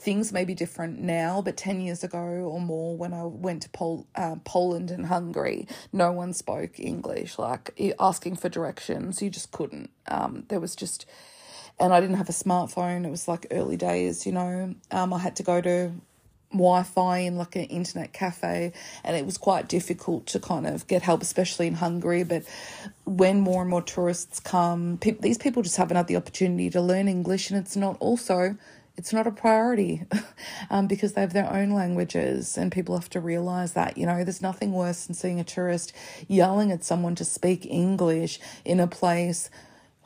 things 0.00 0.32
may 0.32 0.46
be 0.46 0.54
different 0.54 0.98
now, 0.98 1.42
but 1.42 1.58
10 1.58 1.82
years 1.82 2.02
ago 2.02 2.18
or 2.18 2.58
more, 2.58 2.96
when 2.96 3.12
I 3.12 3.24
went 3.24 3.62
to 3.62 3.68
Pol- 3.68 4.06
uh, 4.16 4.36
Poland 4.44 4.90
and 4.90 5.06
Hungary, 5.06 5.68
no 5.92 6.10
one 6.10 6.32
spoke 6.32 6.80
English. 6.80 7.38
Like 7.38 7.78
asking 8.00 8.36
for 8.36 8.48
directions, 8.48 9.20
you 9.20 9.28
just 9.28 9.52
couldn't. 9.52 9.90
Um, 10.08 10.44
there 10.48 10.58
was 10.58 10.74
just, 10.74 11.04
and 11.78 11.92
I 11.92 12.00
didn't 12.00 12.16
have 12.16 12.30
a 12.30 12.32
smartphone. 12.32 13.04
It 13.06 13.10
was 13.10 13.28
like 13.28 13.46
early 13.50 13.76
days, 13.76 14.24
you 14.24 14.32
know. 14.32 14.74
Um, 14.90 15.12
I 15.12 15.18
had 15.18 15.36
to 15.36 15.42
go 15.42 15.60
to 15.60 15.92
Wi-Fi 16.50 17.18
in 17.18 17.36
like 17.36 17.54
an 17.56 17.64
internet 17.64 18.14
cafe, 18.14 18.72
and 19.04 19.16
it 19.16 19.26
was 19.26 19.36
quite 19.36 19.68
difficult 19.68 20.24
to 20.28 20.40
kind 20.40 20.66
of 20.66 20.86
get 20.86 21.02
help, 21.02 21.20
especially 21.20 21.66
in 21.66 21.74
Hungary. 21.74 22.24
But 22.24 22.44
when 23.04 23.40
more 23.40 23.60
and 23.60 23.70
more 23.70 23.82
tourists 23.82 24.40
come, 24.40 24.96
pe- 24.98 25.12
these 25.20 25.36
people 25.36 25.62
just 25.62 25.76
haven't 25.76 25.98
had 25.98 26.06
the 26.06 26.16
opportunity 26.16 26.70
to 26.70 26.80
learn 26.80 27.06
English, 27.06 27.50
and 27.50 27.60
it's 27.60 27.76
not 27.76 27.98
also 28.00 28.56
it's 29.00 29.14
not 29.14 29.26
a 29.26 29.30
priority 29.30 30.04
um, 30.70 30.86
because 30.86 31.14
they 31.14 31.22
have 31.22 31.32
their 31.32 31.50
own 31.50 31.70
languages 31.70 32.58
and 32.58 32.70
people 32.70 32.94
have 32.94 33.08
to 33.08 33.18
realize 33.18 33.72
that 33.72 33.96
you 33.96 34.04
know 34.04 34.22
there's 34.22 34.42
nothing 34.42 34.72
worse 34.72 35.06
than 35.06 35.14
seeing 35.14 35.40
a 35.40 35.44
tourist 35.44 35.94
yelling 36.28 36.70
at 36.70 36.84
someone 36.84 37.14
to 37.14 37.24
speak 37.24 37.64
english 37.64 38.38
in 38.62 38.78
a 38.78 38.86
place 38.86 39.48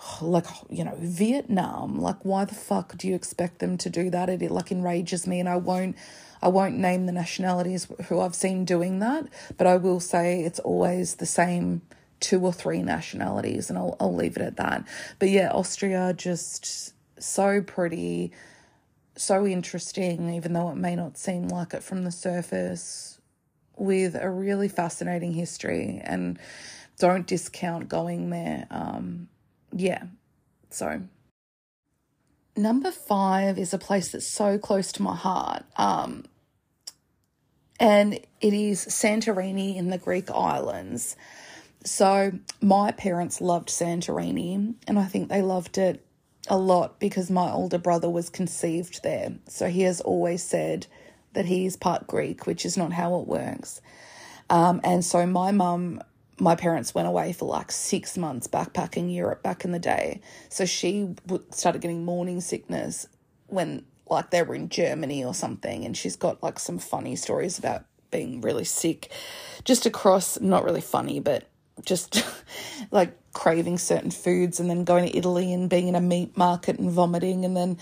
like 0.23 0.47
you 0.71 0.85
know 0.85 0.97
vietnam. 0.99 1.99
Like 1.99 2.25
why 2.25 2.45
the 2.45 2.55
fuck 2.55 2.97
do 2.97 3.09
you 3.09 3.17
expect 3.17 3.59
them 3.59 3.77
to 3.79 3.91
do 3.91 4.11
that? 4.11 4.29
It, 4.29 4.43
it 4.43 4.53
like 4.53 4.71
enrages 4.71 5.27
me 5.27 5.41
and 5.41 5.49
i 5.49 5.57
won't 5.57 5.97
i 6.41 6.49
won't 6.49 6.77
name 6.77 7.07
the 7.07 7.13
nationalities 7.13 7.89
who 8.09 8.21
i've 8.21 8.35
seen 8.35 8.65
doing 8.65 8.99
that 9.01 9.27
but 9.57 9.67
i 9.67 9.77
will 9.77 10.01
say 10.01 10.43
it's 10.43 10.61
always 10.61 11.17
the 11.17 11.27
same 11.27 11.83
two 12.21 12.41
or 12.45 12.53
three 12.53 12.83
nationalities 12.83 13.71
and 13.71 13.79
i'll, 13.79 13.97
I'll 13.99 14.15
leave 14.15 14.37
it 14.37 14.43
at 14.43 14.57
that. 14.57 14.87
But 15.19 15.31
yeah 15.31 15.51
austria 15.51 16.15
just 16.17 16.93
so 17.19 17.61
pretty 17.63 18.33
so 19.17 19.47
interesting, 19.47 20.35
even 20.35 20.53
though 20.53 20.71
it 20.71 20.77
may 20.77 20.97
not 20.97 21.17
seem 21.17 21.49
like 21.49 21.75
it 21.75 21.83
from 21.83 22.05
the 22.05 22.11
surface, 22.11 23.19
with 23.77 24.15
a 24.15 24.31
really 24.31 24.69
fascinating 24.69 25.33
history. 25.33 26.01
And 26.05 26.39
don't 26.99 27.27
discount 27.27 27.89
going 27.89 28.31
there. 28.31 28.67
Um, 28.71 29.29
yeah, 29.73 30.05
so. 30.71 31.03
Number 32.57 32.93
five 32.93 33.59
is 33.59 33.75
a 33.75 33.79
place 33.79 34.13
that's 34.13 34.29
so 34.29 34.59
close 34.59 34.93
to 34.93 35.03
my 35.03 35.17
heart. 35.17 35.65
Um, 35.77 36.25
and 37.81 38.15
it 38.41 38.55
is 38.55 38.85
Santorini 38.87 39.77
in 39.77 39.91
the 39.91 39.99
Greek 39.99 40.31
islands. 40.31 41.17
So, 41.85 42.33
my 42.63 42.93
parents 42.93 43.41
loved 43.41 43.69
Santorini, 43.69 44.75
and 44.87 44.99
I 44.99 45.05
think 45.05 45.29
they 45.29 45.43
loved 45.43 45.77
it 45.77 46.04
a 46.49 46.59
lot 46.59 46.99
because 46.99 47.31
my 47.31 47.51
older 47.51 47.79
brother 47.79 48.11
was 48.11 48.29
conceived 48.29 49.03
there. 49.03 49.33
So 49.49 49.69
he 49.69 49.83
has 49.83 50.01
always 50.01 50.43
said 50.43 50.87
that 51.33 51.47
he 51.47 51.67
is 51.67 51.77
part 51.77 52.07
Greek, 52.07 52.47
which 52.47 52.65
is 52.65 52.77
not 52.77 52.93
how 52.93 53.19
it 53.21 53.27
works. 53.27 53.81
Um, 54.51 54.81
and 54.85 55.05
so 55.05 55.27
my 55.27 55.53
mum, 55.53 56.03
my 56.39 56.55
parents 56.55 56.95
went 56.95 57.09
away 57.09 57.33
for 57.33 57.47
like 57.47 57.73
six 57.73 58.17
months 58.17 58.47
backpacking 58.47 59.13
Europe 59.15 59.43
back 59.43 59.65
in 59.65 59.73
the 59.73 59.79
day. 59.79 60.21
So 60.49 60.65
she 60.65 61.15
started 61.51 61.81
getting 61.81 62.05
morning 62.05 62.41
sickness 62.41 63.07
when 63.47 63.85
like 64.09 64.31
they 64.31 64.43
were 64.43 64.55
in 64.55 64.69
Germany 64.69 65.25
or 65.25 65.35
something. 65.35 65.85
And 65.85 65.97
she's 65.97 66.17
got 66.17 66.43
like 66.43 66.59
some 66.59 66.79
funny 66.79 67.17
stories 67.17 67.59
about 67.59 67.85
being 68.11 68.41
really 68.43 68.65
sick 68.65 69.11
just 69.65 69.87
across, 69.87 70.41
not 70.41 70.65
really 70.65 70.81
funny, 70.81 71.21
but 71.21 71.49
just 71.85 72.25
like 72.91 73.17
craving 73.33 73.79
certain 73.79 74.11
foods 74.11 74.61
and 74.61 74.71
then 74.71 74.85
going 74.85 75.09
to 75.09 75.17
Italy 75.17 75.53
and 75.53 75.71
being 75.71 75.89
in 75.89 75.95
a 75.95 76.01
meat 76.01 76.37
market 76.37 76.79
and 76.79 76.91
vomiting 76.91 77.45
and 77.45 77.57
then 77.57 77.79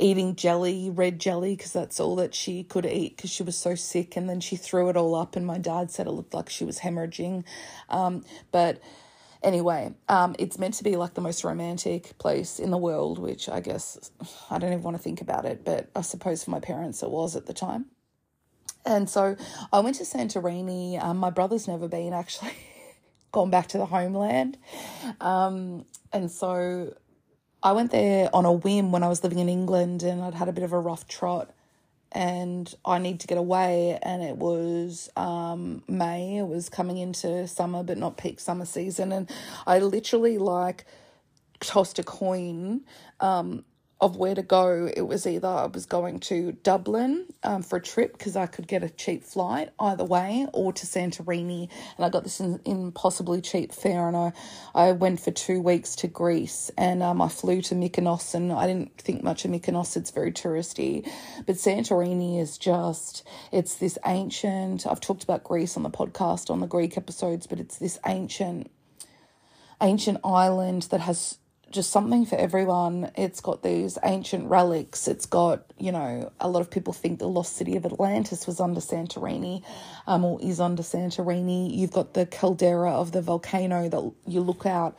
eating 0.00 0.34
jelly, 0.34 0.90
red 0.90 1.18
jelly, 1.18 1.54
because 1.54 1.72
that's 1.72 2.00
all 2.00 2.16
that 2.16 2.34
she 2.34 2.64
could 2.64 2.86
eat 2.86 3.16
because 3.16 3.30
she 3.30 3.42
was 3.42 3.56
so 3.56 3.74
sick. 3.74 4.16
And 4.16 4.28
then 4.28 4.40
she 4.40 4.56
threw 4.56 4.88
it 4.88 4.96
all 4.96 5.14
up, 5.14 5.36
and 5.36 5.46
my 5.46 5.58
dad 5.58 5.90
said 5.90 6.06
it 6.06 6.12
looked 6.12 6.34
like 6.34 6.48
she 6.48 6.64
was 6.64 6.80
hemorrhaging. 6.80 7.44
Um, 7.88 8.24
but 8.50 8.80
anyway, 9.42 9.94
um, 10.08 10.34
it's 10.38 10.58
meant 10.58 10.74
to 10.74 10.84
be 10.84 10.96
like 10.96 11.14
the 11.14 11.20
most 11.20 11.44
romantic 11.44 12.16
place 12.18 12.58
in 12.58 12.70
the 12.70 12.78
world, 12.78 13.18
which 13.18 13.48
I 13.48 13.60
guess 13.60 14.10
I 14.50 14.58
don't 14.58 14.72
even 14.72 14.82
want 14.82 14.96
to 14.96 15.02
think 15.02 15.20
about 15.20 15.44
it, 15.44 15.64
but 15.64 15.90
I 15.94 16.00
suppose 16.00 16.44
for 16.44 16.50
my 16.50 16.60
parents 16.60 17.02
it 17.02 17.10
was 17.10 17.36
at 17.36 17.46
the 17.46 17.54
time. 17.54 17.86
And 18.84 19.10
so 19.10 19.36
I 19.72 19.80
went 19.80 19.96
to 19.96 20.04
Santorini. 20.04 21.02
Um, 21.02 21.18
my 21.18 21.28
brother's 21.30 21.68
never 21.68 21.86
been 21.86 22.12
actually. 22.12 22.52
gone 23.32 23.50
back 23.50 23.68
to 23.68 23.78
the 23.78 23.86
homeland. 23.86 24.58
Um, 25.20 25.84
and 26.12 26.30
so 26.30 26.94
I 27.62 27.72
went 27.72 27.90
there 27.90 28.30
on 28.34 28.44
a 28.44 28.52
whim 28.52 28.92
when 28.92 29.02
I 29.02 29.08
was 29.08 29.22
living 29.22 29.38
in 29.38 29.48
England 29.48 30.02
and 30.02 30.22
I'd 30.22 30.34
had 30.34 30.48
a 30.48 30.52
bit 30.52 30.64
of 30.64 30.72
a 30.72 30.78
rough 30.78 31.06
trot 31.06 31.52
and 32.12 32.74
I 32.84 32.98
need 32.98 33.20
to 33.20 33.26
get 33.26 33.38
away 33.38 33.98
and 34.02 34.22
it 34.22 34.36
was 34.36 35.10
um, 35.16 35.82
May, 35.86 36.38
it 36.38 36.48
was 36.48 36.68
coming 36.68 36.96
into 36.98 37.46
summer 37.46 37.82
but 37.82 37.98
not 37.98 38.16
peak 38.16 38.40
summer 38.40 38.64
season 38.64 39.12
and 39.12 39.30
I 39.66 39.78
literally 39.78 40.38
like 40.38 40.86
tossed 41.60 41.98
a 41.98 42.02
coin 42.02 42.80
um, 43.20 43.64
of 44.00 44.16
where 44.16 44.34
to 44.34 44.42
go, 44.42 44.90
it 44.96 45.02
was 45.02 45.26
either 45.26 45.46
I 45.46 45.66
was 45.66 45.84
going 45.84 46.20
to 46.20 46.52
Dublin 46.62 47.26
um, 47.42 47.62
for 47.62 47.76
a 47.76 47.82
trip 47.82 48.16
because 48.16 48.34
I 48.34 48.46
could 48.46 48.66
get 48.66 48.82
a 48.82 48.88
cheap 48.88 49.22
flight 49.24 49.70
either 49.78 50.04
way, 50.04 50.46
or 50.54 50.72
to 50.72 50.86
Santorini, 50.86 51.68
and 51.96 52.06
I 52.06 52.08
got 52.08 52.24
this 52.24 52.40
in, 52.40 52.60
impossibly 52.64 53.42
cheap 53.42 53.72
fare, 53.72 54.08
and 54.08 54.16
I, 54.16 54.32
I 54.74 54.92
went 54.92 55.20
for 55.20 55.30
two 55.30 55.60
weeks 55.60 55.94
to 55.96 56.08
Greece, 56.08 56.70
and 56.78 57.02
um, 57.02 57.20
I 57.20 57.28
flew 57.28 57.60
to 57.62 57.74
Mykonos, 57.74 58.34
and 58.34 58.52
I 58.52 58.66
didn't 58.66 58.96
think 58.98 59.22
much 59.22 59.44
of 59.44 59.50
Mykonos; 59.50 59.96
it's 59.96 60.10
very 60.10 60.32
touristy, 60.32 61.06
but 61.44 61.56
Santorini 61.56 62.40
is 62.40 62.56
just 62.56 63.22
it's 63.52 63.74
this 63.74 63.98
ancient. 64.06 64.86
I've 64.86 65.00
talked 65.00 65.24
about 65.24 65.44
Greece 65.44 65.76
on 65.76 65.82
the 65.82 65.90
podcast 65.90 66.48
on 66.48 66.60
the 66.60 66.66
Greek 66.66 66.96
episodes, 66.96 67.46
but 67.46 67.60
it's 67.60 67.76
this 67.76 67.98
ancient 68.06 68.70
ancient 69.82 70.18
island 70.24 70.82
that 70.90 71.00
has 71.00 71.38
just 71.70 71.90
something 71.90 72.26
for 72.26 72.36
everyone. 72.36 73.12
It's 73.16 73.40
got 73.40 73.62
these 73.62 73.98
ancient 74.04 74.48
relics. 74.50 75.08
It's 75.08 75.26
got, 75.26 75.64
you 75.78 75.92
know, 75.92 76.32
a 76.40 76.48
lot 76.48 76.60
of 76.60 76.70
people 76.70 76.92
think 76.92 77.18
the 77.18 77.28
lost 77.28 77.56
city 77.56 77.76
of 77.76 77.86
Atlantis 77.86 78.46
was 78.46 78.60
under 78.60 78.80
Santorini 78.80 79.62
um, 80.06 80.24
or 80.24 80.40
is 80.42 80.60
under 80.60 80.82
Santorini. 80.82 81.74
You've 81.74 81.92
got 81.92 82.14
the 82.14 82.26
caldera 82.26 82.92
of 82.92 83.12
the 83.12 83.22
volcano 83.22 83.88
that 83.88 84.12
you 84.26 84.40
look 84.40 84.66
out. 84.66 84.98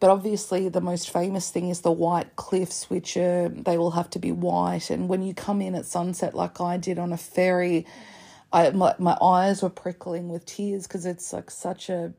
But 0.00 0.10
obviously, 0.10 0.68
the 0.68 0.80
most 0.80 1.10
famous 1.10 1.50
thing 1.50 1.68
is 1.68 1.82
the 1.82 1.92
white 1.92 2.36
cliffs, 2.36 2.90
which 2.90 3.16
are, 3.16 3.48
they 3.48 3.78
will 3.78 3.92
have 3.92 4.10
to 4.10 4.18
be 4.18 4.32
white. 4.32 4.90
And 4.90 5.08
when 5.08 5.22
you 5.22 5.32
come 5.32 5.62
in 5.62 5.74
at 5.76 5.86
sunset, 5.86 6.34
like 6.34 6.60
I 6.60 6.76
did 6.76 6.98
on 6.98 7.12
a 7.12 7.16
ferry, 7.16 7.86
I, 8.52 8.70
my, 8.70 8.94
my 8.98 9.16
eyes 9.22 9.62
were 9.62 9.70
prickling 9.70 10.28
with 10.28 10.44
tears 10.44 10.86
because 10.86 11.06
it's 11.06 11.32
like 11.32 11.50
such 11.50 11.88
a 11.88 12.12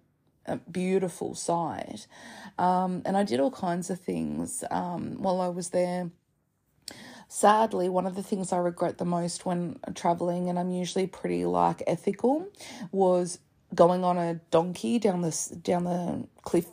a 0.46 0.58
beautiful 0.58 1.36
sight. 1.36 2.08
Um, 2.58 3.02
and 3.06 3.18
I 3.18 3.24
did 3.24 3.40
all 3.40 3.52
kinds 3.52 3.90
of 3.90 4.00
things 4.00 4.64
um, 4.70 5.22
while 5.22 5.42
I 5.42 5.48
was 5.48 5.70
there. 5.70 6.12
Sadly, 7.28 7.90
one 7.90 8.06
of 8.06 8.16
the 8.16 8.24
things 8.24 8.52
I 8.52 8.58
regret 8.58 9.00
the 9.00 9.06
most 9.06 9.46
when 9.46 9.80
traveling, 9.96 10.50
and 10.50 10.60
I'm 10.60 10.70
usually 10.70 11.08
pretty 11.08 11.46
like 11.46 11.82
ethical, 11.88 12.48
was 12.92 13.40
going 13.74 14.04
on 14.04 14.18
a 14.18 14.36
donkey 14.52 15.00
down 15.00 15.22
this 15.22 15.48
down 15.48 15.86
the 15.86 16.28
cliff 16.44 16.68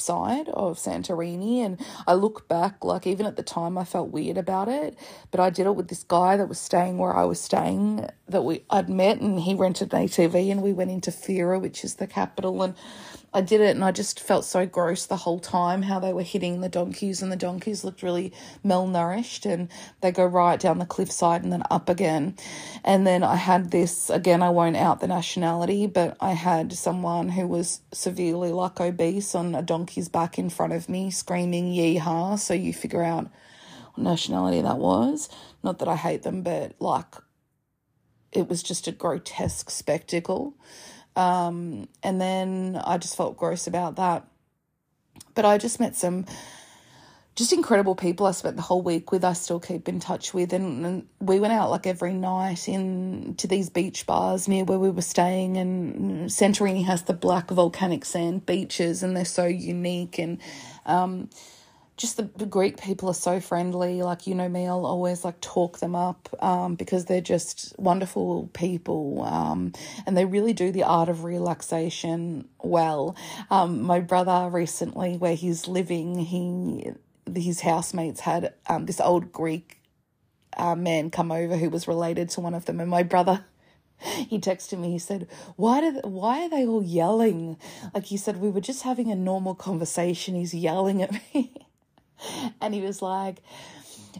side 0.00 0.48
of 0.50 0.78
Santorini. 0.78 1.58
And 1.58 1.80
I 2.06 2.14
look 2.14 2.48
back, 2.48 2.84
like, 2.84 3.06
even 3.06 3.26
at 3.26 3.36
the 3.36 3.42
time, 3.42 3.78
I 3.78 3.84
felt 3.84 4.10
weird 4.10 4.38
about 4.38 4.68
it. 4.68 4.96
But 5.30 5.40
I 5.40 5.50
did 5.50 5.66
it 5.66 5.76
with 5.76 5.88
this 5.88 6.04
guy 6.04 6.36
that 6.36 6.48
was 6.48 6.58
staying 6.58 6.98
where 6.98 7.14
I 7.14 7.24
was 7.24 7.40
staying 7.40 8.08
that 8.28 8.44
we 8.44 8.64
I'd 8.70 8.88
met, 8.88 9.20
and 9.20 9.40
he 9.40 9.54
rented 9.54 9.92
an 9.92 10.06
ATV, 10.06 10.50
and 10.50 10.62
we 10.62 10.72
went 10.72 10.90
into 10.90 11.10
Fira, 11.10 11.60
which 11.60 11.84
is 11.84 11.96
the 11.96 12.06
capital. 12.06 12.62
And 12.62 12.74
I 13.34 13.40
did 13.40 13.60
it 13.60 13.74
and 13.74 13.84
I 13.84 13.90
just 13.90 14.20
felt 14.20 14.44
so 14.44 14.64
gross 14.64 15.06
the 15.06 15.16
whole 15.16 15.40
time 15.40 15.82
how 15.82 15.98
they 15.98 16.12
were 16.12 16.22
hitting 16.22 16.60
the 16.60 16.68
donkeys 16.68 17.20
and 17.20 17.32
the 17.32 17.36
donkeys 17.36 17.82
looked 17.82 18.00
really 18.00 18.32
malnourished 18.64 19.44
and 19.44 19.68
they 20.02 20.12
go 20.12 20.24
right 20.24 20.58
down 20.58 20.78
the 20.78 20.86
cliffside 20.86 21.42
and 21.42 21.52
then 21.52 21.64
up 21.68 21.88
again. 21.88 22.36
And 22.84 23.04
then 23.04 23.24
I 23.24 23.34
had 23.34 23.72
this 23.72 24.08
again, 24.08 24.40
I 24.40 24.50
won't 24.50 24.76
out 24.76 25.00
the 25.00 25.08
nationality, 25.08 25.88
but 25.88 26.16
I 26.20 26.34
had 26.34 26.72
someone 26.74 27.28
who 27.28 27.48
was 27.48 27.80
severely 27.92 28.52
like 28.52 28.80
obese 28.80 29.34
on 29.34 29.56
a 29.56 29.62
donkey's 29.84 30.08
back 30.08 30.38
in 30.38 30.48
front 30.48 30.72
of 30.72 30.88
me 30.88 31.10
screaming 31.10 31.66
yeehaw. 31.66 32.38
So 32.38 32.54
you 32.54 32.72
figure 32.72 33.02
out 33.02 33.28
what 33.92 34.04
nationality 34.04 34.62
that 34.62 34.78
was. 34.78 35.28
Not 35.62 35.78
that 35.80 35.88
I 35.88 35.96
hate 35.96 36.22
them, 36.22 36.42
but 36.42 36.74
like 36.80 37.14
it 38.32 38.48
was 38.48 38.62
just 38.62 38.88
a 38.88 38.92
grotesque 38.92 39.68
spectacle. 39.68 40.54
Um, 41.16 41.88
and 42.02 42.18
then 42.18 42.80
I 42.82 42.96
just 42.96 43.14
felt 43.14 43.36
gross 43.36 43.66
about 43.66 43.96
that. 43.96 44.26
But 45.34 45.44
I 45.44 45.58
just 45.58 45.78
met 45.78 45.96
some 45.96 46.24
just 47.34 47.52
incredible 47.52 47.96
people 47.96 48.26
I 48.26 48.30
spent 48.30 48.56
the 48.56 48.62
whole 48.62 48.82
week 48.82 49.10
with, 49.10 49.24
I 49.24 49.32
still 49.32 49.58
keep 49.58 49.88
in 49.88 49.98
touch 49.98 50.32
with. 50.32 50.52
And, 50.52 50.86
and, 50.86 51.08
we 51.20 51.40
went 51.40 51.52
out 51.52 51.70
like 51.70 51.86
every 51.86 52.12
night 52.12 52.68
in 52.68 53.34
to 53.36 53.46
these 53.46 53.70
beach 53.70 54.06
bars 54.06 54.46
near 54.46 54.64
where 54.64 54.78
we 54.78 54.90
were 54.90 55.02
staying. 55.02 55.56
And 55.56 56.28
Santorini 56.28 56.84
has 56.84 57.04
the 57.04 57.14
black 57.14 57.50
volcanic 57.50 58.04
sand 58.04 58.46
beaches, 58.46 59.02
and 59.02 59.16
they're 59.16 59.24
so 59.24 59.46
unique. 59.46 60.18
And 60.18 60.38
um, 60.86 61.30
just 61.96 62.16
the, 62.16 62.28
the 62.36 62.46
Greek 62.46 62.80
people 62.80 63.08
are 63.08 63.14
so 63.14 63.40
friendly. 63.40 64.02
Like, 64.02 64.26
you 64.26 64.34
know 64.36 64.48
me, 64.48 64.66
I'll 64.66 64.86
always 64.86 65.24
like 65.24 65.40
talk 65.40 65.78
them 65.78 65.96
up 65.96 66.28
um, 66.40 66.76
because 66.76 67.06
they're 67.06 67.20
just 67.20 67.74
wonderful 67.78 68.50
people 68.52 69.22
um, 69.22 69.72
and 70.06 70.16
they 70.16 70.24
really 70.24 70.52
do 70.52 70.70
the 70.70 70.84
art 70.84 71.08
of 71.08 71.24
relaxation 71.24 72.48
well. 72.62 73.16
Um, 73.50 73.82
my 73.82 73.98
brother 74.00 74.48
recently, 74.50 75.16
where 75.16 75.34
he's 75.34 75.66
living, 75.66 76.18
he 76.18 76.92
his 77.32 77.60
housemates 77.60 78.20
had 78.20 78.54
um, 78.68 78.86
this 78.86 79.00
old 79.00 79.32
Greek 79.32 79.80
uh, 80.56 80.74
man 80.74 81.10
come 81.10 81.32
over 81.32 81.56
who 81.56 81.70
was 81.70 81.88
related 81.88 82.28
to 82.30 82.40
one 82.40 82.54
of 82.54 82.64
them, 82.66 82.80
and 82.80 82.90
my 82.90 83.02
brother 83.02 83.44
he 83.98 84.38
texted 84.38 84.78
me 84.78 84.90
he 84.90 84.98
said 84.98 85.26
why 85.56 85.80
did 85.80 86.04
why 86.04 86.44
are 86.44 86.50
they 86.50 86.66
all 86.66 86.82
yelling? 86.82 87.56
Like 87.94 88.04
he 88.04 88.16
said 88.16 88.38
we 88.38 88.50
were 88.50 88.60
just 88.60 88.82
having 88.82 89.10
a 89.10 89.16
normal 89.16 89.54
conversation. 89.54 90.34
He's 90.34 90.54
yelling 90.54 91.02
at 91.02 91.12
me. 91.34 91.54
And 92.60 92.72
he 92.72 92.80
was 92.80 93.02
like, 93.02 93.42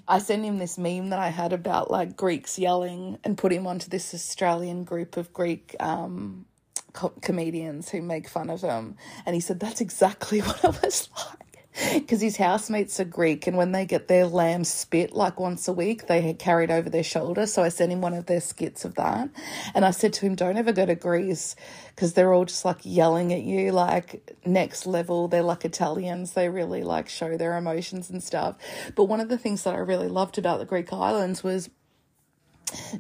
I 0.08 0.18
sent 0.18 0.44
him 0.44 0.58
this 0.58 0.76
meme 0.76 1.10
that 1.10 1.18
I 1.18 1.28
had 1.28 1.52
about 1.52 1.90
like 1.90 2.16
Greeks 2.16 2.58
yelling 2.58 3.18
and 3.24 3.38
put 3.38 3.52
him 3.52 3.66
onto 3.66 3.88
this 3.88 4.12
Australian 4.12 4.84
group 4.84 5.16
of 5.16 5.32
Greek 5.32 5.76
um, 5.80 6.44
co- 6.92 7.14
comedians 7.22 7.90
who 7.90 8.02
make 8.02 8.28
fun 8.28 8.50
of 8.50 8.60
him. 8.60 8.96
And 9.24 9.34
he 9.34 9.40
said, 9.40 9.60
That's 9.60 9.80
exactly 9.80 10.40
what 10.40 10.64
it 10.64 10.82
was 10.82 11.08
like 11.16 11.43
because 11.94 12.20
his 12.20 12.36
housemates 12.36 13.00
are 13.00 13.04
Greek, 13.04 13.46
and 13.46 13.56
when 13.56 13.72
they 13.72 13.84
get 13.84 14.06
their 14.06 14.26
lamb 14.26 14.62
spit 14.62 15.12
like 15.12 15.40
once 15.40 15.66
a 15.66 15.72
week, 15.72 16.06
they 16.06 16.20
had 16.20 16.38
carried 16.38 16.70
over 16.70 16.88
their 16.88 17.02
shoulder. 17.02 17.46
So 17.46 17.62
I 17.64 17.68
sent 17.68 17.90
him 17.90 18.00
one 18.00 18.14
of 18.14 18.26
their 18.26 18.40
skits 18.40 18.84
of 18.84 18.94
that, 18.94 19.28
and 19.74 19.84
I 19.84 19.90
said 19.90 20.12
to 20.14 20.26
him, 20.26 20.36
"Don't 20.36 20.56
ever 20.56 20.72
go 20.72 20.86
to 20.86 20.94
Greece 20.94 21.56
because 21.88 22.14
they're 22.14 22.32
all 22.32 22.44
just 22.44 22.64
like 22.64 22.78
yelling 22.82 23.32
at 23.32 23.42
you, 23.42 23.72
like 23.72 24.38
next 24.46 24.86
level. 24.86 25.26
They're 25.26 25.42
like 25.42 25.64
Italians; 25.64 26.32
they 26.32 26.48
really 26.48 26.84
like 26.84 27.08
show 27.08 27.36
their 27.36 27.56
emotions 27.56 28.08
and 28.08 28.22
stuff." 28.22 28.56
But 28.94 29.04
one 29.04 29.20
of 29.20 29.28
the 29.28 29.38
things 29.38 29.64
that 29.64 29.74
I 29.74 29.78
really 29.78 30.08
loved 30.08 30.38
about 30.38 30.60
the 30.60 30.66
Greek 30.66 30.92
islands 30.92 31.42
was 31.42 31.70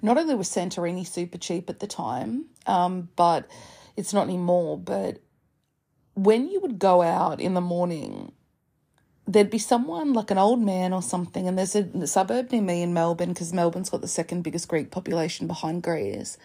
not 0.02 0.18
only 0.18 0.34
was 0.34 0.48
Santorini 0.48 1.06
super 1.06 1.38
cheap 1.38 1.70
at 1.70 1.78
the 1.78 1.86
time, 1.86 2.46
um, 2.66 3.08
but 3.14 3.48
it's 3.96 4.12
not 4.12 4.24
anymore, 4.24 4.78
but 4.78 5.20
when 6.14 6.48
you 6.48 6.60
would 6.60 6.78
go 6.78 7.02
out 7.02 7.40
in 7.40 7.54
the 7.54 7.60
morning 7.60 8.32
there'd 9.26 9.50
be 9.50 9.58
someone 9.58 10.12
like 10.12 10.30
an 10.30 10.38
old 10.38 10.60
man 10.60 10.92
or 10.92 11.02
something, 11.02 11.48
and 11.48 11.58
there's 11.58 11.74
a, 11.74 12.06
suburb 12.06 12.52
near 12.52 12.62
me 12.62 12.82
in 12.82 12.92
Melbourne 12.94 13.30
because 13.30 13.52
Melbourne's 13.52 13.90
got 13.90 14.00
the 14.00 14.08
second 14.08 14.42
biggest 14.42 14.68
Greek 14.68 14.90
population 14.90 15.46
behind 15.46 15.82
Greece. 15.82 16.36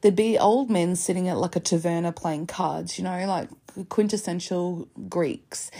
There'd 0.00 0.16
be 0.16 0.38
old 0.38 0.70
men 0.70 0.96
sitting 0.96 1.28
at 1.28 1.36
like 1.36 1.56
a 1.56 1.60
taverna 1.60 2.14
playing 2.14 2.46
cards, 2.46 2.98
you 2.98 3.04
know, 3.04 3.26
like 3.26 3.48
quintessential 3.88 4.88
Greeks, 5.08 5.70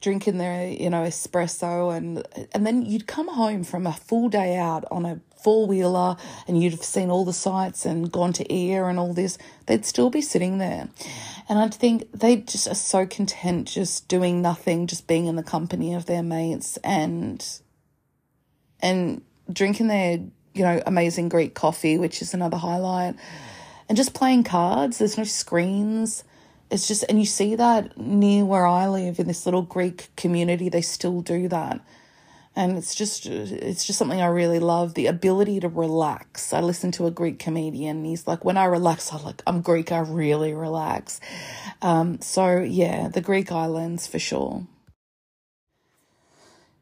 drinking 0.00 0.38
their, 0.38 0.68
you 0.68 0.90
know, 0.90 1.02
espresso, 1.02 1.94
and 1.94 2.26
and 2.52 2.66
then 2.66 2.84
you'd 2.84 3.06
come 3.06 3.28
home 3.28 3.64
from 3.64 3.86
a 3.86 3.92
full 3.92 4.28
day 4.28 4.56
out 4.56 4.84
on 4.90 5.04
a 5.04 5.20
four 5.42 5.66
wheeler, 5.66 6.16
and 6.48 6.60
you'd 6.60 6.72
have 6.72 6.84
seen 6.84 7.10
all 7.10 7.24
the 7.24 7.32
sights 7.32 7.84
and 7.84 8.10
gone 8.10 8.32
to 8.34 8.44
Oia 8.44 8.88
and 8.88 8.98
all 8.98 9.12
this. 9.12 9.38
They'd 9.66 9.84
still 9.86 10.10
be 10.10 10.20
sitting 10.20 10.58
there 10.58 10.88
and 11.48 11.58
I 11.58 11.68
think 11.68 12.10
they 12.12 12.38
just 12.38 12.66
are 12.66 12.74
so 12.74 13.06
content 13.06 13.68
just 13.68 14.08
doing 14.08 14.42
nothing, 14.42 14.86
just 14.86 15.06
being 15.06 15.26
in 15.26 15.36
the 15.36 15.42
company 15.42 15.94
of 15.94 16.06
their 16.06 16.22
mates 16.22 16.76
and 16.78 17.44
and 18.80 19.22
drinking 19.50 19.86
their, 19.86 20.18
you 20.54 20.62
know, 20.62 20.82
amazing 20.86 21.28
Greek 21.28 21.54
coffee, 21.54 21.98
which 21.98 22.20
is 22.20 22.34
another 22.34 22.56
highlight. 22.56 23.14
And 23.88 23.96
just 23.96 24.14
playing 24.14 24.42
cards. 24.42 24.98
There's 24.98 25.16
no 25.16 25.24
screens. 25.24 26.24
It's 26.68 26.88
just 26.88 27.04
and 27.08 27.20
you 27.20 27.26
see 27.26 27.54
that 27.54 27.96
near 27.96 28.44
where 28.44 28.66
I 28.66 28.88
live 28.88 29.20
in 29.20 29.28
this 29.28 29.46
little 29.46 29.62
Greek 29.62 30.08
community, 30.16 30.68
they 30.68 30.82
still 30.82 31.20
do 31.20 31.46
that 31.48 31.80
and 32.56 32.78
it's 32.78 32.94
just 32.94 33.26
it's 33.26 33.84
just 33.84 33.98
something 33.98 34.20
I 34.20 34.26
really 34.26 34.58
love 34.58 34.94
the 34.94 35.06
ability 35.06 35.60
to 35.60 35.68
relax. 35.68 36.54
I 36.54 36.60
listen 36.60 36.90
to 36.92 37.06
a 37.06 37.10
Greek 37.10 37.38
comedian. 37.38 38.04
He's 38.04 38.26
like, 38.26 38.44
when 38.44 38.56
I 38.56 38.64
relax, 38.64 39.12
I 39.12 39.18
like 39.18 39.42
I'm 39.46 39.60
Greek. 39.60 39.92
I 39.92 39.98
really 39.98 40.54
relax. 40.54 41.20
Um, 41.82 42.20
so 42.22 42.60
yeah, 42.60 43.08
the 43.08 43.20
Greek 43.20 43.52
islands 43.52 44.06
for 44.06 44.18
sure. 44.18 44.66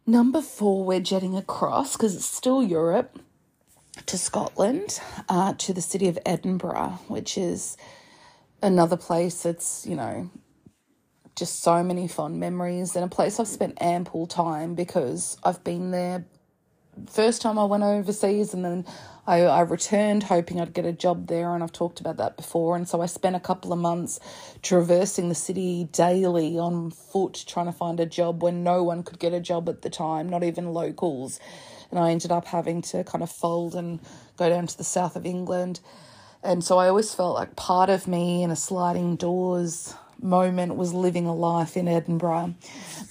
Number 0.07 0.41
four, 0.41 0.85
we're 0.85 1.01
jetting 1.01 1.37
across 1.37 1.97
because 1.97 2.15
it's 2.15 2.25
still 2.25 2.63
Europe 2.63 3.19
to 4.07 4.19
Scotland, 4.19 5.01
uh, 5.29 5.55
to 5.59 5.73
the 5.73 5.81
city 5.81 6.09
of 6.09 6.19
Edinburgh, 6.25 7.01
which 7.09 7.37
is 7.37 7.77
another 8.63 8.97
place 8.97 9.43
that's 9.43 9.85
you 9.87 9.97
know 9.97 10.31
just 11.37 11.63
so 11.63 11.83
many 11.83 12.09
fond 12.09 12.39
memories 12.39 12.95
and 12.95 13.05
a 13.05 13.09
place 13.09 13.41
I've 13.41 13.49
spent 13.49 13.81
ample 13.81 14.27
time 14.27 14.75
because 14.75 15.37
I've 15.43 15.63
been 15.65 15.91
there 15.91 16.25
first 17.09 17.43
time 17.43 17.59
I 17.59 17.65
went 17.65 17.83
overseas, 17.83 18.55
and 18.55 18.65
then 18.65 18.85
I, 19.27 19.43
I 19.43 19.61
returned 19.61 20.25
hoping 20.25 20.61
I'd 20.61 20.75
get 20.75 20.85
a 20.85 20.93
job 20.93 21.27
there, 21.27 21.55
and 21.55 21.63
I've 21.63 21.73
talked 21.73 22.01
about 22.01 22.17
that 22.19 22.37
before. 22.37 22.77
And 22.77 22.89
so 22.89 23.01
I 23.01 23.07
spent 23.07 23.37
a 23.37 23.41
couple 23.41 23.73
of 23.73 23.79
months 23.79 24.21
traversing 24.63 25.29
the 25.29 25.35
city 25.35 25.89
daily 25.93 26.59
on 26.59 26.91
foot 26.91 27.45
trying 27.47 27.67
to 27.67 27.73
find 27.73 28.01
a 28.01 28.07
job 28.07 28.43
when 28.43 28.63
no 28.63 28.83
one 28.83 29.03
could 29.03 29.19
get 29.19 29.33
a 29.33 29.41
job 29.41 29.69
at 29.69 29.83
the 29.83 29.91
time, 29.91 30.29
not 30.29 30.43
even 30.43 30.73
locals. 30.73 31.41
And 31.91 31.99
I 31.99 32.11
ended 32.11 32.33
up 32.33 32.47
having 32.47 32.83
to 32.83 33.05
kind 33.05 33.23
of 33.23 33.31
fold 33.31 33.75
and 33.75 34.01
go 34.37 34.49
down 34.49 34.67
to 34.67 34.77
the 34.77 34.85
south 34.85 35.17
of 35.17 35.27
England. 35.27 35.81
And 36.43 36.63
so 36.63 36.79
I 36.79 36.89
always 36.89 37.15
felt 37.15 37.35
like 37.35 37.57
part 37.57 37.89
of 37.89 38.07
me 38.07 38.43
in 38.43 38.51
a 38.51 38.57
sliding 38.57 39.17
doors 39.17 39.95
moment 40.23 40.77
was 40.77 40.93
living 40.93 41.27
a 41.27 41.35
life 41.35 41.77
in 41.77 41.89
Edinburgh. 41.89 42.55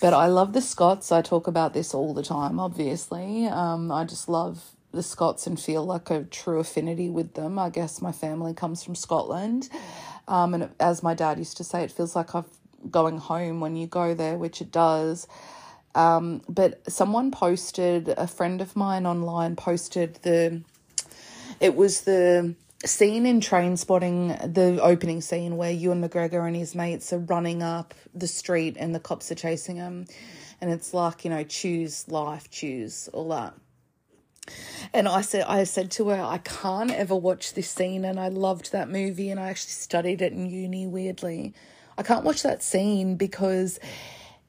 But 0.01 0.14
I 0.14 0.28
love 0.28 0.54
the 0.54 0.62
Scots. 0.62 1.12
I 1.12 1.22
talk 1.22 1.47
about 1.47 1.74
this 1.74 1.93
all 1.93 2.14
the 2.14 2.24
time, 2.24 2.60
obviously. 2.60 3.47
Um, 3.47 3.91
I 3.91 4.04
just 4.04 4.30
love 4.30 4.64
the 4.91 5.04
Scots 5.04 5.47
and 5.47 5.60
feel 5.60 5.86
like 5.86 6.10
a 6.10 6.24
true 6.24 6.60
affinity 6.60 7.10
with 7.10 7.34
them. 7.34 7.58
I 7.58 7.70
guess 7.70 8.01
my 8.01 8.12
family 8.12 8.54
comes 8.54 8.84
from 8.84 8.95
Scotland. 8.95 9.70
Um, 10.28 10.54
and 10.54 10.70
as 10.80 11.04
my 11.04 11.14
dad 11.14 11.39
used 11.39 11.58
to 11.58 11.64
say, 11.64 11.84
it 11.84 11.91
feels 11.91 12.16
like 12.16 12.34
I'm 12.34 12.45
going 12.89 13.18
home 13.18 13.60
when 13.60 13.76
you 13.76 13.88
go 13.88 14.14
there, 14.14 14.38
which 14.38 14.62
it 14.62 14.72
does. 14.72 15.28
Um, 15.95 16.41
but 16.47 16.82
someone 16.91 17.32
posted, 17.32 18.10
a 18.10 18.28
friend 18.28 18.62
of 18.62 18.76
mine 18.76 19.06
online 19.06 19.56
posted 19.56 20.16
the, 20.24 20.62
it 21.60 21.76
was 21.76 22.01
the 22.01 22.56
scene 22.86 23.26
in 23.26 23.40
Trainspotting 23.40 24.54
the 24.54 24.82
opening 24.82 25.22
scene 25.22 25.58
where 25.58 25.72
Ewan 25.72 26.02
McGregor 26.02 26.46
and 26.46 26.56
his 26.56 26.76
mates 26.76 27.14
are 27.14 27.20
running 27.20 27.64
up 27.64 27.94
the 28.14 28.28
street 28.28 28.76
and 28.80 28.94
the 28.94 29.00
cops 29.00 29.32
are 29.32 29.36
chasing 29.36 29.78
them. 29.78 30.06
And 30.60 30.72
it's 30.72 30.94
like, 30.94 31.24
you 31.24 31.30
know, 31.30 31.44
choose 31.44 32.08
life, 32.08 32.50
choose 32.50 33.10
all 33.14 33.30
that. 33.30 33.54
And 34.94 35.08
I 35.08 35.22
said, 35.22 35.46
I 35.48 35.64
said 35.64 35.92
to 35.92 36.10
her, 36.10 36.22
I 36.22 36.38
can't 36.40 36.92
ever 36.92 37.16
watch 37.16 37.54
this 37.54 37.70
scene. 37.70 38.06
And 38.06 38.20
I 38.20 38.28
loved 38.28 38.72
that 38.72 38.90
movie 38.90 39.30
and 39.30 39.40
I 39.40 39.50
actually 39.50 39.72
studied 39.72 40.22
it 40.22 40.34
in 40.34 40.50
uni, 40.50 40.88
weirdly. 40.88 41.54
I 41.98 42.04
can't 42.04 42.26
watch 42.26 42.44
that 42.44 42.64
scene 42.64 43.16
because 43.16 43.80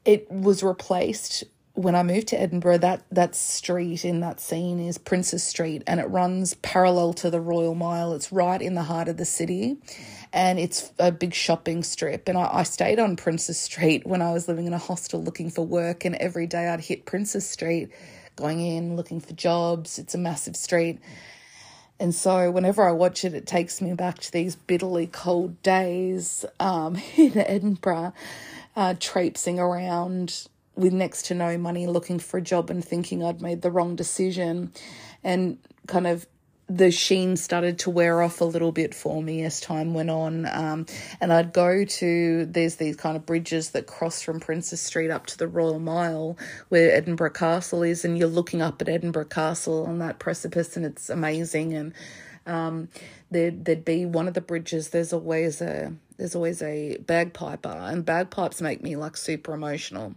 it 0.04 0.30
was 0.30 0.62
replaced 0.62 1.44
when 1.74 1.96
I 1.96 2.04
moved 2.04 2.28
to 2.28 2.40
Edinburgh, 2.40 2.78
that 2.78 3.02
that 3.10 3.34
street 3.34 4.04
in 4.04 4.20
that 4.20 4.40
scene 4.40 4.78
is 4.78 4.96
Princes 4.96 5.42
Street, 5.42 5.82
and 5.88 5.98
it 5.98 6.04
runs 6.04 6.54
parallel 6.54 7.12
to 7.14 7.30
the 7.30 7.40
Royal 7.40 7.74
Mile. 7.74 8.14
It's 8.14 8.30
right 8.30 8.62
in 8.62 8.74
the 8.74 8.84
heart 8.84 9.08
of 9.08 9.16
the 9.16 9.24
city, 9.24 9.76
and 10.32 10.60
it's 10.60 10.92
a 11.00 11.10
big 11.10 11.34
shopping 11.34 11.82
strip. 11.82 12.28
And 12.28 12.38
I, 12.38 12.48
I 12.52 12.62
stayed 12.62 13.00
on 13.00 13.16
Princes 13.16 13.58
Street 13.58 14.06
when 14.06 14.22
I 14.22 14.32
was 14.32 14.46
living 14.46 14.66
in 14.66 14.72
a 14.72 14.78
hostel 14.78 15.22
looking 15.22 15.50
for 15.50 15.66
work, 15.66 16.04
and 16.04 16.14
every 16.16 16.46
day 16.46 16.68
I'd 16.68 16.80
hit 16.80 17.06
Princes 17.06 17.48
Street, 17.48 17.90
going 18.36 18.60
in 18.60 18.94
looking 18.94 19.20
for 19.20 19.32
jobs. 19.32 19.98
It's 19.98 20.14
a 20.14 20.18
massive 20.18 20.56
street. 20.56 21.00
And 21.98 22.14
so, 22.14 22.52
whenever 22.52 22.88
I 22.88 22.92
watch 22.92 23.24
it, 23.24 23.34
it 23.34 23.46
takes 23.48 23.80
me 23.80 23.94
back 23.94 24.18
to 24.18 24.32
these 24.32 24.54
bitterly 24.54 25.08
cold 25.08 25.60
days 25.64 26.44
um, 26.60 26.96
in 27.16 27.36
Edinburgh, 27.36 28.12
uh, 28.76 28.94
traipsing 29.00 29.58
around 29.58 30.46
with 30.76 30.92
next 30.92 31.26
to 31.26 31.34
no 31.34 31.56
money 31.58 31.86
looking 31.86 32.18
for 32.18 32.38
a 32.38 32.42
job 32.42 32.70
and 32.70 32.84
thinking 32.84 33.22
I'd 33.22 33.40
made 33.40 33.62
the 33.62 33.70
wrong 33.70 33.96
decision 33.96 34.72
and 35.22 35.58
kind 35.86 36.06
of 36.06 36.26
the 36.66 36.90
sheen 36.90 37.36
started 37.36 37.78
to 37.80 37.90
wear 37.90 38.22
off 38.22 38.40
a 38.40 38.44
little 38.44 38.72
bit 38.72 38.94
for 38.94 39.22
me 39.22 39.44
as 39.44 39.60
time 39.60 39.92
went 39.92 40.08
on. 40.08 40.46
Um, 40.46 40.86
and 41.20 41.30
I'd 41.32 41.52
go 41.52 41.84
to, 41.84 42.46
there's 42.46 42.76
these 42.76 42.96
kind 42.96 43.16
of 43.16 43.26
bridges 43.26 43.70
that 43.70 43.86
cross 43.86 44.22
from 44.22 44.40
Princes 44.40 44.80
Street 44.80 45.10
up 45.10 45.26
to 45.26 45.38
the 45.38 45.46
Royal 45.46 45.78
Mile 45.78 46.38
where 46.70 46.90
Edinburgh 46.94 47.32
Castle 47.32 47.82
is, 47.82 48.04
and 48.04 48.16
you're 48.16 48.28
looking 48.28 48.62
up 48.62 48.80
at 48.80 48.88
Edinburgh 48.88 49.26
Castle 49.26 49.84
on 49.86 49.98
that 49.98 50.18
precipice, 50.18 50.76
and 50.76 50.86
it's 50.86 51.10
amazing. 51.10 51.74
And 51.74 51.92
um, 52.46 52.88
there'd, 53.30 53.66
there'd 53.66 53.84
be 53.84 54.06
one 54.06 54.26
of 54.26 54.32
the 54.32 54.40
bridges, 54.40 54.88
there's 54.88 55.12
always 55.12 55.60
a, 55.60 55.92
there's 56.16 56.34
always 56.34 56.62
a 56.62 56.96
bagpiper, 56.96 57.68
and 57.68 58.06
bagpipes 58.06 58.62
make 58.62 58.82
me 58.82 58.96
like 58.96 59.18
super 59.18 59.52
emotional. 59.52 60.14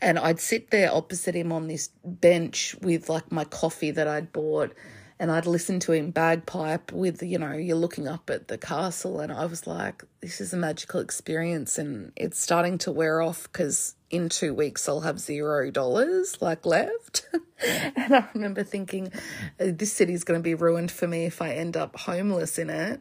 And 0.00 0.18
I'd 0.18 0.40
sit 0.40 0.70
there 0.70 0.92
opposite 0.92 1.34
him 1.34 1.52
on 1.52 1.68
this 1.68 1.90
bench 2.04 2.74
with 2.80 3.08
like 3.08 3.30
my 3.30 3.44
coffee 3.44 3.90
that 3.92 4.08
I'd 4.08 4.32
bought 4.32 4.74
and 5.18 5.30
I'd 5.30 5.46
listen 5.46 5.78
to 5.80 5.92
him 5.92 6.10
bagpipe 6.10 6.90
with, 6.92 7.22
you 7.22 7.38
know, 7.38 7.52
you're 7.52 7.76
looking 7.76 8.08
up 8.08 8.28
at 8.30 8.48
the 8.48 8.58
castle. 8.58 9.20
And 9.20 9.32
I 9.32 9.46
was 9.46 9.66
like, 9.66 10.02
this 10.20 10.40
is 10.40 10.52
a 10.52 10.56
magical 10.56 11.00
experience. 11.00 11.78
And 11.78 12.12
it's 12.16 12.40
starting 12.40 12.78
to 12.78 12.92
wear 12.92 13.22
off 13.22 13.44
because 13.44 13.94
in 14.10 14.28
two 14.28 14.52
weeks 14.52 14.88
I'll 14.88 15.02
have 15.02 15.20
zero 15.20 15.70
dollars 15.70 16.42
like 16.42 16.66
left. 16.66 17.28
and 17.96 18.14
I 18.14 18.28
remember 18.34 18.64
thinking, 18.64 19.12
this 19.56 19.92
city's 19.92 20.24
going 20.24 20.40
to 20.40 20.44
be 20.44 20.54
ruined 20.54 20.90
for 20.90 21.06
me 21.06 21.26
if 21.26 21.40
I 21.40 21.52
end 21.52 21.76
up 21.76 21.96
homeless 21.96 22.58
in 22.58 22.68
it. 22.68 23.00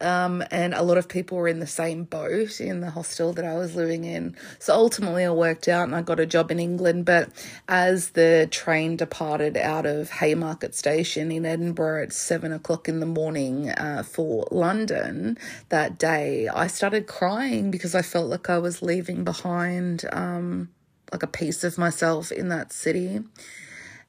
Um, 0.00 0.44
and 0.50 0.74
a 0.74 0.82
lot 0.82 0.98
of 0.98 1.08
people 1.08 1.38
were 1.38 1.48
in 1.48 1.60
the 1.60 1.66
same 1.66 2.04
boat 2.04 2.60
in 2.60 2.80
the 2.80 2.90
hostel 2.90 3.32
that 3.32 3.44
I 3.44 3.56
was 3.56 3.74
living 3.74 4.04
in. 4.04 4.36
So 4.58 4.74
ultimately, 4.74 5.24
it 5.24 5.34
worked 5.34 5.68
out 5.68 5.84
and 5.84 5.94
I 5.94 6.02
got 6.02 6.20
a 6.20 6.26
job 6.26 6.50
in 6.50 6.58
England. 6.58 7.04
But 7.06 7.30
as 7.68 8.10
the 8.10 8.48
train 8.50 8.96
departed 8.96 9.56
out 9.56 9.86
of 9.86 10.10
Haymarket 10.10 10.74
Station 10.74 11.32
in 11.32 11.46
Edinburgh 11.46 12.04
at 12.04 12.12
seven 12.12 12.52
o'clock 12.52 12.88
in 12.88 13.00
the 13.00 13.06
morning 13.06 13.70
uh, 13.70 14.02
for 14.02 14.46
London 14.50 15.38
that 15.70 15.98
day, 15.98 16.48
I 16.48 16.66
started 16.66 17.06
crying 17.06 17.70
because 17.70 17.94
I 17.94 18.02
felt 18.02 18.28
like 18.28 18.50
I 18.50 18.58
was 18.58 18.82
leaving 18.82 19.24
behind 19.24 20.04
um, 20.12 20.68
like 21.12 21.22
a 21.22 21.28
piece 21.28 21.64
of 21.64 21.78
myself 21.78 22.30
in 22.30 22.48
that 22.48 22.72
city 22.72 23.22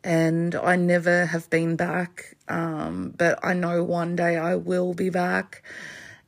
and 0.03 0.55
I 0.55 0.75
never 0.75 1.25
have 1.25 1.49
been 1.49 1.75
back. 1.75 2.35
Um, 2.47 3.13
but 3.17 3.39
I 3.43 3.53
know 3.53 3.83
one 3.83 4.15
day 4.15 4.37
I 4.37 4.55
will 4.55 4.93
be 4.93 5.09
back. 5.09 5.63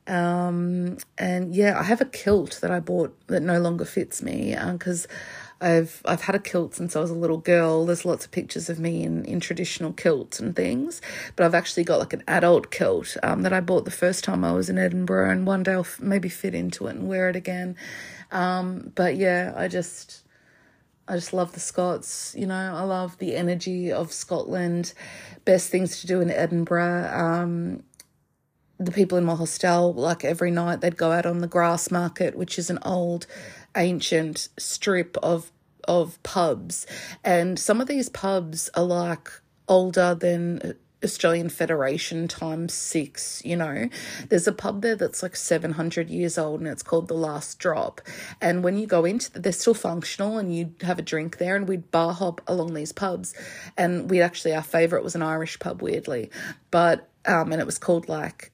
Um, 0.06 0.98
and 1.18 1.54
yeah, 1.54 1.78
I 1.78 1.84
have 1.84 2.00
a 2.00 2.04
kilt 2.06 2.58
that 2.62 2.70
I 2.70 2.80
bought 2.80 3.14
that 3.28 3.42
no 3.42 3.60
longer 3.60 3.84
fits 3.84 4.22
me 4.22 4.56
because 4.72 5.06
um, 5.06 5.16
I've 5.60 6.02
I've 6.04 6.22
had 6.22 6.34
a 6.34 6.40
kilt 6.40 6.74
since 6.74 6.96
I 6.96 7.00
was 7.00 7.10
a 7.10 7.14
little 7.14 7.38
girl. 7.38 7.86
There's 7.86 8.04
lots 8.04 8.24
of 8.24 8.30
pictures 8.30 8.68
of 8.68 8.80
me 8.80 9.02
in, 9.02 9.24
in 9.24 9.40
traditional 9.40 9.92
kilts 9.92 10.40
and 10.40 10.56
things, 10.56 11.00
but 11.36 11.44
I've 11.44 11.54
actually 11.54 11.84
got 11.84 12.00
like 12.00 12.12
an 12.12 12.24
adult 12.26 12.70
kilt 12.70 13.16
um, 13.22 13.42
that 13.42 13.52
I 13.52 13.60
bought 13.60 13.84
the 13.84 13.90
first 13.90 14.24
time 14.24 14.42
I 14.42 14.52
was 14.52 14.70
in 14.70 14.78
Edinburgh, 14.78 15.30
and 15.30 15.46
one 15.46 15.62
day 15.62 15.72
I'll 15.72 15.80
f- 15.80 16.00
maybe 16.00 16.28
fit 16.28 16.54
into 16.54 16.86
it 16.86 16.96
and 16.96 17.08
wear 17.08 17.28
it 17.28 17.36
again. 17.36 17.76
Um, 18.32 18.92
but 18.94 19.16
yeah, 19.16 19.52
I 19.56 19.68
just 19.68 20.24
I 21.10 21.14
just 21.14 21.32
love 21.32 21.52
the 21.52 21.60
Scots. 21.60 22.36
You 22.38 22.46
know, 22.46 22.54
I 22.54 22.82
love 22.82 23.18
the 23.18 23.34
energy 23.34 23.90
of 23.90 24.12
Scotland. 24.12 24.94
Best 25.44 25.68
things 25.68 26.00
to 26.00 26.06
do 26.06 26.20
in 26.20 26.30
Edinburgh. 26.30 27.10
Um, 27.12 27.82
the 28.78 28.92
people 28.92 29.18
in 29.18 29.24
my 29.24 29.34
hostel, 29.34 29.92
like 29.92 30.24
every 30.24 30.52
night, 30.52 30.80
they'd 30.80 30.96
go 30.96 31.10
out 31.10 31.26
on 31.26 31.38
the 31.38 31.48
Grassmarket, 31.48 32.36
which 32.36 32.60
is 32.60 32.70
an 32.70 32.78
old, 32.82 33.26
ancient 33.76 34.48
strip 34.56 35.16
of 35.18 35.50
of 35.84 36.22
pubs, 36.22 36.86
and 37.24 37.58
some 37.58 37.80
of 37.80 37.88
these 37.88 38.08
pubs 38.10 38.70
are 38.74 38.84
like 38.84 39.30
older 39.66 40.14
than 40.14 40.76
Australian 41.02 41.48
Federation 41.48 42.28
times 42.28 42.74
six, 42.74 43.42
you 43.44 43.56
know. 43.56 43.88
There's 44.28 44.46
a 44.46 44.52
pub 44.52 44.82
there 44.82 44.96
that's 44.96 45.22
like 45.22 45.36
700 45.36 46.10
years 46.10 46.36
old 46.36 46.60
and 46.60 46.68
it's 46.68 46.82
called 46.82 47.08
The 47.08 47.14
Last 47.14 47.58
Drop. 47.58 48.00
And 48.40 48.62
when 48.62 48.76
you 48.76 48.86
go 48.86 49.04
into 49.04 49.30
they're 49.32 49.52
still 49.52 49.74
functional 49.74 50.38
and 50.38 50.54
you 50.54 50.74
have 50.82 50.98
a 50.98 51.02
drink 51.02 51.38
there 51.38 51.56
and 51.56 51.66
we'd 51.66 51.90
bar 51.90 52.12
hop 52.12 52.40
along 52.46 52.74
these 52.74 52.92
pubs. 52.92 53.34
And 53.76 54.10
we 54.10 54.20
actually, 54.20 54.54
our 54.54 54.62
favourite 54.62 55.04
was 55.04 55.14
an 55.14 55.22
Irish 55.22 55.58
pub, 55.58 55.82
weirdly. 55.82 56.30
But, 56.70 57.08
um, 57.26 57.52
and 57.52 57.60
it 57.60 57.66
was 57.66 57.78
called 57.78 58.08
like 58.08 58.52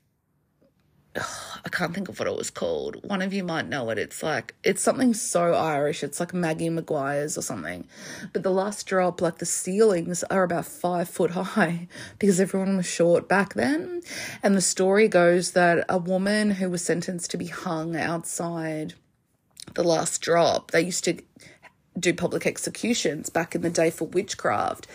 I 1.19 1.69
can't 1.71 1.95
think 1.95 2.09
of 2.09 2.19
what 2.19 2.29
it 2.29 2.37
was 2.37 2.51
called. 2.51 2.97
One 3.05 3.23
of 3.23 3.33
you 3.33 3.43
might 3.43 3.69
know 3.69 3.91
it. 3.91 3.99
It's 3.99 4.23
like 4.23 4.55
it's 4.62 4.83
something 4.83 5.14
so 5.14 5.55
Irish. 5.55 6.03
It's 6.03 6.21
like 6.21 6.35
Maggie 6.35 6.69
Maguire's 6.69 7.37
or 7.37 7.43
something. 7.43 7.87
But 8.33 8.43
the 8.43 8.51
last 8.51 8.87
drop, 8.87 9.21
like 9.21 9.39
the 9.39 9.47
ceilings 9.47 10.23
are 10.25 10.43
about 10.43 10.67
five 10.67 11.09
foot 11.09 11.33
high 11.33 11.89
because 12.19 12.41
everyone 12.41 12.77
was 12.77 12.87
short 12.87 13.29
back 13.29 13.55
then. 13.55 14.03
And 14.43 14.55
the 14.55 14.61
story 14.61 15.09
goes 15.09 15.53
that 15.53 15.85
a 15.89 15.99
woman 15.99 16.53
who 16.53 16.71
was 16.71 16.85
sentenced 16.85 17.31
to 17.33 17.37
be 17.37 17.47
hung 17.47 17.97
outside 17.97 18.95
the 19.75 19.85
last 19.85 20.21
drop, 20.21 20.71
they 20.71 20.83
used 20.83 21.05
to 21.05 21.19
do 21.99 22.12
public 22.12 22.47
executions 22.47 23.31
back 23.31 23.55
in 23.55 23.62
the 23.62 23.71
day 23.71 23.91
for 23.91 24.07
witchcraft 24.07 24.87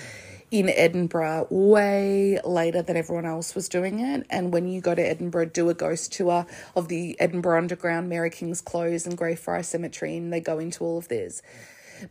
in 0.52 0.70
Edinburgh 0.70 1.48
way 1.50 2.40
later 2.44 2.82
than 2.82 2.98
everyone 2.98 3.26
else 3.26 3.56
was 3.56 3.70
doing 3.70 4.02
it. 4.02 4.28
And 4.30 4.52
when 4.52 4.68
you 4.68 4.82
go 4.82 4.94
to 4.94 5.02
Edinburgh, 5.02 5.48
do 5.48 5.70
a 5.70 5.74
ghost 5.74 6.12
tour 6.12 6.46
of 6.76 6.90
the 6.90 7.20
Edinburgh 7.20 7.58
Underground, 7.58 8.10
Mary 8.10 8.30
King's 8.30 8.62
Close, 8.62 9.06
and 9.06 9.18
Greyfriars 9.18 9.68
Cemetery, 9.68 10.18
and 10.18 10.32
they 10.32 10.42
go 10.42 10.60
into 10.60 10.84
all 10.84 10.98
of 10.98 11.08
this. 11.08 11.42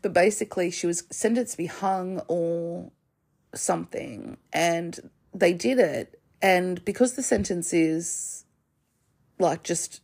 But 0.01 0.15
basically, 0.15 0.71
she 0.71 0.87
was 0.87 1.05
sentenced 1.11 1.53
to 1.53 1.59
be 1.59 1.67
hung 1.67 2.21
or 2.29 2.91
something, 3.55 4.39
and 4.53 5.11
they 5.35 5.53
did 5.53 5.79
it. 5.79 6.19
And 6.41 6.83
because 6.87 7.15
the 7.15 7.23
sentence 7.23 7.75
is 7.75 8.45
like 9.39 9.63
just 9.63 10.01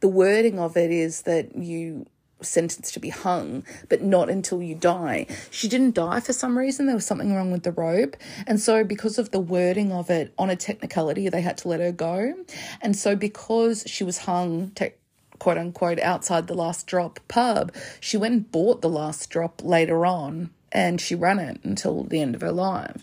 the 0.00 0.08
wording 0.08 0.58
of 0.58 0.76
it 0.76 0.92
is 0.92 1.22
that 1.22 1.56
you 1.56 2.06
sentenced 2.40 2.94
to 2.94 3.00
be 3.00 3.10
hung, 3.10 3.64
but 3.88 4.02
not 4.02 4.30
until 4.30 4.62
you 4.62 4.74
die. 4.74 5.26
She 5.50 5.68
didn't 5.68 5.94
die 5.94 6.20
for 6.20 6.32
some 6.32 6.56
reason. 6.56 6.86
There 6.86 6.94
was 6.94 7.06
something 7.06 7.34
wrong 7.34 7.50
with 7.50 7.62
the 7.62 7.72
rope. 7.72 8.16
And 8.46 8.60
so, 8.60 8.84
because 8.84 9.18
of 9.18 9.30
the 9.30 9.40
wording 9.40 9.92
of 9.92 10.10
it 10.10 10.32
on 10.38 10.50
a 10.50 10.56
technicality, 10.56 11.28
they 11.28 11.42
had 11.42 11.58
to 11.58 11.68
let 11.68 11.80
her 11.80 11.92
go. 11.92 12.34
And 12.80 12.96
so, 12.96 13.16
because 13.16 13.84
she 13.86 14.04
was 14.04 14.18
hung, 14.18 14.70
te- 14.70 14.92
quote 15.38 15.58
unquote, 15.58 16.00
outside 16.00 16.46
the 16.46 16.54
last 16.54 16.86
drop 16.86 17.20
pub, 17.28 17.72
she 18.00 18.16
went 18.16 18.34
and 18.34 18.50
bought 18.50 18.82
the 18.82 18.88
last 18.88 19.30
drop 19.30 19.62
later 19.64 20.04
on 20.06 20.50
and 20.70 21.00
she 21.00 21.14
ran 21.14 21.38
it 21.38 21.60
until 21.64 22.04
the 22.04 22.20
end 22.20 22.34
of 22.34 22.40
her 22.40 22.52
life. 22.52 23.02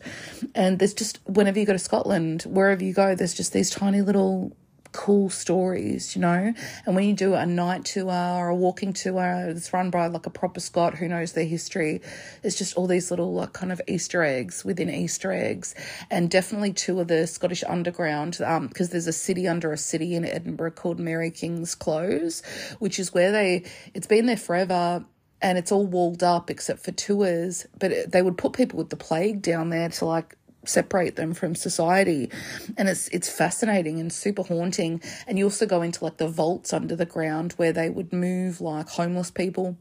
And 0.54 0.80
there's 0.80 0.94
just, 0.94 1.20
whenever 1.26 1.60
you 1.60 1.66
go 1.66 1.74
to 1.74 1.80
Scotland, 1.80 2.44
wherever 2.44 2.84
you 2.84 2.94
go, 2.94 3.16
there's 3.16 3.34
just 3.34 3.54
these 3.54 3.70
tiny 3.70 4.02
little 4.02 4.56
cool 4.96 5.30
stories, 5.30 6.16
you 6.16 6.22
know. 6.22 6.54
And 6.86 6.96
when 6.96 7.04
you 7.04 7.14
do 7.14 7.34
a 7.34 7.46
night 7.46 7.84
tour 7.84 8.06
or 8.12 8.48
a 8.48 8.56
walking 8.56 8.94
tour 8.94 9.50
it's 9.50 9.74
run 9.74 9.90
by 9.90 10.08
like 10.08 10.26
a 10.26 10.30
proper 10.30 10.62
Scot 10.62 10.96
who 10.96 11.10
knows 11.10 11.34
their 11.34 11.46
history, 11.46 12.02
it's 12.44 12.58
just 12.58 12.78
all 12.78 12.88
these 12.88 13.12
little 13.12 13.34
like 13.34 13.52
kind 13.52 13.74
of 13.74 13.82
Easter 13.88 14.24
eggs 14.24 14.64
within 14.64 14.90
Easter 14.90 15.34
eggs. 15.34 15.76
And 16.10 16.32
definitely 16.32 16.72
of 17.00 17.10
the 17.10 17.28
Scottish 17.28 17.64
Underground, 17.68 18.40
um, 18.42 18.68
because 18.68 18.90
there's 18.90 19.08
a 19.08 19.14
city 19.14 19.50
under 19.50 19.74
a 19.74 19.78
city 19.78 20.16
in 20.16 20.24
Edinburgh 20.24 20.72
called 20.72 20.98
Mary 20.98 21.30
King's 21.30 21.76
Close, 21.76 22.42
which 22.80 22.98
is 22.98 23.14
where 23.14 23.34
they, 23.34 23.64
it's 23.94 24.08
been 24.08 24.28
there 24.28 24.38
forever 24.38 25.04
and 25.42 25.58
it's 25.58 25.74
all 25.74 25.86
walled 25.86 26.24
up 26.24 26.50
except 26.50 26.80
for 26.80 26.94
tours. 26.94 27.68
But 27.78 27.92
it, 27.92 28.12
they 28.12 28.22
would 28.22 28.38
put 28.38 28.54
people 28.54 28.78
with 28.78 28.90
the 28.90 28.96
plague 28.96 29.42
down 29.42 29.70
there 29.70 29.90
to 29.90 30.06
like 30.06 30.38
separate 30.68 31.16
them 31.16 31.34
from 31.34 31.56
society. 31.56 32.32
And 32.78 32.90
it's 32.90 33.08
it's 33.10 33.30
fascinating 33.30 34.00
and 34.00 34.12
super 34.12 34.44
haunting. 34.44 35.02
And 35.28 35.38
you 35.38 35.46
also 35.46 35.66
go 35.66 35.82
into 35.82 36.04
like 36.04 36.18
the 36.18 36.28
vaults 36.28 36.74
under 36.74 36.96
the 36.96 37.06
ground 37.06 37.54
where 37.54 37.74
they 37.74 37.90
would 37.90 38.14
move 38.14 38.62
like 38.62 38.90
homeless 38.90 39.32
people 39.32 39.78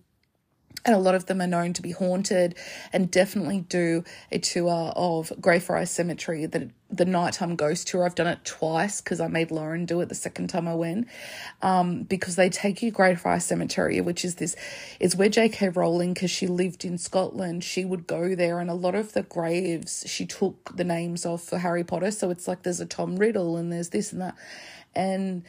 and 0.84 0.94
a 0.94 0.98
lot 0.98 1.14
of 1.14 1.26
them 1.26 1.40
are 1.40 1.46
known 1.46 1.72
to 1.72 1.82
be 1.82 1.92
haunted 1.92 2.56
and 2.92 3.10
definitely 3.10 3.60
do 3.60 4.04
a 4.30 4.38
tour 4.38 4.92
of 4.94 5.32
Greyfriars 5.40 5.90
Cemetery, 5.90 6.44
the, 6.44 6.70
the 6.90 7.06
nighttime 7.06 7.56
ghost 7.56 7.88
tour. 7.88 8.04
I've 8.04 8.14
done 8.14 8.26
it 8.26 8.44
twice 8.44 9.00
because 9.00 9.18
I 9.18 9.28
made 9.28 9.50
Lauren 9.50 9.86
do 9.86 10.00
it 10.02 10.10
the 10.10 10.14
second 10.14 10.48
time 10.48 10.68
I 10.68 10.74
went 10.74 11.08
um, 11.62 12.02
because 12.02 12.36
they 12.36 12.50
take 12.50 12.82
you 12.82 12.90
Greyfriars 12.90 13.44
Cemetery, 13.44 14.00
which 14.02 14.24
is 14.26 14.34
this, 14.34 14.56
is 15.00 15.16
where 15.16 15.30
J.K. 15.30 15.70
Rowling, 15.70 16.12
because 16.12 16.30
she 16.30 16.46
lived 16.46 16.84
in 16.84 16.98
Scotland, 16.98 17.64
she 17.64 17.84
would 17.84 18.06
go 18.06 18.34
there 18.34 18.60
and 18.60 18.68
a 18.68 18.74
lot 18.74 18.94
of 18.94 19.14
the 19.14 19.22
graves 19.22 20.04
she 20.06 20.26
took 20.26 20.76
the 20.76 20.84
names 20.84 21.24
of 21.24 21.40
for 21.40 21.58
Harry 21.58 21.84
Potter. 21.84 22.10
So 22.10 22.28
it's 22.30 22.46
like 22.46 22.62
there's 22.62 22.80
a 22.80 22.86
Tom 22.86 23.16
Riddle 23.16 23.56
and 23.56 23.72
there's 23.72 23.88
this 23.88 24.12
and 24.12 24.20
that. 24.20 24.36
And 24.94 25.44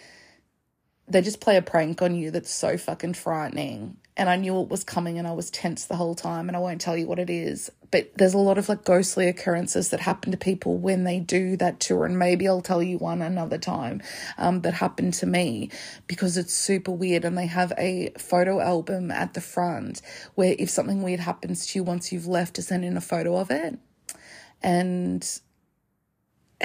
they 1.07 1.21
just 1.21 1.41
play 1.41 1.57
a 1.57 1.61
prank 1.61 2.01
on 2.01 2.15
you 2.15 2.31
that's 2.31 2.51
so 2.51 2.77
fucking 2.77 3.13
frightening. 3.15 3.97
And 4.17 4.29
I 4.29 4.37
knew 4.37 4.61
it 4.61 4.69
was 4.69 4.83
coming 4.83 5.17
and 5.17 5.27
I 5.27 5.33
was 5.33 5.49
tense 5.49 5.85
the 5.85 5.97
whole 5.97 6.15
time 6.15 6.47
and 6.47 6.55
I 6.55 6.59
won't 6.59 6.79
tell 6.79 6.95
you 6.95 7.05
what 7.05 7.19
it 7.19 7.29
is. 7.29 7.69
But 7.91 8.11
there's 8.15 8.33
a 8.33 8.37
lot 8.37 8.57
of 8.57 8.69
like 8.69 8.85
ghostly 8.85 9.27
occurrences 9.27 9.89
that 9.89 9.99
happen 9.99 10.31
to 10.31 10.37
people 10.37 10.77
when 10.77 11.03
they 11.03 11.19
do 11.19 11.57
that 11.57 11.79
tour. 11.81 12.05
And 12.05 12.17
maybe 12.17 12.47
I'll 12.47 12.61
tell 12.61 12.81
you 12.81 12.97
one 12.97 13.21
another 13.21 13.57
time 13.57 14.01
um, 14.37 14.61
that 14.61 14.75
happened 14.75 15.15
to 15.15 15.25
me 15.25 15.69
because 16.07 16.37
it's 16.37 16.53
super 16.53 16.91
weird. 16.91 17.25
And 17.25 17.37
they 17.37 17.47
have 17.47 17.73
a 17.77 18.11
photo 18.17 18.61
album 18.61 19.11
at 19.11 19.33
the 19.33 19.41
front 19.41 20.01
where 20.35 20.55
if 20.57 20.69
something 20.69 21.03
weird 21.03 21.19
happens 21.19 21.67
to 21.67 21.79
you 21.79 21.83
once 21.83 22.13
you've 22.13 22.27
left, 22.27 22.55
to 22.55 22.61
send 22.61 22.85
in 22.85 22.95
a 22.95 23.01
photo 23.01 23.35
of 23.35 23.51
it. 23.51 23.77
And 24.63 25.39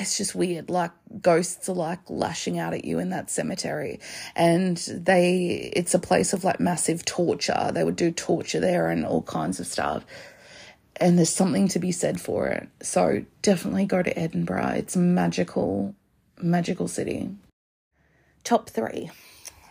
it's 0.01 0.17
just 0.17 0.35
weird. 0.35 0.71
Like 0.71 0.93
ghosts 1.21 1.69
are 1.69 1.75
like 1.75 2.01
lashing 2.09 2.59
out 2.59 2.75
at 2.75 2.85
you 2.85 2.99
in 2.99 3.11
that 3.11 3.31
cemetery. 3.31 4.01
And 4.35 4.77
they, 4.77 5.71
it's 5.75 5.95
a 5.95 5.99
place 5.99 6.33
of 6.33 6.45
like 6.45 6.61
massive 6.61 7.05
torture. 7.05 7.71
They 7.73 7.85
would 7.85 7.97
do 7.97 8.11
torture 8.11 8.61
there 8.61 8.89
and 8.89 9.05
all 9.05 9.23
kinds 9.23 9.61
of 9.61 9.67
stuff. 9.67 10.05
And 10.97 11.17
there's 11.17 11.31
something 11.31 11.69
to 11.69 11.79
be 11.79 11.93
said 11.93 12.21
for 12.21 12.49
it. 12.49 12.69
So 12.83 13.25
definitely 13.43 13.87
go 13.87 14.03
to 14.03 14.19
Edinburgh. 14.19 14.75
It's 14.77 14.97
magical, 14.97 15.95
magical 16.41 16.89
city. 16.89 17.31
Top 18.45 18.69
three. 18.69 19.11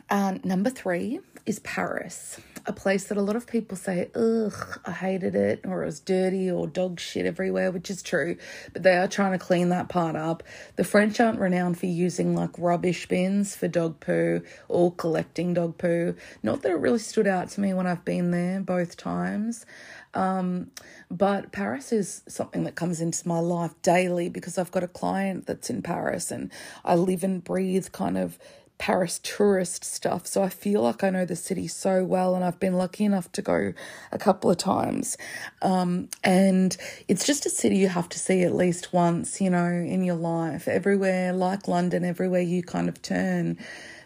Uh, 0.09 0.37
number 0.43 0.69
three 0.69 1.19
is 1.45 1.59
Paris 1.59 2.39
a 2.69 2.73
place 2.73 3.05
that 3.05 3.17
a 3.17 3.21
lot 3.21 3.35
of 3.35 3.47
people 3.47 3.75
say, 3.75 4.09
ugh, 4.15 4.79
I 4.85 4.91
hated 4.91 5.35
it, 5.35 5.61
or 5.65 5.81
it 5.83 5.87
was 5.87 5.99
dirty, 5.99 6.51
or 6.51 6.67
dog 6.67 6.99
shit 6.99 7.25
everywhere, 7.25 7.71
which 7.71 7.89
is 7.89 8.03
true, 8.03 8.37
but 8.73 8.83
they 8.83 8.95
are 8.95 9.07
trying 9.07 9.31
to 9.31 9.39
clean 9.39 9.69
that 9.69 9.89
part 9.89 10.15
up. 10.15 10.43
The 10.75 10.83
French 10.83 11.19
aren't 11.19 11.39
renowned 11.39 11.79
for 11.79 11.87
using 11.87 12.35
like 12.35 12.51
rubbish 12.57 13.07
bins 13.07 13.55
for 13.55 13.67
dog 13.67 13.99
poo 13.99 14.43
or 14.67 14.93
collecting 14.93 15.55
dog 15.55 15.79
poo. 15.79 16.15
Not 16.43 16.61
that 16.61 16.71
it 16.71 16.75
really 16.75 16.99
stood 16.99 17.27
out 17.27 17.49
to 17.49 17.61
me 17.61 17.73
when 17.73 17.87
I've 17.87 18.05
been 18.05 18.29
there 18.31 18.59
both 18.59 18.97
times. 18.97 19.65
Um, 20.13 20.71
but 21.11 21.51
Paris 21.51 21.91
is 21.91 22.23
something 22.27 22.63
that 22.63 22.75
comes 22.75 22.99
into 23.01 23.27
my 23.27 23.39
life 23.39 23.73
daily 23.81 24.29
because 24.29 24.57
I've 24.57 24.71
got 24.71 24.83
a 24.83 24.87
client 24.87 25.45
that's 25.45 25.69
in 25.69 25.81
Paris 25.81 26.31
and 26.31 26.51
I 26.83 26.95
live 26.95 27.23
and 27.23 27.43
breathe 27.43 27.91
kind 27.91 28.17
of 28.17 28.39
Paris 28.79 29.19
tourist 29.21 29.83
stuff. 29.83 30.25
So 30.25 30.41
I 30.41 30.49
feel 30.49 30.81
like 30.81 31.03
I 31.03 31.09
know 31.09 31.25
the 31.25 31.35
city 31.35 31.67
so 31.67 32.03
well, 32.03 32.33
and 32.33 32.43
I've 32.43 32.59
been 32.59 32.73
lucky 32.73 33.03
enough 33.03 33.31
to 33.33 33.41
go 33.41 33.73
a 34.11 34.17
couple 34.17 34.49
of 34.49 34.57
times. 34.57 35.17
Um, 35.61 36.09
and 36.23 36.75
it's 37.07 37.27
just 37.27 37.45
a 37.45 37.49
city 37.49 37.77
you 37.77 37.89
have 37.89 38.09
to 38.09 38.17
see 38.17 38.41
at 38.43 38.55
least 38.55 38.93
once, 38.93 39.41
you 39.41 39.49
know, 39.49 39.67
in 39.67 40.03
your 40.03 40.15
life. 40.15 40.67
Everywhere, 40.67 41.33
like 41.33 41.67
London, 41.67 42.05
everywhere 42.05 42.41
you 42.41 42.63
kind 42.63 42.87
of 42.87 43.01
turn, 43.01 43.57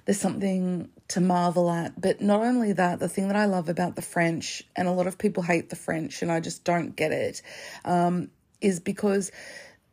there's 0.06 0.20
something 0.20 0.90
to 1.10 1.22
marvel 1.22 1.70
at. 1.70 2.02
But 2.02 2.20
not 2.20 2.42
only 2.42 2.74
that, 2.74 3.00
the 3.00 3.08
thing 3.08 3.28
that 3.28 3.38
I 3.38 3.46
love 3.46 3.70
about 3.70 3.96
the 3.96 4.02
French, 4.02 4.64
and 4.76 4.88
a 4.88 4.92
lot 4.92 5.06
of 5.06 5.20
people 5.20 5.44
hate 5.44 5.70
the 5.70 5.76
French, 5.76 6.24
and 6.24 6.32
I 6.32 6.40
just 6.40 6.64
don't 6.64 6.96
get 6.96 7.12
it, 7.12 7.44
um, 7.86 8.32
is 8.60 8.80
because 8.80 9.32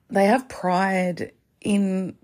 they 0.09 0.24
have 0.24 0.49
pride 0.49 1.33
in 1.61 2.16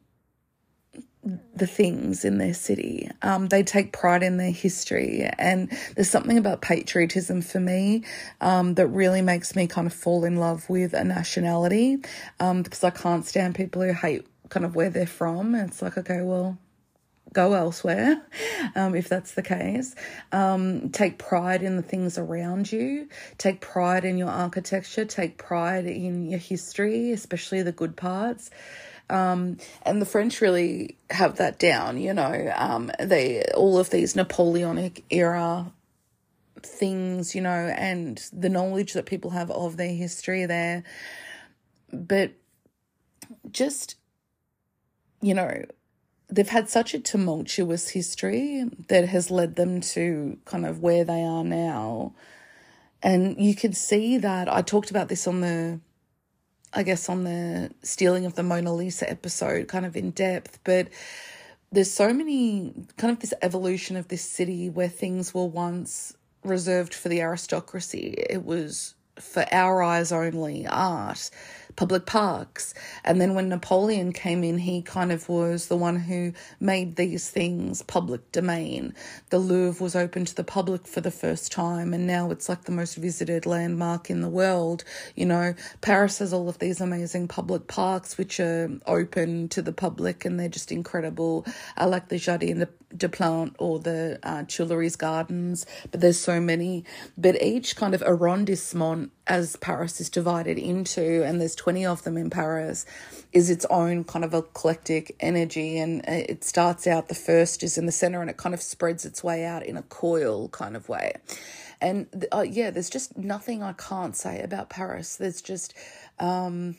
the 1.54 1.66
things 1.66 2.24
in 2.24 2.38
their 2.38 2.54
city. 2.54 3.10
Um, 3.22 3.48
they 3.48 3.62
take 3.62 3.92
pride 3.92 4.22
in 4.22 4.36
their 4.36 4.52
history. 4.52 5.28
And 5.38 5.76
there's 5.94 6.10
something 6.10 6.38
about 6.38 6.62
patriotism 6.62 7.42
for 7.42 7.58
me 7.58 8.04
um, 8.40 8.74
that 8.74 8.86
really 8.88 9.22
makes 9.22 9.56
me 9.56 9.66
kind 9.66 9.86
of 9.86 9.92
fall 9.92 10.24
in 10.24 10.36
love 10.36 10.68
with 10.70 10.94
a 10.94 11.04
nationality 11.04 11.98
um, 12.38 12.62
because 12.62 12.84
I 12.84 12.90
can't 12.90 13.26
stand 13.26 13.54
people 13.54 13.82
who 13.82 13.92
hate 13.92 14.26
kind 14.48 14.64
of 14.64 14.76
where 14.76 14.90
they're 14.90 15.06
from. 15.06 15.54
It's 15.54 15.82
like, 15.82 15.98
okay, 15.98 16.22
well, 16.22 16.58
go 17.32 17.54
elsewhere 17.54 18.22
um, 18.76 18.94
if 18.94 19.08
that's 19.08 19.34
the 19.34 19.42
case. 19.42 19.94
Um, 20.32 20.90
take 20.90 21.18
pride 21.18 21.62
in 21.62 21.76
the 21.76 21.82
things 21.82 22.18
around 22.18 22.70
you. 22.70 23.08
Take 23.36 23.60
pride 23.60 24.04
in 24.04 24.16
your 24.16 24.30
architecture. 24.30 25.04
Take 25.04 25.38
pride 25.38 25.86
in 25.86 26.26
your 26.26 26.38
history, 26.38 27.10
especially 27.10 27.62
the 27.62 27.72
good 27.72 27.96
parts. 27.96 28.50
Um, 29.08 29.58
and 29.82 30.02
the 30.02 30.06
French 30.06 30.40
really 30.40 30.96
have 31.10 31.36
that 31.36 31.58
down, 31.58 31.98
you 31.98 32.12
know. 32.12 32.52
Um, 32.56 32.90
they 32.98 33.44
all 33.54 33.78
of 33.78 33.90
these 33.90 34.16
Napoleonic 34.16 35.04
era 35.10 35.72
things, 36.62 37.34
you 37.34 37.40
know, 37.40 37.72
and 37.76 38.22
the 38.32 38.48
knowledge 38.48 38.92
that 38.94 39.06
people 39.06 39.30
have 39.30 39.50
of 39.50 39.76
their 39.76 39.94
history 39.94 40.46
there. 40.46 40.82
But 41.92 42.32
just, 43.50 43.96
you 45.20 45.34
know, 45.34 45.64
they've 46.28 46.48
had 46.48 46.68
such 46.68 46.94
a 46.94 47.00
tumultuous 47.00 47.88
history 47.90 48.64
that 48.88 49.08
has 49.08 49.30
led 49.30 49.56
them 49.56 49.80
to 49.80 50.38
kind 50.44 50.66
of 50.66 50.80
where 50.80 51.04
they 51.04 51.22
are 51.22 51.44
now. 51.44 52.14
And 53.02 53.40
you 53.42 53.54
can 53.54 53.72
see 53.72 54.18
that 54.18 54.52
I 54.52 54.62
talked 54.62 54.90
about 54.90 55.08
this 55.08 55.26
on 55.26 55.40
the 55.40 55.80
I 56.76 56.82
guess, 56.82 57.08
on 57.08 57.24
the 57.24 57.70
stealing 57.82 58.26
of 58.26 58.34
the 58.34 58.42
Mona 58.42 58.72
Lisa 58.74 59.08
episode, 59.10 59.66
kind 59.66 59.86
of 59.86 59.96
in 59.96 60.10
depth. 60.10 60.58
But 60.62 60.88
there's 61.72 61.90
so 61.90 62.12
many, 62.12 62.74
kind 62.98 63.10
of 63.10 63.20
this 63.20 63.32
evolution 63.40 63.96
of 63.96 64.08
this 64.08 64.22
city 64.22 64.68
where 64.68 64.88
things 64.88 65.32
were 65.32 65.46
once 65.46 66.14
reserved 66.44 66.92
for 66.92 67.08
the 67.08 67.22
aristocracy. 67.22 68.14
It 68.28 68.44
was 68.44 68.94
for 69.18 69.46
our 69.50 69.82
eyes 69.82 70.12
only 70.12 70.66
art 70.66 71.30
public 71.76 72.06
parks. 72.06 72.74
And 73.04 73.20
then 73.20 73.34
when 73.34 73.48
Napoleon 73.48 74.12
came 74.12 74.42
in, 74.42 74.58
he 74.58 74.82
kind 74.82 75.12
of 75.12 75.28
was 75.28 75.68
the 75.68 75.76
one 75.76 75.96
who 75.96 76.32
made 76.58 76.96
these 76.96 77.28
things 77.30 77.82
public 77.82 78.32
domain. 78.32 78.94
The 79.30 79.38
Louvre 79.38 79.82
was 79.82 79.94
open 79.94 80.24
to 80.24 80.34
the 80.34 80.44
public 80.44 80.86
for 80.86 81.00
the 81.00 81.10
first 81.10 81.52
time, 81.52 81.94
and 81.94 82.06
now 82.06 82.30
it's 82.30 82.48
like 82.48 82.64
the 82.64 82.72
most 82.72 82.96
visited 82.96 83.46
landmark 83.46 84.10
in 84.10 84.20
the 84.20 84.28
world. 84.28 84.84
You 85.14 85.26
know, 85.26 85.54
Paris 85.80 86.18
has 86.18 86.32
all 86.32 86.48
of 86.48 86.58
these 86.58 86.80
amazing 86.80 87.28
public 87.28 87.66
parks 87.66 88.18
which 88.18 88.40
are 88.40 88.70
open 88.86 89.48
to 89.50 89.62
the 89.62 89.72
public 89.72 90.24
and 90.24 90.38
they're 90.40 90.48
just 90.48 90.72
incredible. 90.72 91.46
I 91.76 91.84
like 91.86 92.08
the 92.08 92.18
Jardin 92.18 92.66
des 92.96 93.08
Plantes 93.08 93.54
or 93.58 93.78
the 93.78 94.18
uh, 94.22 94.44
Tuileries 94.44 94.96
Gardens, 94.96 95.66
but 95.90 96.00
there's 96.00 96.18
so 96.18 96.40
many. 96.40 96.84
But 97.16 97.42
each 97.42 97.76
kind 97.76 97.94
of 97.94 98.02
arrondissement, 98.02 99.12
as 99.26 99.56
Paris 99.56 100.00
is 100.00 100.08
divided 100.08 100.58
into, 100.58 101.22
and 101.24 101.40
there's 101.40 101.56
20 101.66 101.84
of 101.84 102.04
them 102.04 102.16
in 102.16 102.30
Paris, 102.30 102.86
is 103.32 103.50
its 103.50 103.66
own 103.70 104.04
kind 104.04 104.24
of 104.24 104.32
eclectic 104.32 105.16
energy. 105.18 105.78
And 105.78 106.04
it 106.06 106.44
starts 106.44 106.86
out, 106.86 107.08
the 107.08 107.14
first 107.16 107.64
is 107.64 107.76
in 107.76 107.86
the 107.86 107.92
center 107.92 108.20
and 108.20 108.30
it 108.30 108.36
kind 108.36 108.54
of 108.54 108.62
spreads 108.62 109.04
its 109.04 109.24
way 109.24 109.44
out 109.44 109.66
in 109.66 109.76
a 109.76 109.82
coil 109.82 110.48
kind 110.50 110.76
of 110.76 110.88
way. 110.88 111.14
And 111.80 112.24
uh, 112.32 112.42
yeah, 112.48 112.70
there's 112.70 112.88
just 112.88 113.18
nothing 113.18 113.64
I 113.64 113.72
can't 113.72 114.14
say 114.14 114.40
about 114.42 114.70
Paris. 114.70 115.16
There's 115.16 115.42
just, 115.42 115.74
um, 116.20 116.76